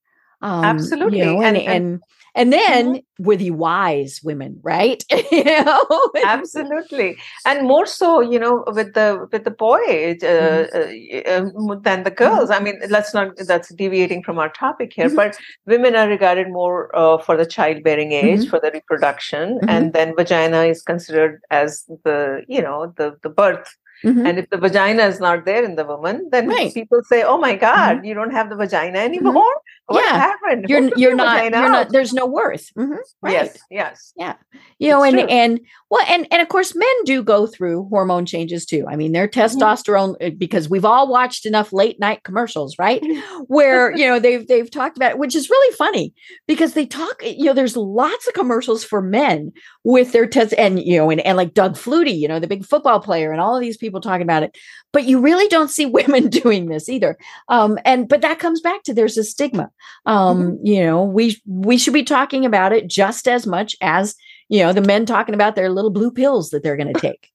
Um, 0.43 0.63
Absolutely, 0.63 1.19
you 1.19 1.25
know, 1.25 1.41
and, 1.41 1.57
and, 1.57 1.67
and 1.67 2.01
and 2.35 2.51
then 2.51 2.95
mm-hmm. 2.95 3.23
we're 3.23 3.37
the 3.37 3.51
wise 3.51 4.19
women 4.23 4.59
right 4.63 5.03
you 5.31 5.43
know 5.43 6.11
absolutely 6.25 7.17
and 7.45 7.67
more 7.67 7.85
so 7.85 8.21
you 8.21 8.39
know 8.39 8.63
with 8.67 8.93
the 8.93 9.27
with 9.31 9.43
the 9.43 9.51
boy 9.51 9.77
uh, 9.77 10.15
mm-hmm. 10.15 11.71
uh, 11.71 11.75
than 11.81 12.03
the 12.03 12.11
girls 12.11 12.49
mm-hmm. 12.49 12.61
i 12.61 12.71
mean 12.71 12.79
let's 12.89 13.13
not 13.13 13.35
that's 13.47 13.73
deviating 13.75 14.23
from 14.23 14.39
our 14.39 14.49
topic 14.49 14.93
here 14.93 15.07
mm-hmm. 15.07 15.15
but 15.15 15.37
women 15.65 15.95
are 15.95 16.07
regarded 16.07 16.49
more 16.49 16.95
uh, 16.95 17.17
for 17.17 17.37
the 17.37 17.45
childbearing 17.45 18.11
age 18.11 18.41
mm-hmm. 18.41 18.49
for 18.49 18.59
the 18.59 18.71
reproduction 18.71 19.59
mm-hmm. 19.59 19.69
and 19.69 19.93
then 19.93 20.15
vagina 20.15 20.63
is 20.63 20.81
considered 20.81 21.41
as 21.51 21.85
the 22.03 22.43
you 22.47 22.61
know 22.61 22.93
the 22.97 23.15
the 23.21 23.29
birth 23.29 23.75
Mm-hmm. 24.03 24.25
And 24.25 24.39
if 24.39 24.49
the 24.49 24.57
vagina 24.57 25.03
is 25.03 25.19
not 25.19 25.45
there 25.45 25.63
in 25.63 25.75
the 25.75 25.85
woman, 25.85 26.27
then 26.31 26.47
right. 26.47 26.73
people 26.73 27.01
say, 27.03 27.23
"Oh 27.23 27.37
my 27.37 27.55
God, 27.55 27.97
mm-hmm. 27.97 28.05
you 28.05 28.13
don't 28.13 28.31
have 28.31 28.49
the 28.49 28.55
vagina 28.55 28.99
mm-hmm. 28.99 29.13
anymore. 29.13 29.55
What 29.87 30.03
yeah. 30.03 30.17
happened? 30.17 30.65
You're 30.69 30.89
you're 30.97 31.15
not 31.15 31.43
you're 31.43 31.69
not. 31.69 31.89
There's 31.89 32.13
no 32.13 32.25
worth. 32.25 32.73
Mm-hmm. 32.77 32.95
Right. 33.21 33.33
Yes. 33.33 33.57
Yes. 33.69 34.13
Yeah. 34.15 34.35
You 34.79 34.89
know, 34.89 35.03
it's 35.03 35.13
and 35.13 35.21
true. 35.21 35.37
and 35.37 35.59
well, 35.89 36.05
and 36.07 36.27
and 36.31 36.41
of 36.41 36.49
course, 36.49 36.75
men 36.75 37.03
do 37.05 37.21
go 37.21 37.47
through 37.47 37.87
hormone 37.89 38.25
changes 38.25 38.65
too. 38.65 38.85
I 38.87 38.95
mean, 38.95 39.11
their 39.11 39.27
mm-hmm. 39.27 39.39
testosterone 39.39 40.15
eh, 40.21 40.31
because 40.37 40.69
we've 40.69 40.85
all 40.85 41.09
watched 41.09 41.45
enough 41.45 41.71
late 41.73 41.99
night 41.99 42.23
commercials, 42.23 42.77
right? 42.79 43.03
Where 43.47 43.91
you 43.97 44.05
know 44.05 44.19
they've 44.19 44.47
they've 44.47 44.71
talked 44.71 44.97
about, 44.97 45.11
it, 45.11 45.17
which 45.17 45.35
is 45.35 45.49
really 45.49 45.75
funny 45.75 46.13
because 46.47 46.73
they 46.73 46.85
talk. 46.85 47.21
You 47.21 47.45
know, 47.45 47.53
there's 47.53 47.77
lots 47.77 48.27
of 48.27 48.33
commercials 48.33 48.83
for 48.83 49.01
men 49.01 49.51
with 49.83 50.11
their 50.11 50.25
test, 50.25 50.53
and 50.57 50.81
you 50.83 50.97
know, 50.97 51.09
and 51.09 51.21
and 51.21 51.37
like 51.37 51.53
Doug 51.53 51.75
Flutie, 51.75 52.17
you 52.17 52.27
know, 52.27 52.39
the 52.39 52.47
big 52.47 52.65
football 52.65 52.99
player, 52.99 53.31
and 53.31 53.41
all 53.41 53.55
of 53.55 53.61
these 53.61 53.77
people 53.77 54.01
talking 54.01 54.21
about 54.21 54.43
it. 54.43 54.57
But 54.91 55.05
you 55.05 55.19
really 55.19 55.47
don't 55.47 55.69
see 55.69 55.85
women 55.87 56.29
doing 56.29 56.67
this 56.67 56.89
either. 56.89 57.17
Um, 57.49 57.77
and 57.85 58.07
but 58.07 58.21
that 58.21 58.39
comes 58.39 58.61
back 58.61 58.83
to 58.83 58.93
there's 58.93 59.17
a 59.17 59.23
stigma. 59.23 59.69
Um, 60.05 60.43
mm-hmm. 60.43 60.65
You 60.65 60.85
know, 60.85 61.03
we 61.03 61.41
we 61.45 61.77
should 61.77 61.93
be 61.93 62.03
talking 62.03 62.45
about 62.45 62.73
it 62.73 62.87
just 62.87 63.27
as 63.27 63.45
much 63.45 63.75
as 63.81 64.15
you 64.49 64.59
know 64.59 64.73
the 64.73 64.81
men 64.81 65.05
talking 65.05 65.35
about 65.35 65.55
their 65.55 65.69
little 65.69 65.91
blue 65.91 66.11
pills 66.11 66.51
that 66.51 66.63
they're 66.63 66.77
going 66.77 66.93
to 66.93 66.99
take. 66.99 67.32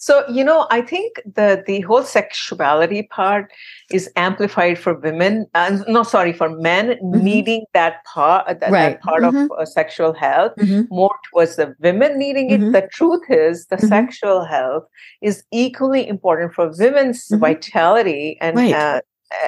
So, 0.00 0.24
you 0.30 0.42
know, 0.42 0.66
I 0.70 0.80
think 0.80 1.20
the 1.26 1.62
the 1.66 1.80
whole 1.82 2.02
sexuality 2.02 3.02
part 3.02 3.52
is 3.92 4.10
amplified 4.16 4.78
for 4.78 4.94
women. 4.94 5.46
Uh, 5.52 5.78
no, 5.88 6.04
sorry, 6.04 6.32
for 6.32 6.48
men 6.48 6.92
mm-hmm. 6.92 7.22
needing 7.22 7.66
that 7.74 8.02
part, 8.06 8.46
uh, 8.48 8.54
that, 8.54 8.70
right. 8.70 8.92
that 8.92 9.02
part 9.02 9.22
mm-hmm. 9.22 9.52
of 9.52 9.58
uh, 9.58 9.66
sexual 9.66 10.14
health 10.14 10.52
mm-hmm. 10.58 10.82
more 10.88 11.14
towards 11.30 11.56
the 11.56 11.74
women 11.80 12.18
needing 12.18 12.50
it. 12.50 12.62
Mm-hmm. 12.62 12.72
The 12.72 12.88
truth 12.90 13.24
is, 13.28 13.66
the 13.66 13.76
mm-hmm. 13.76 13.88
sexual 13.88 14.46
health 14.46 14.84
is 15.20 15.44
equally 15.52 16.08
important 16.08 16.54
for 16.54 16.72
women's 16.78 17.28
mm-hmm. 17.28 17.40
vitality 17.40 18.38
and 18.40 18.56
right. 18.56 18.72
uh, 18.72 19.00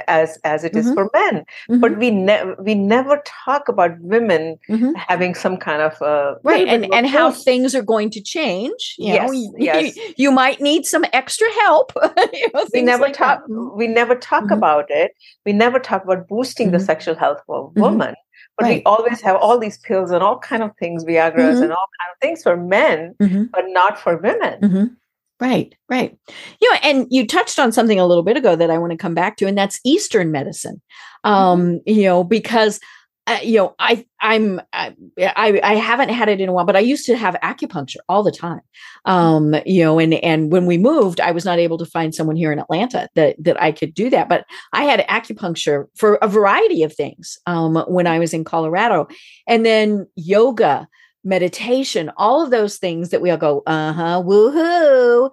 as 0.07 0.39
as 0.45 0.65
it 0.65 0.73
mm-hmm. 0.73 0.89
is 0.89 0.95
for 0.95 1.11
men 1.13 1.41
mm-hmm. 1.41 1.81
but 1.81 1.97
we 1.99 2.11
never 2.11 2.55
we 2.63 2.75
never 2.75 3.23
talk 3.25 3.69
about 3.69 3.99
women 4.01 4.57
mm-hmm. 4.69 4.93
having 4.95 5.35
some 5.35 5.57
kind 5.57 5.83
of 5.83 6.01
uh, 6.03 6.35
right 6.43 6.69
and 6.69 6.93
and 6.95 7.07
how 7.07 7.31
things 7.31 7.75
are 7.75 7.83
going 7.83 8.11
to 8.11 8.21
change 8.21 8.95
you 8.99 9.13
yes, 9.13 9.31
know, 9.31 9.55
yes. 9.59 9.97
You, 9.97 10.15
you, 10.17 10.33
might 10.33 10.61
need 10.61 10.87
some 10.87 11.05
extra 11.13 11.51
help 11.53 11.93
you 12.33 12.49
know, 12.55 12.67
we 12.73 12.83
never 12.83 13.05
like 13.05 13.15
talk 13.15 13.47
that. 13.47 13.73
we 13.77 13.87
never 13.87 14.15
talk 14.15 14.45
mm-hmm. 14.45 14.55
about 14.55 14.87
it 14.89 15.13
we 15.45 15.53
never 15.53 15.79
talk 15.79 16.05
about 16.05 16.29
boosting 16.29 16.71
the 16.71 16.79
mm-hmm. 16.79 16.87
sexual 16.87 17.15
health 17.15 17.41
mm-hmm. 17.49 17.81
women 17.81 18.15
but 18.57 18.65
right. 18.65 18.77
we 18.79 18.83
always 18.85 19.21
have 19.21 19.37
all 19.37 19.59
these 19.59 19.79
pills 19.79 20.11
and 20.11 20.23
all 20.23 20.39
kind 20.39 20.63
of 20.63 20.71
things 20.79 21.05
viagra's 21.05 21.61
and 21.61 21.73
all 21.73 21.89
kind 21.99 22.11
of 22.13 22.21
things 22.21 22.43
for 22.43 22.57
men 22.57 23.15
but 23.53 23.65
not 23.69 23.99
for 23.99 24.17
women 24.17 24.97
Right, 25.43 25.75
right. 25.89 26.17
You 26.61 26.71
know, 26.71 26.79
and 26.85 27.07
you 27.11 27.27
touched 27.27 27.59
on 27.59 27.73
something 27.73 27.99
a 27.99 28.07
little 28.07 28.23
bit 28.23 28.37
ago 28.37 28.55
that 28.55 28.71
I 28.71 28.79
want 28.79 28.93
to 28.93 28.97
come 28.97 29.13
back 29.13 29.37
to, 29.39 29.49
and 29.49 29.59
that's 29.59 29.81
Eastern 29.85 30.31
medicine. 30.31 30.81
Um, 31.25 31.61
mm-hmm. 31.61 31.79
You 31.87 32.05
know, 32.05 32.23
because 32.23 32.79
uh, 33.27 33.39
you 33.43 33.57
know, 33.57 33.75
I 33.81 34.07
I'm 34.21 34.61
I, 34.73 34.95
I 35.19 35.75
haven't 35.75 36.11
had 36.11 36.29
it 36.29 36.41
in 36.41 36.49
a 36.49 36.53
while, 36.53 36.65
but 36.65 36.77
I 36.77 36.81
used 36.81 37.07
to 37.07 37.17
have 37.17 37.35
acupuncture 37.43 37.97
all 38.09 38.23
the 38.23 38.31
time. 38.31 38.61
Um, 39.05 39.57
you 39.67 39.83
know, 39.83 39.99
and 39.99 40.15
and 40.15 40.53
when 40.53 40.67
we 40.67 40.79
moved, 40.79 41.21
I 41.21 41.33
was 41.33 41.45
not 41.45 41.59
able 41.59 41.79
to 41.79 41.87
find 41.87 42.15
someone 42.15 42.37
here 42.37 42.53
in 42.53 42.61
Atlanta 42.61 43.09
that 43.17 43.35
that 43.43 43.61
I 43.61 43.73
could 43.73 43.95
do 43.95 44.11
that. 44.11 44.29
But 44.29 44.45
I 44.73 44.85
had 44.85 45.05
acupuncture 45.09 45.87
for 45.97 46.17
a 46.17 46.29
variety 46.29 46.85
of 46.85 46.95
things 46.95 47.37
um, 47.47 47.85
when 47.89 48.07
I 48.07 48.21
was 48.21 48.33
in 48.33 48.45
Colorado, 48.45 49.09
and 49.49 49.67
then 49.67 50.07
yoga 50.15 50.87
meditation, 51.25 52.11
all 52.17 52.43
of 52.43 52.51
those 52.51 52.79
things 52.79 53.11
that 53.11 53.21
we 53.21 53.31
all 53.31 53.37
go, 53.37 53.63
uh 53.67 53.93
huh, 53.93 54.23
woohoo. 54.25 55.31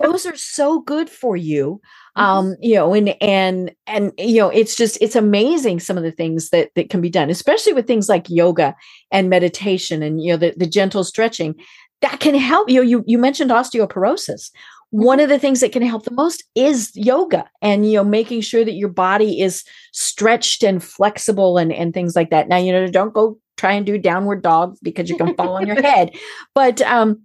those 0.00 0.26
are 0.26 0.36
so 0.36 0.80
good 0.80 1.10
for 1.10 1.36
you. 1.36 1.80
Mm-hmm. 2.16 2.22
Um, 2.22 2.56
you 2.60 2.74
know, 2.74 2.94
and 2.94 3.16
and 3.20 3.72
and 3.86 4.12
you 4.18 4.38
know, 4.38 4.48
it's 4.48 4.76
just 4.76 4.98
it's 5.00 5.16
amazing 5.16 5.80
some 5.80 5.96
of 5.96 6.02
the 6.02 6.12
things 6.12 6.50
that 6.50 6.70
that 6.76 6.90
can 6.90 7.00
be 7.00 7.10
done, 7.10 7.30
especially 7.30 7.72
with 7.72 7.86
things 7.86 8.08
like 8.08 8.28
yoga 8.28 8.74
and 9.10 9.30
meditation 9.30 10.02
and 10.02 10.22
you 10.22 10.32
know 10.32 10.36
the, 10.36 10.54
the 10.56 10.66
gentle 10.66 11.04
stretching 11.04 11.54
that 12.02 12.20
can 12.20 12.34
help 12.34 12.68
you. 12.68 12.82
You 12.82 13.02
you 13.06 13.18
mentioned 13.18 13.50
osteoporosis 13.50 14.50
one 14.92 15.16
mm-hmm. 15.16 15.24
of 15.24 15.30
the 15.30 15.38
things 15.38 15.60
that 15.60 15.72
can 15.72 15.82
help 15.82 16.04
the 16.04 16.12
most 16.12 16.44
is 16.54 16.92
yoga 16.94 17.48
and 17.62 17.90
you 17.90 17.96
know 17.96 18.04
making 18.04 18.42
sure 18.42 18.64
that 18.64 18.74
your 18.74 18.90
body 18.90 19.40
is 19.40 19.64
stretched 19.92 20.62
and 20.62 20.84
flexible 20.84 21.58
and 21.58 21.72
and 21.72 21.92
things 21.94 22.14
like 22.14 22.30
that 22.30 22.46
now 22.46 22.58
you 22.58 22.70
know 22.70 22.86
don't 22.86 23.14
go 23.14 23.38
try 23.62 23.74
and 23.74 23.86
do 23.86 23.96
downward 23.96 24.42
dog 24.42 24.76
because 24.82 25.08
you 25.08 25.16
can 25.16 25.34
fall 25.36 25.54
on 25.54 25.68
your 25.68 25.80
head. 25.90 26.10
But 26.52 26.82
um, 26.82 27.24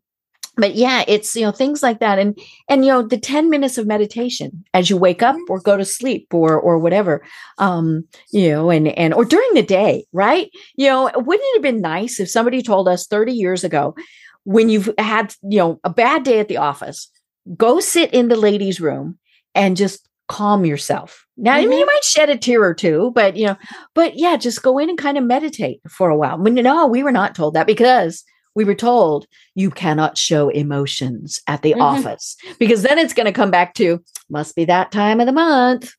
but 0.55 0.75
yeah, 0.75 1.03
it's 1.07 1.35
you 1.35 1.41
know 1.41 1.51
things 1.51 1.81
like 1.81 1.99
that, 1.99 2.19
and 2.19 2.37
and 2.69 2.85
you 2.85 2.91
know 2.91 3.01
the 3.01 3.17
ten 3.17 3.49
minutes 3.49 3.79
of 3.79 3.87
meditation 3.87 4.63
as 4.73 4.89
you 4.89 4.97
wake 4.97 5.23
up 5.23 5.35
or 5.49 5.59
go 5.59 5.77
to 5.77 5.83
sleep 5.83 6.27
or 6.31 6.59
or 6.59 6.77
whatever, 6.77 7.23
um, 7.57 8.03
you 8.31 8.49
know, 8.49 8.69
and 8.69 8.87
and 8.89 9.15
or 9.15 9.25
during 9.25 9.51
the 9.55 9.63
day, 9.63 10.05
right? 10.13 10.49
You 10.75 10.87
know, 10.87 11.11
wouldn't 11.15 11.47
it 11.49 11.57
have 11.57 11.63
been 11.63 11.81
nice 11.81 12.19
if 12.19 12.29
somebody 12.29 12.61
told 12.61 12.87
us 12.87 13.07
thirty 13.07 13.33
years 13.33 13.63
ago, 13.63 13.95
when 14.43 14.69
you've 14.69 14.89
had 14.99 15.33
you 15.41 15.57
know 15.57 15.79
a 15.83 15.89
bad 15.89 16.23
day 16.23 16.39
at 16.39 16.49
the 16.49 16.57
office, 16.57 17.09
go 17.55 17.79
sit 17.79 18.13
in 18.13 18.27
the 18.27 18.35
ladies' 18.35 18.79
room 18.79 19.17
and 19.55 19.75
just 19.75 20.07
calm 20.27 20.65
yourself. 20.65 21.25
Now, 21.37 21.55
mm-hmm. 21.55 21.65
I 21.65 21.67
mean, 21.67 21.79
you 21.79 21.85
might 21.85 22.03
shed 22.03 22.29
a 22.29 22.37
tear 22.37 22.63
or 22.63 22.73
two, 22.73 23.11
but 23.13 23.35
you 23.35 23.47
know, 23.47 23.57
but 23.93 24.17
yeah, 24.17 24.35
just 24.37 24.63
go 24.63 24.77
in 24.77 24.89
and 24.89 24.97
kind 24.97 25.17
of 25.17 25.23
meditate 25.23 25.81
for 25.89 26.09
a 26.09 26.17
while. 26.17 26.37
When 26.37 26.55
no, 26.55 26.87
we 26.87 27.03
were 27.03 27.11
not 27.11 27.35
told 27.35 27.53
that 27.53 27.67
because 27.67 28.23
we 28.55 28.63
were 28.63 28.75
told 28.75 29.27
you 29.55 29.69
cannot 29.69 30.17
show 30.17 30.49
emotions 30.49 31.39
at 31.47 31.61
the 31.61 31.71
mm-hmm. 31.73 31.81
office 31.81 32.35
because 32.59 32.81
then 32.81 32.97
it's 32.97 33.13
going 33.13 33.27
to 33.27 33.31
come 33.31 33.51
back 33.51 33.75
to 33.75 34.03
must 34.29 34.55
be 34.55 34.65
that 34.65 34.91
time 34.91 35.19
of 35.19 35.27
the 35.27 35.31
month. 35.31 35.93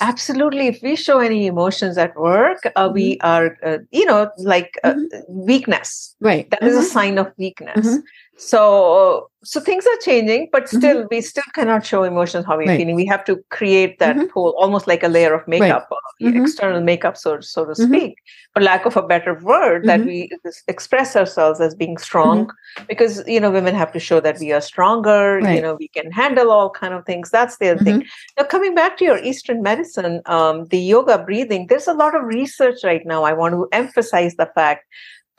Absolutely. 0.00 0.66
If 0.66 0.80
we 0.82 0.96
show 0.96 1.18
any 1.18 1.46
emotions 1.46 1.98
at 1.98 2.16
work, 2.16 2.58
uh, 2.64 2.86
mm-hmm. 2.86 2.94
we 2.94 3.18
are, 3.20 3.56
uh, 3.64 3.78
you 3.92 4.06
know, 4.06 4.30
like 4.38 4.78
uh, 4.82 4.94
mm-hmm. 4.94 5.18
weakness. 5.28 6.16
Right. 6.20 6.50
That 6.50 6.62
is 6.62 6.74
a 6.74 6.80
mm-hmm. 6.80 6.88
sign 6.88 7.18
of 7.18 7.32
weakness. 7.36 7.98
So 8.40 9.30
so 9.42 9.58
things 9.58 9.86
are 9.86 9.96
changing 10.04 10.48
but 10.52 10.64
mm-hmm. 10.64 10.78
still 10.78 10.96
mm-hmm. 10.98 11.08
we 11.10 11.20
still 11.20 11.44
cannot 11.54 11.84
show 11.84 12.02
emotions 12.02 12.44
how 12.44 12.56
we're 12.56 12.66
right. 12.66 12.78
feeling 12.78 12.94
we 12.94 13.06
have 13.06 13.24
to 13.24 13.42
create 13.48 13.98
that 13.98 14.16
mm-hmm. 14.16 14.26
pull 14.26 14.54
almost 14.58 14.86
like 14.86 15.02
a 15.02 15.08
layer 15.08 15.32
of 15.32 15.46
makeup 15.48 15.88
right. 15.90 16.28
Uh, 16.28 16.30
mm-hmm. 16.30 16.42
external 16.42 16.82
makeup 16.82 17.16
so, 17.16 17.40
so 17.40 17.64
to 17.64 17.72
mm-hmm. 17.72 17.90
speak 17.90 18.18
for 18.52 18.62
lack 18.62 18.84
of 18.84 18.96
a 18.96 19.02
better 19.02 19.34
word 19.40 19.84
that 19.84 20.00
mm-hmm. 20.00 20.08
we 20.08 20.30
express 20.68 21.16
ourselves 21.16 21.60
as 21.60 21.74
being 21.74 21.96
strong 21.96 22.50
because 22.86 23.26
you 23.26 23.40
know 23.40 23.50
women 23.50 23.74
have 23.74 23.92
to 23.92 24.00
show 24.00 24.20
that 24.20 24.38
we 24.38 24.52
are 24.52 24.60
stronger 24.60 25.38
right. 25.38 25.56
you 25.56 25.62
know 25.62 25.76
we 25.80 25.88
can 25.88 26.10
handle 26.10 26.50
all 26.50 26.68
kind 26.68 26.92
of 26.92 27.06
things 27.06 27.30
that's 27.30 27.56
the 27.58 27.70
other 27.70 27.82
thing 27.82 28.04
now 28.36 28.44
coming 28.44 28.74
back 28.74 28.98
to 28.98 29.04
your 29.04 29.18
eastern 29.18 29.62
medicine 29.62 30.20
um, 30.26 30.66
the 30.66 30.78
yoga 30.78 31.16
breathing 31.24 31.66
there's 31.68 31.88
a 31.88 31.94
lot 31.94 32.14
of 32.14 32.24
research 32.24 32.84
right 32.84 33.06
now 33.06 33.24
i 33.24 33.32
want 33.32 33.54
to 33.54 33.66
emphasize 33.72 34.34
the 34.36 34.50
fact 34.54 34.84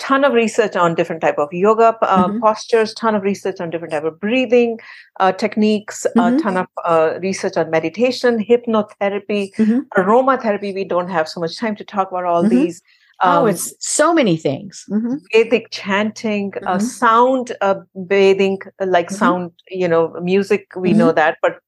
ton 0.01 0.23
of 0.23 0.33
research 0.33 0.75
on 0.75 0.95
different 0.95 1.21
type 1.21 1.37
of 1.37 1.53
yoga 1.53 1.95
uh, 2.01 2.27
mm-hmm. 2.27 2.39
postures 2.39 2.93
ton 2.95 3.13
of 3.13 3.21
research 3.21 3.61
on 3.61 3.69
different 3.69 3.93
type 3.93 4.03
of 4.03 4.19
breathing 4.19 4.79
uh, 5.19 5.31
techniques 5.31 6.07
mm-hmm. 6.17 6.37
ton 6.37 6.57
of 6.57 6.67
uh, 6.85 7.19
research 7.21 7.55
on 7.55 7.69
meditation 7.69 8.43
hypnotherapy 8.43 9.43
mm-hmm. 9.55 9.79
aromatherapy 10.01 10.73
we 10.73 10.83
don't 10.83 11.09
have 11.09 11.29
so 11.29 11.39
much 11.39 11.55
time 11.55 11.75
to 11.75 11.83
talk 11.83 12.09
about 12.09 12.25
all 12.25 12.43
mm-hmm. 12.43 12.55
these 12.55 12.81
oh, 13.21 13.29
um, 13.29 13.43
oh 13.43 13.45
it's 13.45 13.73
so 13.79 14.11
many 14.11 14.35
things 14.37 14.85
mm-hmm. 14.89 15.17
Vedic 15.31 15.67
chanting 15.69 16.51
uh, 16.65 16.77
mm-hmm. 16.77 16.85
sound 16.85 17.55
uh, 17.61 17.75
bathing 18.07 18.59
like 18.79 19.11
sound 19.11 19.51
you 19.67 19.87
know 19.87 20.09
music 20.21 20.67
we 20.75 20.93
know 20.93 21.11
that 21.11 21.37
but 21.43 21.59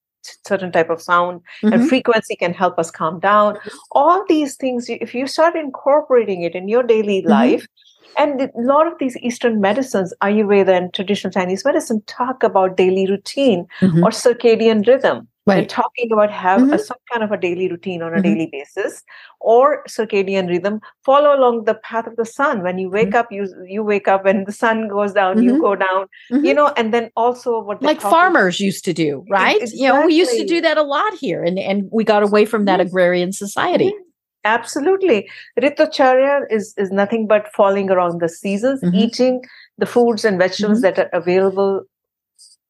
certain 0.48 0.72
type 0.72 0.90
of 0.90 1.02
sound 1.02 1.42
mm-hmm. 1.62 1.74
and 1.74 1.88
frequency 1.88 2.36
can 2.36 2.54
help 2.54 2.80
us 2.80 2.90
calm 2.90 3.20
down 3.20 3.58
all 3.92 4.26
these 4.28 4.56
things 4.56 4.86
if 4.90 5.14
you 5.14 5.28
start 5.28 5.56
incorporating 5.56 6.44
it 6.44 6.56
in 6.56 6.68
your 6.68 6.84
daily 6.84 7.22
mm-hmm. 7.22 7.30
life 7.30 7.68
and 8.18 8.42
a 8.42 8.50
lot 8.56 8.88
of 8.88 8.94
these 9.00 9.18
Eastern 9.18 9.62
medicines, 9.62 10.14
Ayurveda 10.22 10.76
and 10.76 10.94
traditional 10.94 11.32
Chinese 11.32 11.66
medicine, 11.66 12.02
talk 12.08 12.44
about 12.44 12.78
daily 12.78 13.08
routine 13.08 13.68
mm-hmm. 13.82 14.04
or 14.04 14.10
circadian 14.10 14.86
rhythm. 14.86 15.28
Right. 15.46 15.56
They're 15.56 15.66
talking 15.66 16.10
about 16.10 16.32
have 16.32 16.62
mm-hmm. 16.62 16.72
a, 16.72 16.80
some 16.80 16.98
kind 17.12 17.22
of 17.22 17.32
a 17.32 17.38
daily 17.38 17.70
routine 17.70 18.02
on 18.02 18.14
a 18.14 18.16
mm-hmm. 18.16 18.22
daily 18.24 18.50
basis 18.50 19.04
or 19.42 19.84
circadian 19.90 20.48
rhythm. 20.48 20.80
Follow 21.04 21.38
along 21.38 21.66
the 21.66 21.74
path 21.74 22.08
of 22.08 22.16
the 22.16 22.26
sun. 22.26 22.64
When 22.64 22.78
you 22.78 22.90
wake 22.90 23.10
mm-hmm. 23.10 23.18
up, 23.18 23.28
you 23.30 23.54
you 23.68 23.84
wake 23.84 24.08
up. 24.08 24.24
When 24.24 24.46
the 24.46 24.54
sun 24.54 24.88
goes 24.88 25.12
down, 25.12 25.44
you 25.44 25.52
mm-hmm. 25.52 25.62
go 25.62 25.76
down. 25.76 26.08
You 26.30 26.38
mm-hmm. 26.38 26.56
know, 26.56 26.74
and 26.78 26.94
then 26.94 27.12
also 27.18 27.62
what 27.62 27.82
like 27.82 28.00
farmers 28.00 28.62
used 28.62 28.86
to 28.86 28.94
do, 28.94 29.26
right? 29.30 29.62
Exactly. 29.62 29.82
You 29.82 29.90
know, 29.90 30.06
we 30.06 30.16
used 30.16 30.38
to 30.38 30.46
do 30.46 30.62
that 30.62 30.78
a 30.78 30.84
lot 30.84 31.14
here, 31.16 31.44
and 31.44 31.60
and 31.60 31.90
we 31.92 32.06
got 32.06 32.24
away 32.24 32.46
from 32.46 32.64
that 32.64 32.80
agrarian 32.80 33.34
society. 33.34 33.94
Absolutely. 34.44 35.30
Ritucharya 35.60 36.42
is, 36.50 36.74
is 36.78 36.92
nothing 36.92 37.28
but 37.28 37.52
falling 37.54 37.90
around 37.90 38.20
the 38.20 38.30
seasons, 38.30 38.82
mm-hmm. 38.82 38.96
eating 38.96 39.42
the 39.78 39.86
foods 39.86 40.26
and 40.26 40.38
vegetables 40.38 40.82
mm-hmm. 40.82 40.96
that 40.96 41.00
are 41.00 41.20
available 41.20 41.84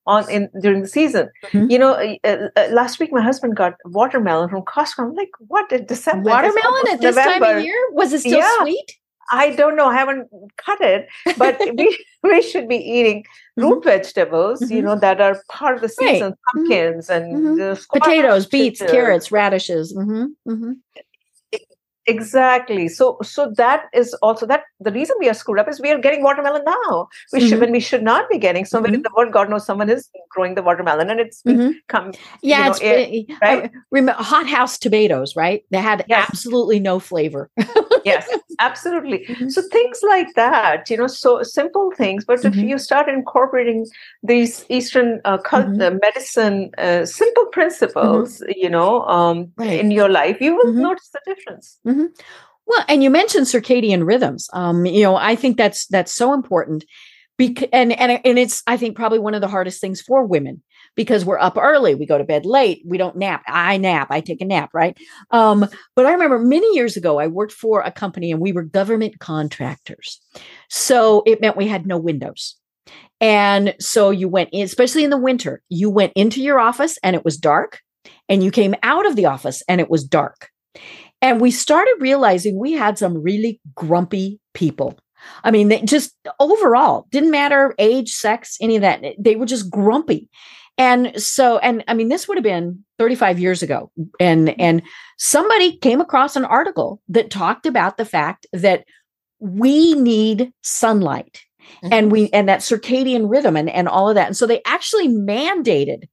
on 0.05 0.29
in 0.29 0.49
during 0.61 0.81
the 0.81 0.87
season. 0.87 1.29
Mm-hmm. 1.45 1.71
You 1.71 1.79
know, 1.79 1.93
uh, 2.23 2.49
uh, 2.55 2.67
last 2.71 2.99
week 2.99 3.11
my 3.11 3.21
husband 3.21 3.55
got 3.55 3.75
watermelon 3.85 4.49
from 4.49 4.63
Costco. 4.63 4.99
I'm 4.99 5.15
like, 5.15 5.31
what 5.47 5.71
in 5.71 5.85
December? 5.85 6.29
Watermelon 6.29 6.87
at 6.91 7.01
this 7.01 7.15
November. 7.15 7.45
time 7.45 7.57
of 7.57 7.63
year? 7.63 7.89
Was 7.91 8.13
it 8.13 8.19
still 8.19 8.39
yeah. 8.39 8.57
sweet? 8.61 8.97
I 9.31 9.55
don't 9.55 9.75
know. 9.77 9.85
I 9.85 9.95
haven't 9.95 10.27
cut 10.57 10.81
it, 10.81 11.07
but 11.37 11.57
we 11.77 12.05
we 12.23 12.41
should 12.41 12.67
be 12.67 12.75
eating 12.75 13.23
root 13.55 13.79
mm-hmm. 13.79 13.89
vegetables, 13.89 14.61
mm-hmm. 14.61 14.73
you 14.73 14.81
know, 14.81 14.97
that 14.99 15.21
are 15.21 15.41
part 15.49 15.75
of 15.75 15.81
the 15.81 15.89
season, 15.89 16.21
right. 16.21 16.33
Mm-hmm. 16.33 16.59
pumpkins 16.59 17.07
mm-hmm. 17.07 17.61
and 17.61 17.79
potatoes, 17.91 18.45
beets, 18.45 18.81
carrots, 18.81 19.31
radishes. 19.31 19.97
Exactly. 22.05 22.89
So 22.89 23.17
so 23.23 23.53
that 23.57 23.85
is 23.93 24.13
also 24.15 24.45
that 24.47 24.63
the 24.79 24.91
reason 24.91 25.15
we 25.19 25.29
are 25.29 25.33
screwed 25.33 25.59
up 25.59 25.69
is 25.69 25.79
we 25.79 25.91
are 25.91 25.97
getting 25.97 26.21
watermelon 26.23 26.63
now. 26.65 27.07
We 27.31 27.39
mm-hmm. 27.39 27.49
should 27.49 27.59
when 27.59 27.71
we 27.71 27.79
should 27.79 28.03
not 28.03 28.29
be 28.29 28.37
getting. 28.37 28.65
Somewhere 28.65 28.89
mm-hmm. 28.89 28.95
in 28.95 29.01
the 29.03 29.11
world, 29.15 29.31
God 29.31 29.49
knows 29.49 29.65
someone 29.65 29.89
is 29.89 30.09
growing 30.29 30.55
the 30.55 30.63
watermelon 30.63 31.09
and 31.09 31.19
it's 31.19 31.41
mm-hmm. 31.43 31.71
come. 31.87 32.11
Yeah, 32.41 32.69
it's 32.69 32.81
know, 32.81 33.35
uh, 33.37 33.37
right. 33.41 33.71
remember 33.91 34.21
hothouse 34.21 34.77
tomatoes, 34.77 35.35
right? 35.35 35.63
They 35.71 35.77
had 35.77 36.03
yes. 36.09 36.27
absolutely 36.29 36.79
no 36.79 36.99
flavor. 36.99 37.49
yes, 38.03 38.27
absolutely. 38.59 39.19
Mm-hmm. 39.19 39.49
So 39.49 39.61
things 39.61 40.01
like 40.07 40.33
that, 40.35 40.89
you 40.89 40.97
know, 40.97 41.07
so 41.07 41.41
simple 41.43 41.91
things. 41.95 42.25
But 42.25 42.43
if 42.43 42.53
mm-hmm. 42.53 42.67
you 42.67 42.77
start 42.77 43.07
incorporating 43.07 43.85
these 44.23 44.65
Eastern 44.69 45.21
uh, 45.23 45.37
cult, 45.37 45.67
mm-hmm. 45.67 45.81
uh, 45.81 45.99
medicine, 46.01 46.71
uh, 46.77 47.05
simple 47.05 47.45
principles, 47.47 48.43
you 48.55 48.69
know, 48.69 49.03
um, 49.03 49.51
right. 49.57 49.79
in 49.79 49.91
your 49.91 50.09
life, 50.09 50.41
you 50.41 50.55
will 50.55 50.73
notice 50.73 51.09
the 51.09 51.21
difference. 51.25 51.79
Mm-hmm. 51.93 52.05
Well, 52.65 52.85
and 52.87 53.03
you 53.03 53.09
mentioned 53.09 53.47
circadian 53.47 54.05
rhythms. 54.05 54.49
Um, 54.53 54.85
you 54.85 55.03
know, 55.03 55.15
I 55.15 55.35
think 55.35 55.57
that's 55.57 55.85
that's 55.87 56.11
so 56.11 56.33
important. 56.33 56.85
Because, 57.37 57.67
and 57.73 57.91
and 57.99 58.21
and 58.23 58.39
it's 58.39 58.61
I 58.67 58.77
think 58.77 58.95
probably 58.95 59.19
one 59.19 59.33
of 59.33 59.41
the 59.41 59.47
hardest 59.47 59.81
things 59.81 59.99
for 59.99 60.23
women 60.25 60.61
because 60.95 61.25
we're 61.25 61.39
up 61.39 61.57
early, 61.57 61.95
we 61.95 62.05
go 62.05 62.19
to 62.19 62.23
bed 62.23 62.45
late, 62.45 62.83
we 62.85 62.97
don't 62.97 63.17
nap. 63.17 63.41
I 63.47 63.77
nap, 63.77 64.07
I 64.11 64.21
take 64.21 64.41
a 64.41 64.45
nap, 64.45 64.69
right? 64.71 64.95
Um, 65.31 65.67
but 65.95 66.05
I 66.05 66.11
remember 66.11 66.37
many 66.37 66.75
years 66.75 66.95
ago, 66.95 67.19
I 67.19 67.27
worked 67.27 67.53
for 67.53 67.81
a 67.81 67.91
company 67.91 68.31
and 68.31 68.39
we 68.39 68.51
were 68.51 68.61
government 68.61 69.19
contractors, 69.19 70.21
so 70.69 71.23
it 71.25 71.41
meant 71.41 71.57
we 71.57 71.67
had 71.67 71.87
no 71.87 71.97
windows. 71.97 72.55
And 73.19 73.73
so 73.79 74.11
you 74.11 74.27
went 74.27 74.49
in, 74.51 74.63
especially 74.63 75.03
in 75.03 75.09
the 75.09 75.17
winter, 75.17 75.61
you 75.69 75.89
went 75.89 76.13
into 76.15 76.41
your 76.41 76.59
office 76.59 76.99
and 77.01 77.15
it 77.15 77.25
was 77.25 77.37
dark, 77.37 77.79
and 78.29 78.43
you 78.43 78.51
came 78.51 78.75
out 78.83 79.07
of 79.07 79.15
the 79.15 79.25
office 79.25 79.63
and 79.67 79.81
it 79.81 79.89
was 79.89 80.03
dark. 80.03 80.49
And 81.23 81.39
we 81.39 81.51
started 81.51 81.95
realizing 81.99 82.59
we 82.59 82.73
had 82.73 82.97
some 82.97 83.23
really 83.23 83.61
grumpy 83.75 84.41
people. 84.53 84.99
I 85.45 85.51
mean, 85.51 85.69
they 85.69 85.81
just 85.81 86.13
overall 86.37 87.07
didn't 87.11 87.31
matter 87.31 87.73
age, 87.79 88.11
sex, 88.11 88.57
any 88.59 88.75
of 88.75 88.81
that. 88.81 89.01
They 89.17 89.37
were 89.37 89.45
just 89.45 89.71
grumpy. 89.71 90.29
And 90.77 91.17
so, 91.21 91.59
and 91.59 91.81
I 91.87 91.93
mean, 91.93 92.09
this 92.09 92.27
would 92.27 92.37
have 92.37 92.43
been 92.43 92.83
35 92.99 93.39
years 93.39 93.63
ago. 93.63 93.89
And 94.19 94.59
and 94.59 94.81
somebody 95.17 95.77
came 95.77 96.01
across 96.01 96.35
an 96.35 96.43
article 96.43 97.01
that 97.07 97.31
talked 97.31 97.65
about 97.65 97.95
the 97.95 98.05
fact 98.05 98.45
that 98.51 98.83
we 99.39 99.93
need 99.93 100.51
sunlight 100.61 101.39
mm-hmm. 101.83 101.93
and 101.93 102.11
we 102.11 102.29
and 102.31 102.49
that 102.49 102.59
circadian 102.59 103.29
rhythm 103.29 103.55
and, 103.55 103.69
and 103.69 103.87
all 103.87 104.09
of 104.09 104.15
that. 104.15 104.27
And 104.27 104.35
so 104.35 104.45
they 104.45 104.61
actually 104.65 105.07
mandated 105.07 106.09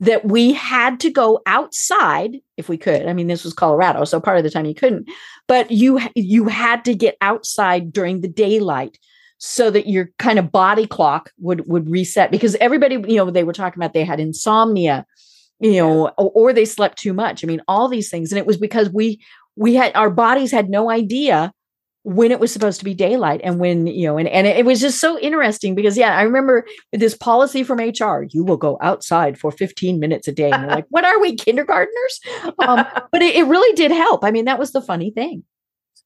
that 0.00 0.24
we 0.24 0.52
had 0.52 1.00
to 1.00 1.10
go 1.10 1.40
outside 1.46 2.36
if 2.56 2.68
we 2.68 2.76
could. 2.76 3.06
I 3.06 3.12
mean, 3.12 3.26
this 3.26 3.44
was 3.44 3.54
Colorado, 3.54 4.04
so 4.04 4.20
part 4.20 4.38
of 4.38 4.44
the 4.44 4.50
time 4.50 4.66
you 4.66 4.74
couldn't, 4.74 5.08
but 5.46 5.70
you 5.70 6.00
you 6.14 6.48
had 6.48 6.84
to 6.84 6.94
get 6.94 7.16
outside 7.20 7.92
during 7.92 8.20
the 8.20 8.28
daylight 8.28 8.98
so 9.38 9.70
that 9.70 9.88
your 9.88 10.10
kind 10.18 10.38
of 10.38 10.52
body 10.52 10.86
clock 10.86 11.32
would 11.38 11.66
would 11.68 11.90
reset 11.90 12.30
because 12.30 12.56
everybody, 12.56 12.94
you 12.94 13.16
know, 13.16 13.30
they 13.30 13.44
were 13.44 13.52
talking 13.52 13.80
about 13.80 13.92
they 13.92 14.04
had 14.04 14.20
insomnia, 14.20 15.06
you 15.60 15.74
know, 15.74 16.08
or, 16.18 16.30
or 16.34 16.52
they 16.52 16.64
slept 16.64 16.98
too 16.98 17.12
much. 17.12 17.44
I 17.44 17.46
mean, 17.46 17.62
all 17.68 17.88
these 17.88 18.10
things 18.10 18.32
and 18.32 18.38
it 18.38 18.46
was 18.46 18.56
because 18.56 18.90
we 18.90 19.20
we 19.56 19.74
had 19.74 19.92
our 19.94 20.10
bodies 20.10 20.52
had 20.52 20.68
no 20.68 20.90
idea 20.90 21.52
when 22.06 22.30
it 22.30 22.38
was 22.38 22.52
supposed 22.52 22.78
to 22.78 22.84
be 22.84 22.94
daylight 22.94 23.40
and 23.42 23.58
when 23.58 23.88
you 23.88 24.06
know 24.06 24.16
and, 24.16 24.28
and 24.28 24.46
it 24.46 24.64
was 24.64 24.80
just 24.80 25.00
so 25.00 25.18
interesting 25.18 25.74
because 25.74 25.98
yeah 25.98 26.16
i 26.16 26.22
remember 26.22 26.64
this 26.92 27.16
policy 27.16 27.64
from 27.64 27.78
hr 27.78 28.22
you 28.30 28.44
will 28.44 28.56
go 28.56 28.78
outside 28.80 29.36
for 29.36 29.50
15 29.50 29.98
minutes 29.98 30.28
a 30.28 30.32
day 30.32 30.52
and 30.52 30.62
we're 30.62 30.70
like 30.72 30.86
what 30.90 31.04
are 31.04 31.20
we 31.20 31.34
kindergartners 31.34 32.20
um, 32.60 32.86
but 33.10 33.22
it, 33.22 33.34
it, 33.34 33.44
really 33.46 33.74
did 33.74 33.90
help 33.90 34.22
i 34.22 34.30
mean 34.30 34.44
that 34.44 34.56
was 34.56 34.70
the 34.70 34.80
funny 34.80 35.10
thing 35.10 35.42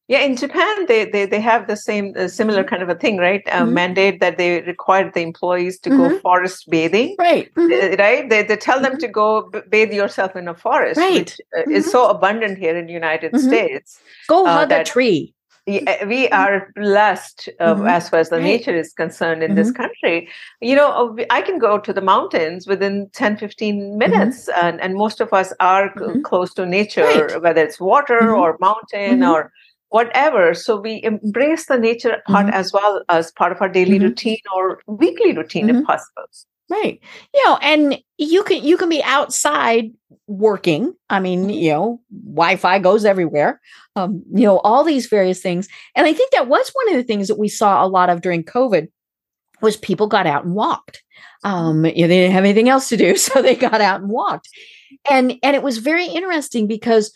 yeah 0.09 0.21
in 0.21 0.37
japan 0.39 0.87
they 0.87 1.05
they, 1.05 1.27
they 1.27 1.39
have 1.39 1.67
the 1.67 1.77
same 1.77 2.15
uh, 2.17 2.29
similar 2.29 2.65
kind 2.65 2.83
of 2.83 2.89
a 2.89 2.95
thing 2.95 3.19
right 3.19 3.43
uh, 3.49 3.61
mm-hmm. 3.61 3.75
mandate 3.75 4.21
that 4.21 4.39
they 4.39 4.63
require 4.63 5.11
the 5.13 5.21
employees 5.21 5.79
to 5.79 5.91
mm-hmm. 5.91 6.15
go 6.15 6.19
forest 6.21 6.65
bathing 6.71 7.15
right 7.19 7.53
mm-hmm. 7.57 8.01
right 8.01 8.31
they, 8.31 8.43
they 8.43 8.57
tell 8.57 8.81
them 8.81 8.93
mm-hmm. 8.93 9.01
to 9.01 9.09
go 9.09 9.53
bathe 9.69 9.93
yourself 9.93 10.35
in 10.35 10.49
a 10.49 10.55
forest 10.55 10.97
right. 10.99 11.13
which 11.13 11.41
uh, 11.59 11.71
is 11.71 11.85
mm-hmm. 11.85 11.91
so 11.91 12.09
abundant 12.09 12.57
here 12.57 12.75
in 12.75 12.87
the 12.87 12.93
united 12.93 13.33
mm-hmm. 13.33 13.47
states 13.47 14.01
go 14.29 14.47
hug 14.47 14.71
that, 14.71 14.81
a 14.81 14.85
tree 14.91 15.35
Eh, 15.40 15.40
we 15.67 16.29
are 16.31 16.73
blessed 16.75 17.49
uh, 17.61 17.75
mm-hmm. 17.75 17.87
as 17.87 18.09
far 18.09 18.21
as 18.21 18.31
the 18.31 18.37
right. 18.37 18.45
nature 18.45 18.75
is 18.75 18.93
concerned 18.93 19.43
in 19.43 19.51
mm-hmm. 19.51 19.57
this 19.57 19.71
country 19.71 20.29
you 20.61 20.75
know 20.75 20.91
uh, 20.91 21.25
i 21.31 21.41
can 21.43 21.59
go 21.59 21.79
to 21.79 21.93
the 21.93 22.01
mountains 22.01 22.67
within 22.67 23.09
10 23.13 23.37
15 23.37 23.75
mm-hmm. 23.75 23.99
minutes 23.99 24.49
mm-hmm. 24.49 24.67
and, 24.67 24.81
and 24.81 24.95
most 24.95 25.21
of 25.21 25.33
us 25.33 25.53
are 25.61 25.93
mm-hmm. 25.95 26.23
close 26.23 26.55
to 26.55 26.67
nature 26.67 27.05
right. 27.05 27.43
whether 27.43 27.63
it's 27.63 27.81
water 27.81 28.21
mm-hmm. 28.21 28.41
or 28.41 28.57
mountain 28.61 29.23
or 29.23 29.53
whatever 29.89 30.55
so 30.55 30.81
we 30.81 31.03
embrace 31.03 31.67
the 31.67 31.79
nature 31.79 32.23
part 32.27 32.53
as 32.55 32.73
well 32.73 33.03
as 33.09 33.33
part 33.33 33.53
of 33.53 33.61
our 33.61 33.69
daily 33.69 33.99
routine 33.99 34.39
or 34.55 34.81
weekly 34.87 35.37
routine 35.37 35.69
if 35.69 35.85
possible 35.85 36.25
Right. 36.71 37.01
You 37.35 37.45
know, 37.45 37.59
and 37.61 38.01
you 38.17 38.45
can 38.45 38.63
you 38.63 38.77
can 38.77 38.89
be 38.89 39.03
outside 39.03 39.91
working. 40.29 40.95
I 41.11 41.19
mean, 41.19 41.43
mm-hmm. 41.43 41.51
you 41.51 41.71
know, 41.73 42.01
Wi-Fi 42.25 42.79
goes 42.79 43.05
everywhere. 43.05 43.61
Um, 43.97 44.23
you 44.33 44.45
know, 44.45 44.61
all 44.61 44.85
these 44.85 45.07
various 45.07 45.43
things. 45.43 45.69
And 45.97 46.07
I 46.07 46.13
think 46.13 46.31
that 46.31 46.47
was 46.47 46.71
one 46.73 46.91
of 46.91 46.95
the 46.95 47.03
things 47.03 47.27
that 47.27 47.39
we 47.41 47.49
saw 47.49 47.85
a 47.85 47.89
lot 47.89 48.09
of 48.09 48.21
during 48.21 48.45
COVID 48.45 48.87
was 49.61 49.77
people 49.77 50.07
got 50.07 50.29
out 50.29 50.45
and 50.45 50.55
walked. 50.55 51.03
Um, 51.43 51.85
you 51.85 52.03
know, 52.03 52.09
they 52.09 52.21
didn't 52.21 52.33
have 52.33 52.45
anything 52.45 52.69
else 52.69 52.89
to 52.91 52.97
do, 52.97 53.17
so 53.17 53.43
they 53.43 53.57
got 53.57 53.81
out 53.81 54.01
and 54.01 54.11
walked. 54.11 54.49
And 55.11 55.35
and 55.43 55.57
it 55.57 55.65
was 55.65 55.79
very 55.79 56.07
interesting 56.07 56.69
because 56.69 57.13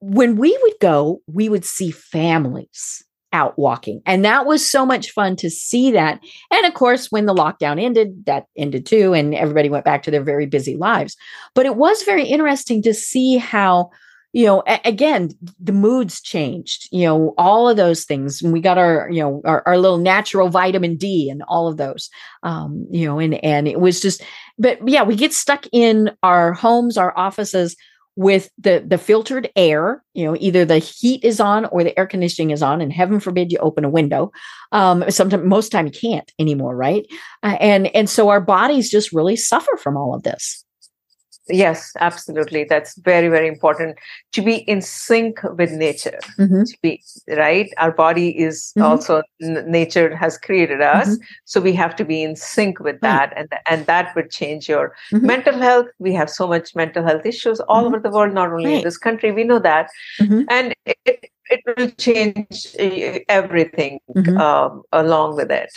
when 0.00 0.34
we 0.34 0.58
would 0.62 0.74
go, 0.80 1.20
we 1.26 1.48
would 1.48 1.64
see 1.64 1.92
families 1.92 3.03
out 3.34 3.58
walking. 3.58 4.00
And 4.06 4.24
that 4.24 4.46
was 4.46 4.68
so 4.68 4.86
much 4.86 5.10
fun 5.10 5.34
to 5.36 5.50
see 5.50 5.90
that. 5.90 6.20
And 6.50 6.64
of 6.64 6.72
course, 6.72 7.10
when 7.10 7.26
the 7.26 7.34
lockdown 7.34 7.82
ended, 7.82 8.24
that 8.26 8.46
ended 8.56 8.86
too, 8.86 9.12
and 9.12 9.34
everybody 9.34 9.68
went 9.68 9.84
back 9.84 10.04
to 10.04 10.10
their 10.10 10.22
very 10.22 10.46
busy 10.46 10.76
lives. 10.76 11.16
But 11.54 11.66
it 11.66 11.76
was 11.76 12.04
very 12.04 12.24
interesting 12.24 12.80
to 12.82 12.94
see 12.94 13.36
how 13.36 13.90
you 14.32 14.46
know 14.46 14.62
a- 14.66 14.80
again 14.84 15.30
the 15.60 15.72
moods 15.72 16.20
changed 16.20 16.88
you 16.90 17.06
know 17.06 17.34
all 17.38 17.68
of 17.68 17.76
those 17.76 18.04
things 18.04 18.42
and 18.42 18.52
we 18.52 18.60
got 18.60 18.76
our 18.76 19.08
you 19.08 19.22
know 19.22 19.40
our, 19.44 19.62
our 19.64 19.78
little 19.78 19.98
natural 19.98 20.48
vitamin 20.48 20.96
d 20.96 21.30
and 21.30 21.44
all 21.46 21.68
of 21.68 21.76
those 21.76 22.10
um 22.42 22.84
you 22.90 23.06
know 23.06 23.20
and 23.20 23.34
and 23.44 23.68
it 23.68 23.78
was 23.78 24.00
just 24.00 24.24
but 24.58 24.76
yeah 24.88 25.04
we 25.04 25.14
get 25.14 25.32
stuck 25.32 25.66
in 25.70 26.10
our 26.24 26.52
homes 26.52 26.98
our 26.98 27.16
offices 27.16 27.76
with 28.16 28.50
the 28.58 28.84
the 28.86 28.98
filtered 28.98 29.50
air 29.56 30.02
you 30.14 30.24
know 30.24 30.36
either 30.38 30.64
the 30.64 30.78
heat 30.78 31.24
is 31.24 31.40
on 31.40 31.64
or 31.66 31.82
the 31.82 31.98
air 31.98 32.06
conditioning 32.06 32.50
is 32.50 32.62
on 32.62 32.80
and 32.80 32.92
heaven 32.92 33.18
forbid 33.18 33.50
you 33.50 33.58
open 33.58 33.84
a 33.84 33.90
window 33.90 34.30
um 34.72 35.04
sometimes 35.10 35.44
most 35.44 35.70
time 35.70 35.86
you 35.86 35.92
can't 35.92 36.32
anymore 36.38 36.76
right? 36.76 37.06
Uh, 37.42 37.56
and 37.60 37.86
and 37.94 38.08
so 38.08 38.28
our 38.28 38.40
bodies 38.40 38.90
just 38.90 39.12
really 39.12 39.36
suffer 39.36 39.76
from 39.76 39.96
all 39.96 40.14
of 40.14 40.22
this 40.22 40.63
Yes, 41.48 41.92
absolutely. 42.00 42.64
That's 42.64 42.96
very, 42.96 43.28
very 43.28 43.46
important 43.48 43.98
to 44.32 44.40
be 44.40 44.56
in 44.56 44.80
sync 44.80 45.42
with 45.42 45.72
nature. 45.72 46.18
Mm-hmm. 46.38 46.62
To 46.62 46.78
be 46.80 47.02
right, 47.28 47.70
our 47.76 47.92
body 47.92 48.30
is 48.30 48.72
mm-hmm. 48.76 48.86
also 48.86 49.22
n- 49.42 49.64
nature 49.70 50.16
has 50.16 50.38
created 50.38 50.80
us, 50.80 51.08
mm-hmm. 51.08 51.24
so 51.44 51.60
we 51.60 51.74
have 51.74 51.94
to 51.96 52.04
be 52.04 52.22
in 52.22 52.34
sync 52.34 52.80
with 52.80 53.00
that, 53.00 53.32
and 53.36 53.48
and 53.68 53.84
that 53.86 54.14
would 54.16 54.30
change 54.30 54.70
your 54.70 54.94
mm-hmm. 55.12 55.26
mental 55.26 55.58
health. 55.58 55.86
We 55.98 56.14
have 56.14 56.30
so 56.30 56.46
much 56.46 56.74
mental 56.74 57.04
health 57.04 57.26
issues 57.26 57.60
all 57.60 57.84
mm-hmm. 57.84 57.86
over 57.88 57.98
the 58.00 58.10
world, 58.10 58.32
not 58.32 58.50
only 58.50 58.66
right. 58.66 58.76
in 58.76 58.84
this 58.84 58.96
country. 58.96 59.30
We 59.30 59.44
know 59.44 59.58
that, 59.58 59.90
mm-hmm. 60.20 60.42
and 60.48 60.74
it 60.86 61.26
it 61.50 61.60
will 61.76 61.90
change 61.90 62.74
eh, 62.78 63.18
everything 63.28 64.00
um, 64.38 64.82
along 64.92 65.36
with 65.36 65.50
it. 65.50 65.70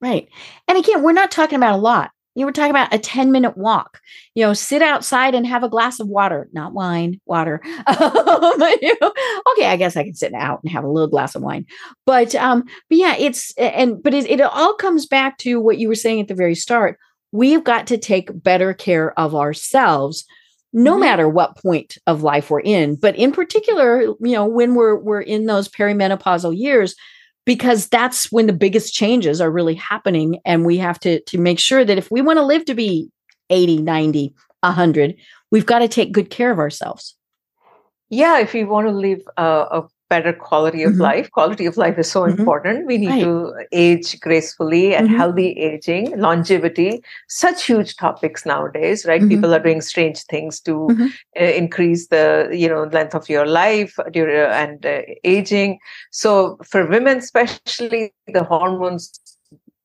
Right, 0.00 0.28
and 0.66 0.76
again, 0.76 1.04
we're 1.04 1.12
not 1.12 1.30
talking 1.30 1.56
about 1.56 1.76
a 1.76 1.76
lot 1.76 2.10
you 2.34 2.46
were 2.46 2.52
talking 2.52 2.70
about 2.70 2.94
a 2.94 2.98
10 2.98 3.30
minute 3.30 3.56
walk. 3.56 4.00
You 4.34 4.44
know, 4.44 4.54
sit 4.54 4.82
outside 4.82 5.34
and 5.34 5.46
have 5.46 5.62
a 5.62 5.68
glass 5.68 6.00
of 6.00 6.08
water, 6.08 6.48
not 6.52 6.72
wine, 6.72 7.20
water. 7.26 7.60
Um, 7.92 8.62
okay, 9.52 9.66
I 9.66 9.76
guess 9.76 9.96
I 9.96 10.04
can 10.04 10.14
sit 10.14 10.32
out 10.34 10.60
and 10.62 10.72
have 10.72 10.84
a 10.84 10.88
little 10.88 11.08
glass 11.08 11.34
of 11.34 11.42
wine. 11.42 11.66
But 12.06 12.34
um, 12.34 12.64
but 12.88 12.98
yeah, 12.98 13.16
it's 13.18 13.52
and 13.56 14.02
but 14.02 14.14
it, 14.14 14.28
it 14.30 14.40
all 14.40 14.74
comes 14.74 15.06
back 15.06 15.38
to 15.38 15.60
what 15.60 15.78
you 15.78 15.88
were 15.88 15.94
saying 15.94 16.20
at 16.20 16.28
the 16.28 16.34
very 16.34 16.54
start. 16.54 16.98
We've 17.32 17.62
got 17.62 17.86
to 17.88 17.98
take 17.98 18.42
better 18.42 18.74
care 18.74 19.18
of 19.18 19.34
ourselves 19.34 20.24
no 20.72 20.92
mm-hmm. 20.92 21.00
matter 21.00 21.28
what 21.28 21.56
point 21.58 21.98
of 22.06 22.22
life 22.22 22.50
we're 22.50 22.60
in 22.60 22.94
but 22.96 23.14
in 23.16 23.30
particular 23.32 24.00
you 24.02 24.16
know 24.20 24.46
when 24.46 24.74
we're 24.74 24.96
we're 24.96 25.20
in 25.20 25.46
those 25.46 25.68
perimenopausal 25.68 26.56
years 26.56 26.94
because 27.44 27.88
that's 27.88 28.30
when 28.30 28.46
the 28.46 28.52
biggest 28.52 28.94
changes 28.94 29.40
are 29.40 29.50
really 29.50 29.74
happening. 29.74 30.40
And 30.44 30.64
we 30.64 30.78
have 30.78 30.98
to 31.00 31.20
to 31.20 31.38
make 31.38 31.58
sure 31.58 31.84
that 31.84 31.98
if 31.98 32.10
we 32.10 32.20
want 32.20 32.38
to 32.38 32.44
live 32.44 32.64
to 32.66 32.74
be 32.74 33.10
80 33.50 33.82
90 33.82 34.34
100 34.60 35.16
we've 35.50 35.66
got 35.66 35.80
to 35.80 35.88
take 35.88 36.12
good 36.12 36.30
care 36.30 36.50
of 36.50 36.58
ourselves. 36.58 37.16
Yeah 38.08 38.38
if 38.40 38.52
we 38.52 38.64
want 38.64 38.86
to 38.86 38.92
live 38.92 39.22
a 39.36 39.82
better 40.12 40.32
quality 40.32 40.82
of 40.82 40.92
mm-hmm. 40.92 41.08
life. 41.10 41.30
Quality 41.38 41.66
of 41.70 41.78
life 41.82 41.98
is 42.02 42.10
so 42.10 42.22
mm-hmm. 42.22 42.38
important. 42.38 42.86
We 42.86 42.98
need 42.98 43.16
right. 43.16 43.24
to 43.24 43.66
age 43.72 44.20
gracefully 44.20 44.94
and 44.94 45.08
mm-hmm. 45.08 45.16
healthy 45.16 45.50
aging, 45.70 46.04
longevity, 46.26 46.90
such 47.28 47.64
huge 47.70 47.96
topics 47.96 48.44
nowadays, 48.52 49.06
right? 49.06 49.20
Mm-hmm. 49.20 49.34
People 49.34 49.54
are 49.54 49.64
doing 49.68 49.80
strange 49.80 50.22
things 50.34 50.60
to 50.68 50.74
mm-hmm. 50.90 51.06
uh, 51.40 51.52
increase 51.62 52.08
the, 52.08 52.50
you 52.52 52.68
know, 52.68 52.84
length 52.98 53.14
of 53.14 53.28
your 53.28 53.46
life 53.46 53.98
and 54.14 54.84
uh, 54.84 55.00
aging. 55.24 55.78
So 56.10 56.58
for 56.70 56.86
women, 56.86 57.18
especially 57.18 58.12
the 58.26 58.44
hormones 58.44 59.18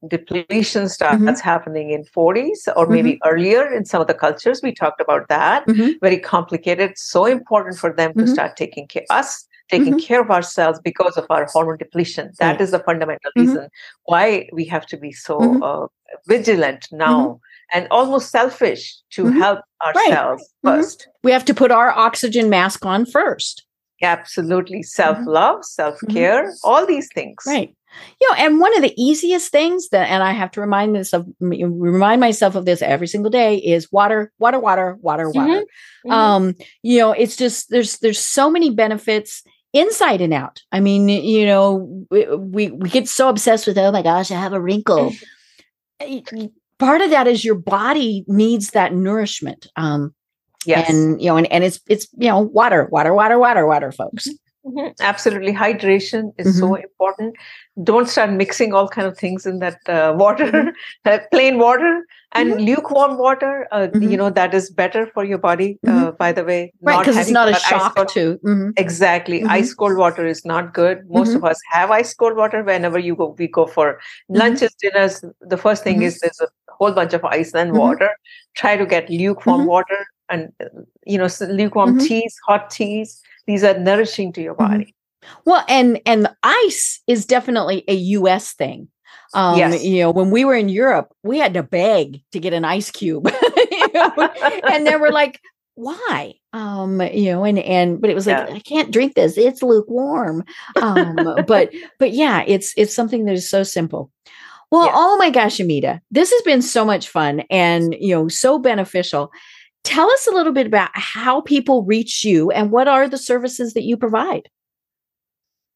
depletion 0.07 0.89
starts 0.89 1.21
mm-hmm. 1.21 1.47
happening 1.47 1.91
in 1.91 2.03
40s 2.05 2.67
or 2.75 2.87
maybe 2.87 3.13
mm-hmm. 3.13 3.29
earlier 3.29 3.73
in 3.73 3.85
some 3.85 4.01
of 4.01 4.07
the 4.07 4.13
cultures. 4.13 4.61
We 4.61 4.73
talked 4.73 5.01
about 5.01 5.27
that. 5.29 5.65
Mm-hmm. 5.67 5.93
very 6.01 6.19
complicated 6.19 6.97
so 6.97 7.25
important 7.25 7.77
for 7.77 7.91
them 7.91 8.13
to 8.13 8.23
mm-hmm. 8.23 8.33
start 8.33 8.55
taking 8.55 8.87
care 8.87 9.05
us 9.09 9.47
taking 9.69 9.95
mm-hmm. 9.95 10.07
care 10.07 10.21
of 10.21 10.31
ourselves 10.31 10.79
because 10.83 11.17
of 11.17 11.25
our 11.29 11.45
hormone 11.51 11.77
depletion. 11.77 12.31
That 12.39 12.61
is 12.61 12.71
the 12.71 12.79
fundamental 12.79 13.31
mm-hmm. 13.31 13.47
reason 13.47 13.69
why 14.05 14.47
we 14.53 14.63
have 14.65 14.85
to 14.87 14.97
be 14.97 15.11
so 15.11 15.61
uh, 15.61 15.87
vigilant 16.27 16.87
now 16.91 17.41
and 17.73 17.87
almost 17.91 18.31
selfish 18.31 18.95
to 19.09 19.27
help 19.27 19.59
ourselves 19.85 20.53
right. 20.63 20.79
1st 20.79 21.07
we 21.23 21.31
have 21.31 21.43
to 21.43 21.53
put 21.53 21.71
our 21.71 21.91
oxygen 21.91 22.49
mask 22.49 22.85
on 22.85 23.05
first. 23.05 23.65
Absolutely. 24.01 24.83
Self-love 24.83 25.65
self-care 25.65 26.53
all 26.63 26.85
these 26.85 27.09
things. 27.13 27.43
Right 27.45 27.75
you 28.19 28.29
know, 28.29 28.35
and 28.37 28.59
one 28.59 28.75
of 28.75 28.81
the 28.81 28.93
easiest 29.01 29.51
things 29.51 29.89
that, 29.89 30.09
and 30.09 30.23
I 30.23 30.31
have 30.31 30.51
to 30.51 30.61
remind 30.61 30.95
this 30.95 31.13
of 31.13 31.27
remind 31.39 32.19
myself 32.19 32.55
of 32.55 32.65
this 32.65 32.81
every 32.81 33.07
single 33.07 33.29
day 33.29 33.57
is 33.57 33.91
water, 33.91 34.31
water, 34.39 34.59
water, 34.59 34.97
water, 35.01 35.29
water. 35.29 35.61
Mm-hmm. 36.05 36.11
Um, 36.11 36.55
you 36.83 36.99
know, 36.99 37.11
it's 37.11 37.35
just 37.35 37.69
there's 37.69 37.97
there's 37.99 38.19
so 38.19 38.49
many 38.49 38.69
benefits 38.69 39.43
inside 39.73 40.21
and 40.21 40.33
out. 40.33 40.61
I 40.71 40.79
mean, 40.79 41.09
you 41.09 41.45
know, 41.45 42.05
we 42.09 42.69
we 42.69 42.89
get 42.89 43.07
so 43.07 43.29
obsessed 43.29 43.67
with 43.67 43.77
oh 43.77 43.91
my 43.91 44.01
gosh, 44.01 44.31
I 44.31 44.35
have 44.35 44.53
a 44.53 44.61
wrinkle. 44.61 45.13
Part 46.79 47.01
of 47.01 47.09
that 47.09 47.27
is 47.27 47.43
your 47.43 47.55
body 47.55 48.23
needs 48.27 48.71
that 48.71 48.93
nourishment. 48.93 49.67
Um, 49.75 50.13
yes, 50.65 50.89
and 50.89 51.21
you 51.21 51.27
know, 51.29 51.37
and, 51.37 51.51
and 51.51 51.63
it's 51.63 51.79
it's 51.87 52.07
you 52.17 52.29
know, 52.29 52.41
water, 52.41 52.87
water, 52.91 53.13
water, 53.13 53.39
water, 53.39 53.65
water, 53.65 53.91
folks. 53.91 54.27
Mm-hmm. 54.27 54.46
Absolutely, 55.01 55.53
hydration 55.53 56.33
is 56.37 56.47
mm-hmm. 56.47 56.59
so 56.59 56.75
important. 56.75 57.35
Don't 57.83 58.09
start 58.09 58.31
mixing 58.31 58.73
all 58.73 58.87
kind 58.87 59.07
of 59.07 59.17
things 59.17 59.45
in 59.45 59.59
that 59.59 59.77
uh, 59.87 60.13
water, 60.17 60.51
mm-hmm. 60.51 61.25
plain 61.31 61.59
water 61.59 62.05
and 62.33 62.53
mm-hmm. 62.53 62.61
lukewarm 62.61 63.17
water. 63.17 63.67
Uh, 63.71 63.87
you 63.93 63.99
mm-hmm. 63.99 64.15
know 64.15 64.29
that 64.29 64.53
is 64.53 64.69
better 64.69 65.07
for 65.13 65.23
your 65.23 65.37
body. 65.37 65.79
Uh, 65.85 65.91
mm-hmm. 65.91 66.15
By 66.17 66.31
the 66.31 66.43
way, 66.43 66.73
right? 66.81 66.99
Because 66.99 67.17
it's 67.17 67.31
not 67.31 67.49
a 67.49 67.55
shock 67.55 67.95
to 68.13 68.39
exactly. 68.77 69.43
Ice 69.43 69.73
cold 69.73 69.97
water 69.97 70.25
is 70.25 70.43
not 70.45 70.73
good. 70.73 71.09
Most 71.09 71.35
of 71.35 71.43
us 71.43 71.59
have 71.71 71.91
ice 71.91 72.13
cold 72.13 72.35
water 72.35 72.63
whenever 72.63 72.99
you 72.99 73.15
go. 73.15 73.35
We 73.37 73.47
go 73.47 73.65
for 73.67 73.99
lunches, 74.29 74.73
dinners. 74.81 75.23
The 75.41 75.57
first 75.57 75.83
thing 75.83 76.01
is 76.01 76.19
there's 76.19 76.39
a 76.41 76.47
whole 76.73 76.93
bunch 76.93 77.13
of 77.13 77.23
ice 77.25 77.53
and 77.53 77.73
water. 77.73 78.09
Try 78.55 78.77
to 78.77 78.85
get 78.85 79.09
lukewarm 79.09 79.65
water 79.65 80.05
and 80.29 80.51
uh, 80.59 80.65
you 81.05 81.17
know 81.17 81.29
lukewarm 81.41 81.99
teas, 81.99 82.35
hot 82.45 82.69
teas 82.69 83.21
these 83.47 83.63
are 83.63 83.77
nourishing 83.79 84.31
to 84.33 84.41
your 84.41 84.55
mm-hmm. 84.55 84.71
body 84.71 84.95
well 85.45 85.63
and 85.67 85.99
and 86.05 86.29
ice 86.43 87.01
is 87.07 87.25
definitely 87.25 87.83
a 87.87 87.95
us 87.95 88.53
thing 88.53 88.87
um 89.33 89.57
yes. 89.57 89.83
you 89.83 90.01
know 90.01 90.11
when 90.11 90.29
we 90.31 90.45
were 90.45 90.55
in 90.55 90.69
europe 90.69 91.13
we 91.23 91.39
had 91.39 91.53
to 91.53 91.63
beg 91.63 92.21
to 92.31 92.39
get 92.39 92.53
an 92.53 92.63
ice 92.63 92.91
cube 92.91 93.25
know? 93.93 94.29
and 94.69 94.85
they 94.85 94.95
were 94.95 95.11
like 95.11 95.39
why 95.75 96.33
um 96.53 97.01
you 97.01 97.31
know 97.31 97.43
and 97.43 97.59
and 97.59 98.01
but 98.01 98.09
it 98.09 98.15
was 98.15 98.25
like 98.25 98.49
yeah. 98.49 98.55
i 98.55 98.59
can't 98.59 98.91
drink 98.91 99.13
this 99.13 99.37
it's 99.37 99.61
lukewarm 99.61 100.43
um 100.81 101.15
but 101.45 101.71
but 101.99 102.13
yeah 102.13 102.43
it's 102.47 102.73
it's 102.77 102.95
something 102.95 103.25
that 103.25 103.33
is 103.33 103.47
so 103.47 103.61
simple 103.61 104.11
well 104.71 104.89
oh 104.91 105.17
my 105.17 105.29
gosh 105.29 105.59
amita 105.59 106.01
this 106.09 106.31
has 106.31 106.41
been 106.41 106.63
so 106.63 106.83
much 106.83 107.07
fun 107.09 107.43
and 107.51 107.95
you 107.99 108.15
know 108.15 108.27
so 108.27 108.57
beneficial 108.57 109.31
Tell 109.87 110.11
us 110.11 110.27
a 110.27 110.31
little 110.31 110.51
bit 110.51 110.67
about 110.67 110.89
how 110.93 111.39
people 111.39 111.85
reach 111.85 112.25
you 112.25 112.51
and 112.51 112.71
what 112.71 112.89
are 112.89 113.07
the 113.07 113.17
services 113.17 113.73
that 113.73 113.83
you 113.83 113.95
provide. 113.95 114.49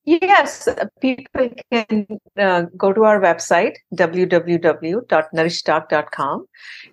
Yes, 0.03 0.67
people 0.99 1.49
can 1.71 2.19
uh, 2.37 2.63
go 2.75 2.91
to 2.91 3.05
our 3.05 3.21
website, 3.21 3.75
www.nourishdoc.com. 3.95 6.45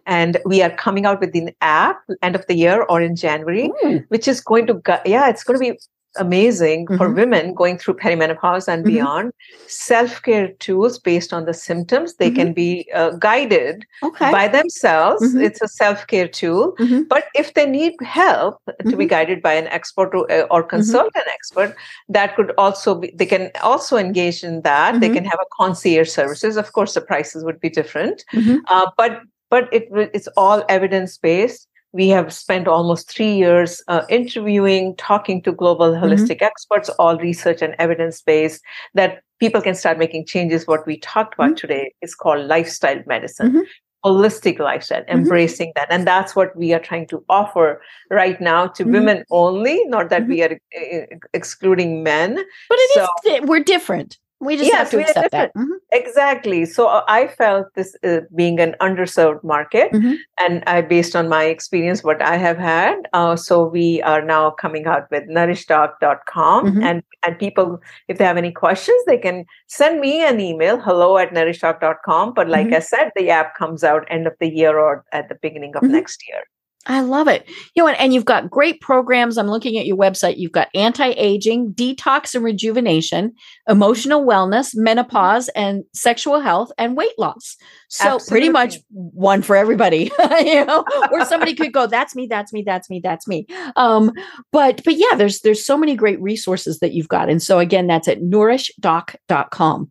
And 0.07 0.39
we 0.45 0.63
are 0.63 0.71
coming 0.71 1.07
out 1.07 1.19
with 1.19 1.35
an 1.35 1.51
app 1.61 1.99
end 2.23 2.37
of 2.37 2.47
the 2.47 2.55
year 2.55 2.85
or 2.85 3.03
in 3.03 3.17
January, 3.17 3.73
Ooh. 3.85 4.05
which 4.11 4.29
is 4.29 4.41
going 4.41 4.69
to, 4.69 4.81
yeah, 5.05 5.29
it's 5.29 5.43
going 5.43 5.59
to 5.59 5.73
be 5.73 5.79
amazing 6.17 6.87
mm-hmm. 6.87 6.97
for 6.97 7.11
women 7.11 7.55
going 7.55 7.79
through 7.79 7.95
perimenopause 7.95 8.69
and 8.69 8.85
mm-hmm. 8.85 8.95
beyond. 8.95 9.33
Self 9.67 10.23
care 10.23 10.49
tools 10.55 10.99
based 10.99 11.33
on 11.33 11.45
the 11.45 11.55
symptoms, 11.55 12.15
they 12.17 12.29
mm-hmm. 12.29 12.37
can 12.37 12.53
be 12.53 12.89
uh, 12.95 13.11
guided 13.11 13.85
okay. 14.03 14.31
by 14.31 14.49
themselves. 14.49 15.23
Mm-hmm. 15.23 15.43
It's 15.43 15.63
a 15.63 15.69
self 15.69 16.07
care 16.07 16.29
tool. 16.29 16.75
Mm-hmm. 16.79 17.03
But 17.03 17.25
if 17.35 17.55
they 17.55 17.67
need 17.67 17.95
help 18.03 18.61
to 18.67 18.73
be 18.85 18.91
mm-hmm. 18.91 19.07
guided 19.07 19.43
by 19.43 19.55
an 19.55 19.69
expert 19.69 20.15
or, 20.15 20.31
uh, 20.31 20.47
or 20.51 20.63
consult 20.63 21.13
an 21.15 21.29
expert, 21.33 21.77
that 22.09 22.35
could 22.37 22.53
also 22.59 22.95
be, 22.95 23.13
they 23.15 23.27
can 23.27 23.51
also 23.63 23.97
engage 23.97 24.43
in 24.43 24.63
that. 24.63 25.01
They 25.01 25.11
can 25.11 25.25
have 25.25 25.41
a 25.41 25.47
concierge 25.57 26.09
services. 26.09 26.57
Of 26.57 26.73
course, 26.73 26.95
the 26.95 27.01
prices 27.01 27.45
would 27.45 27.61
be 27.61 27.71
different. 27.71 28.25
Uh, 28.69 28.91
but 28.97 29.21
but 29.51 29.73
it, 29.73 29.89
it's 30.13 30.29
all 30.37 30.65
evidence 30.69 31.17
based 31.17 31.68
we 31.93 32.09
have 32.09 32.33
spent 32.33 32.69
almost 32.69 33.11
three 33.11 33.35
years 33.35 33.83
uh, 33.89 34.03
interviewing, 34.09 34.95
talking 34.97 35.43
to 35.43 35.53
global 35.53 35.93
mm-hmm. 35.93 36.05
holistic 36.05 36.37
mm-hmm. 36.37 36.45
experts, 36.45 36.89
all 36.91 37.19
research 37.19 37.63
and 37.63 37.75
evidence 37.79 38.21
based, 38.21 38.63
that 38.95 39.23
people 39.41 39.61
can 39.63 39.75
start 39.75 39.99
making 39.99 40.27
changes. 40.27 40.67
What 40.67 40.87
we 40.87 40.99
talked 40.99 41.35
about 41.35 41.51
mm-hmm. 41.51 41.67
today 41.67 41.93
is 42.03 42.15
called 42.15 42.47
lifestyle 42.47 43.03
medicine. 43.07 43.49
Mm-hmm. 43.49 43.61
Holistic 44.05 44.61
lifestyle, 44.61 45.03
mm-hmm. 45.03 45.19
embracing 45.19 45.73
that. 45.75 45.89
And 45.91 46.07
that's 46.07 46.37
what 46.37 46.55
we 46.57 46.73
are 46.73 46.79
trying 46.79 47.09
to 47.09 47.25
offer 47.29 47.83
right 48.11 48.41
now 48.41 48.69
to 48.69 48.85
mm-hmm. 48.85 48.93
women 48.93 49.25
only, 49.31 49.85
not 49.87 50.09
that 50.11 50.29
we 50.29 50.43
are 50.43 50.53
uh, 50.53 51.17
excluding 51.35 52.05
men. 52.05 52.37
But 52.37 52.79
it 52.79 52.91
so, 52.95 53.07
is, 53.27 53.41
we're 53.49 53.65
different. 53.65 54.19
We 54.41 54.57
just 54.57 54.71
yes, 54.71 54.79
have 54.79 54.91
to 54.91 55.01
accept 55.01 55.33
that. 55.33 55.55
Mm-hmm. 55.55 55.73
Exactly. 55.91 56.65
So 56.65 56.87
uh, 56.87 57.03
I 57.09 57.27
felt 57.27 57.75
this 57.75 57.97
uh, 58.05 58.21
being 58.37 58.61
an 58.61 58.77
underserved 58.81 59.43
market, 59.43 59.91
mm-hmm. 59.91 60.15
and 60.39 60.63
I, 60.67 60.81
based 60.81 61.17
on 61.17 61.29
my 61.29 61.45
experience, 61.45 62.05
what 62.05 62.23
I 62.23 62.37
have 62.37 62.57
had. 62.57 63.09
Uh, 63.13 63.35
so 63.35 63.67
we 63.67 64.01
are 64.03 64.23
now 64.23 64.51
coming 64.51 64.87
out 64.87 65.11
with 65.11 65.25
nourishdoc.com, 65.29 66.67
mm-hmm. 66.67 66.83
and 66.83 67.03
and 67.25 67.39
people, 67.39 67.81
if 68.07 68.19
they 68.19 68.25
have 68.25 68.37
any 68.37 68.53
questions, 68.53 69.03
they 69.07 69.19
can 69.19 69.45
send 69.67 70.01
me 70.01 70.25
an 70.25 70.39
email, 70.39 70.79
hello 70.79 71.19
at 71.19 71.31
nourishdoc.com. 71.31 72.35
But 72.35 72.49
like 72.49 72.67
mm-hmm. 72.67 72.77
I 72.77 72.81
said, 72.81 73.11
the 73.17 73.31
app 73.31 73.57
comes 73.57 73.83
out 73.83 74.07
end 74.09 74.29
of 74.29 74.35
the 74.39 74.49
year 74.49 74.79
or 74.79 75.05
at 75.13 75.29
the 75.29 75.35
beginning 75.35 75.75
of 75.75 75.83
mm-hmm. 75.83 75.93
next 75.93 76.23
year. 76.29 76.43
I 76.87 77.01
love 77.01 77.29
it. 77.29 77.47
You 77.75 77.83
know, 77.83 77.89
and, 77.89 77.99
and, 77.99 78.15
you've 78.15 78.25
got 78.25 78.51
great 78.51 78.81
programs. 78.81 79.37
I'm 79.37 79.49
looking 79.49 79.79
at 79.79 79.87
your 79.87 79.97
website. 79.97 80.39
You've 80.39 80.53
got 80.53 80.69
anti-aging, 80.75 81.75
detox 81.75 82.35
and 82.35 82.43
rejuvenation, 82.43 83.35
emotional 83.69 84.25
wellness, 84.25 84.71
menopause, 84.75 85.49
and 85.51 85.85
sexual 85.93 86.41
health 86.41 86.71
and 86.79 86.97
weight 86.97 87.19
loss. 87.19 87.57
So 87.89 88.15
Absolutely. 88.15 88.31
pretty 88.31 88.49
much 88.51 88.79
one 88.91 89.43
for 89.43 89.55
everybody. 89.57 90.11
you 90.41 90.65
know, 90.65 90.85
or 91.13 91.25
somebody 91.25 91.55
could 91.55 91.73
go, 91.73 91.87
"That's 91.87 92.15
me. 92.15 92.27
That's 92.27 92.53
me. 92.53 92.63
That's 92.65 92.89
me. 92.89 93.01
That's 93.03 93.29
me." 93.29 93.47
Um, 93.77 94.13
but 94.53 94.83
but 94.85 94.95
yeah, 94.97 95.15
there's 95.17 95.41
there's 95.41 95.65
so 95.65 95.77
many 95.77 95.95
great 95.95 96.21
resources 96.23 96.79
that 96.79 96.93
you've 96.93 97.09
got, 97.09 97.29
and 97.29 97.43
so 97.43 97.59
again, 97.59 97.87
that's 97.87 98.09
at 98.09 98.21
nourishdoc.com. 98.21 99.91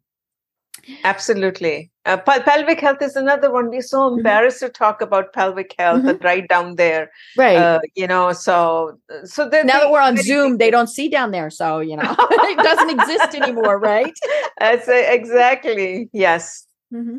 Absolutely. 1.04 1.92
Uh, 2.06 2.18
pelvic 2.18 2.80
health 2.80 3.02
is 3.02 3.16
another 3.16 3.52
one. 3.52 3.70
We're 3.70 3.82
so 3.82 4.00
mm-hmm. 4.00 4.20
embarrassed 4.20 4.58
mm-hmm. 4.58 4.68
to 4.68 4.72
talk 4.72 5.02
about 5.02 5.34
pelvic 5.34 5.76
health 5.78 6.00
mm-hmm. 6.00 6.10
and 6.10 6.24
right 6.24 6.48
down 6.48 6.76
there. 6.76 7.12
Right. 7.36 7.58
Uh, 7.58 7.80
you 7.96 8.08
know, 8.08 8.32
so 8.32 8.98
so 9.26 9.46
now 9.46 9.80
that 9.80 9.92
we're 9.92 10.02
on 10.02 10.18
Zoom, 10.18 10.58
they 10.58 10.72
don't 10.72 10.88
see 10.88 11.10
down 11.10 11.32
there. 11.32 11.50
So, 11.50 11.80
you 11.80 11.98
know, 11.98 12.16
it 12.20 12.58
doesn't 12.58 12.90
exist 12.90 13.36
anymore, 13.36 13.80
right? 13.80 14.14
That's 14.60 14.88
exactly. 14.88 16.10
Yes. 16.14 16.66
Mm-hmm. 16.94 17.18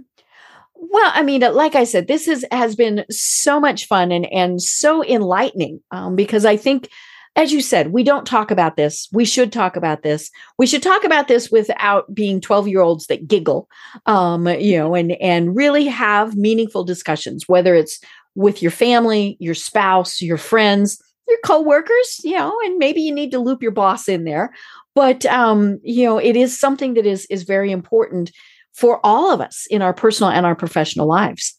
Well, 0.80 1.10
I 1.12 1.22
mean, 1.22 1.40
like 1.40 1.74
I 1.74 1.84
said, 1.84 2.06
this 2.06 2.28
is 2.28 2.46
has 2.52 2.76
been 2.76 3.04
so 3.10 3.60
much 3.60 3.86
fun 3.86 4.12
and 4.12 4.32
and 4.32 4.62
so 4.62 5.04
enlightening 5.04 5.80
um, 5.90 6.16
because 6.16 6.44
I 6.44 6.56
think 6.56 6.88
as 7.36 7.52
you 7.52 7.60
said, 7.60 7.92
we 7.92 8.02
don't 8.02 8.26
talk 8.26 8.50
about 8.50 8.76
this. 8.76 9.08
We 9.12 9.24
should 9.24 9.52
talk 9.52 9.76
about 9.76 10.02
this. 10.02 10.30
We 10.58 10.66
should 10.66 10.82
talk 10.82 11.04
about 11.04 11.28
this 11.28 11.50
without 11.50 12.12
being 12.14 12.40
12 12.40 12.68
year 12.68 12.80
olds 12.80 13.06
that 13.06 13.28
giggle, 13.28 13.68
um, 14.06 14.46
you 14.48 14.76
know, 14.76 14.94
and, 14.94 15.12
and 15.12 15.54
really 15.54 15.86
have 15.86 16.36
meaningful 16.36 16.84
discussions, 16.84 17.44
whether 17.46 17.74
it's 17.74 18.00
with 18.34 18.62
your 18.62 18.70
family, 18.70 19.36
your 19.40 19.54
spouse, 19.54 20.20
your 20.20 20.36
friends, 20.36 21.00
your 21.28 21.38
coworkers, 21.44 22.20
you 22.24 22.36
know, 22.36 22.56
and 22.64 22.78
maybe 22.78 23.00
you 23.00 23.12
need 23.12 23.30
to 23.32 23.38
loop 23.38 23.62
your 23.62 23.72
boss 23.72 24.08
in 24.08 24.24
there. 24.24 24.52
But, 24.94 25.26
um, 25.26 25.78
you 25.82 26.04
know, 26.04 26.18
it 26.18 26.36
is 26.36 26.58
something 26.58 26.94
that 26.94 27.06
is, 27.06 27.26
is 27.26 27.44
very 27.44 27.70
important 27.70 28.32
for 28.72 29.04
all 29.04 29.32
of 29.32 29.40
us 29.40 29.66
in 29.70 29.82
our 29.82 29.92
personal 29.92 30.30
and 30.30 30.46
our 30.46 30.56
professional 30.56 31.06
lives. 31.06 31.58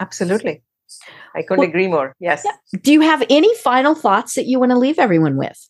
Absolutely. 0.00 0.62
I 1.34 1.42
couldn't 1.42 1.58
well, 1.58 1.68
agree 1.68 1.88
more. 1.88 2.14
Yes. 2.18 2.42
Yeah. 2.44 2.78
Do 2.80 2.92
you 2.92 3.00
have 3.00 3.22
any 3.28 3.54
final 3.56 3.94
thoughts 3.94 4.34
that 4.34 4.46
you 4.46 4.58
want 4.58 4.70
to 4.72 4.78
leave 4.78 4.98
everyone 4.98 5.36
with? 5.36 5.68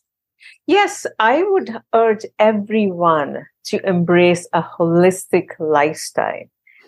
Yes, 0.67 1.05
I 1.19 1.43
would 1.43 1.75
urge 1.93 2.25
everyone 2.37 3.45
to 3.65 3.87
embrace 3.87 4.47
a 4.53 4.61
holistic 4.61 5.47
lifestyle 5.59 6.45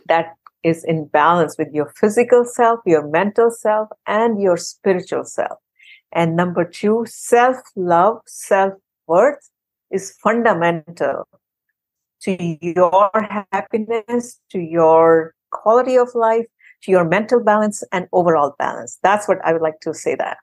that 0.07 0.35
is 0.63 0.83
in 0.83 1.07
balance 1.07 1.55
with 1.57 1.69
your 1.73 1.91
physical 1.99 2.45
self, 2.45 2.79
your 2.85 3.07
mental 3.07 3.49
self, 3.49 3.89
and 4.05 4.41
your 4.41 4.57
spiritual 4.57 5.25
self. 5.25 5.57
And 6.11 6.35
number 6.35 6.65
two, 6.65 7.05
self 7.07 7.57
love, 7.75 8.21
self 8.27 8.73
worth 9.07 9.49
is 9.89 10.15
fundamental 10.21 11.27
to 12.21 12.57
your 12.61 13.09
happiness, 13.51 14.39
to 14.51 14.59
your 14.59 15.33
quality 15.49 15.97
of 15.97 16.13
life, 16.13 16.45
to 16.83 16.91
your 16.91 17.05
mental 17.05 17.43
balance 17.43 17.83
and 17.91 18.07
overall 18.11 18.55
balance. 18.57 18.97
That's 19.03 19.27
what 19.27 19.37
I 19.43 19.53
would 19.53 19.61
like 19.61 19.79
to 19.81 19.93
say 19.93 20.15
that. 20.15 20.37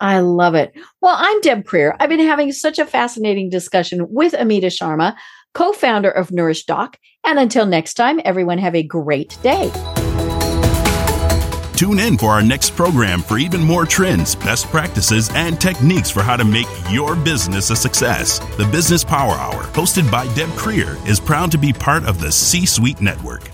I 0.00 0.20
love 0.20 0.54
it. 0.54 0.74
Well, 1.00 1.14
I'm 1.16 1.40
Deb 1.40 1.64
Krier. 1.64 1.96
I've 2.00 2.08
been 2.08 2.20
having 2.20 2.52
such 2.52 2.78
a 2.78 2.86
fascinating 2.86 3.48
discussion 3.48 4.06
with 4.10 4.34
Amita 4.34 4.66
Sharma, 4.66 5.14
co 5.54 5.72
founder 5.72 6.10
of 6.10 6.28
NourishDoc. 6.28 6.94
And 7.24 7.38
until 7.38 7.64
next 7.64 7.94
time, 7.94 8.20
everyone 8.24 8.58
have 8.58 8.74
a 8.74 8.82
great 8.82 9.38
day. 9.42 9.70
Tune 11.76 11.98
in 11.98 12.16
for 12.16 12.30
our 12.30 12.42
next 12.42 12.76
program 12.76 13.20
for 13.20 13.36
even 13.36 13.60
more 13.60 13.84
trends, 13.84 14.36
best 14.36 14.66
practices, 14.66 15.28
and 15.34 15.60
techniques 15.60 16.08
for 16.08 16.22
how 16.22 16.36
to 16.36 16.44
make 16.44 16.68
your 16.88 17.16
business 17.16 17.70
a 17.70 17.76
success. 17.76 18.38
The 18.56 18.68
Business 18.70 19.02
Power 19.02 19.32
Hour, 19.32 19.64
hosted 19.72 20.08
by 20.10 20.32
Deb 20.34 20.50
Krier, 20.50 21.04
is 21.08 21.18
proud 21.18 21.50
to 21.50 21.58
be 21.58 21.72
part 21.72 22.04
of 22.04 22.20
the 22.20 22.30
C 22.30 22.64
Suite 22.64 23.00
Network. 23.00 23.53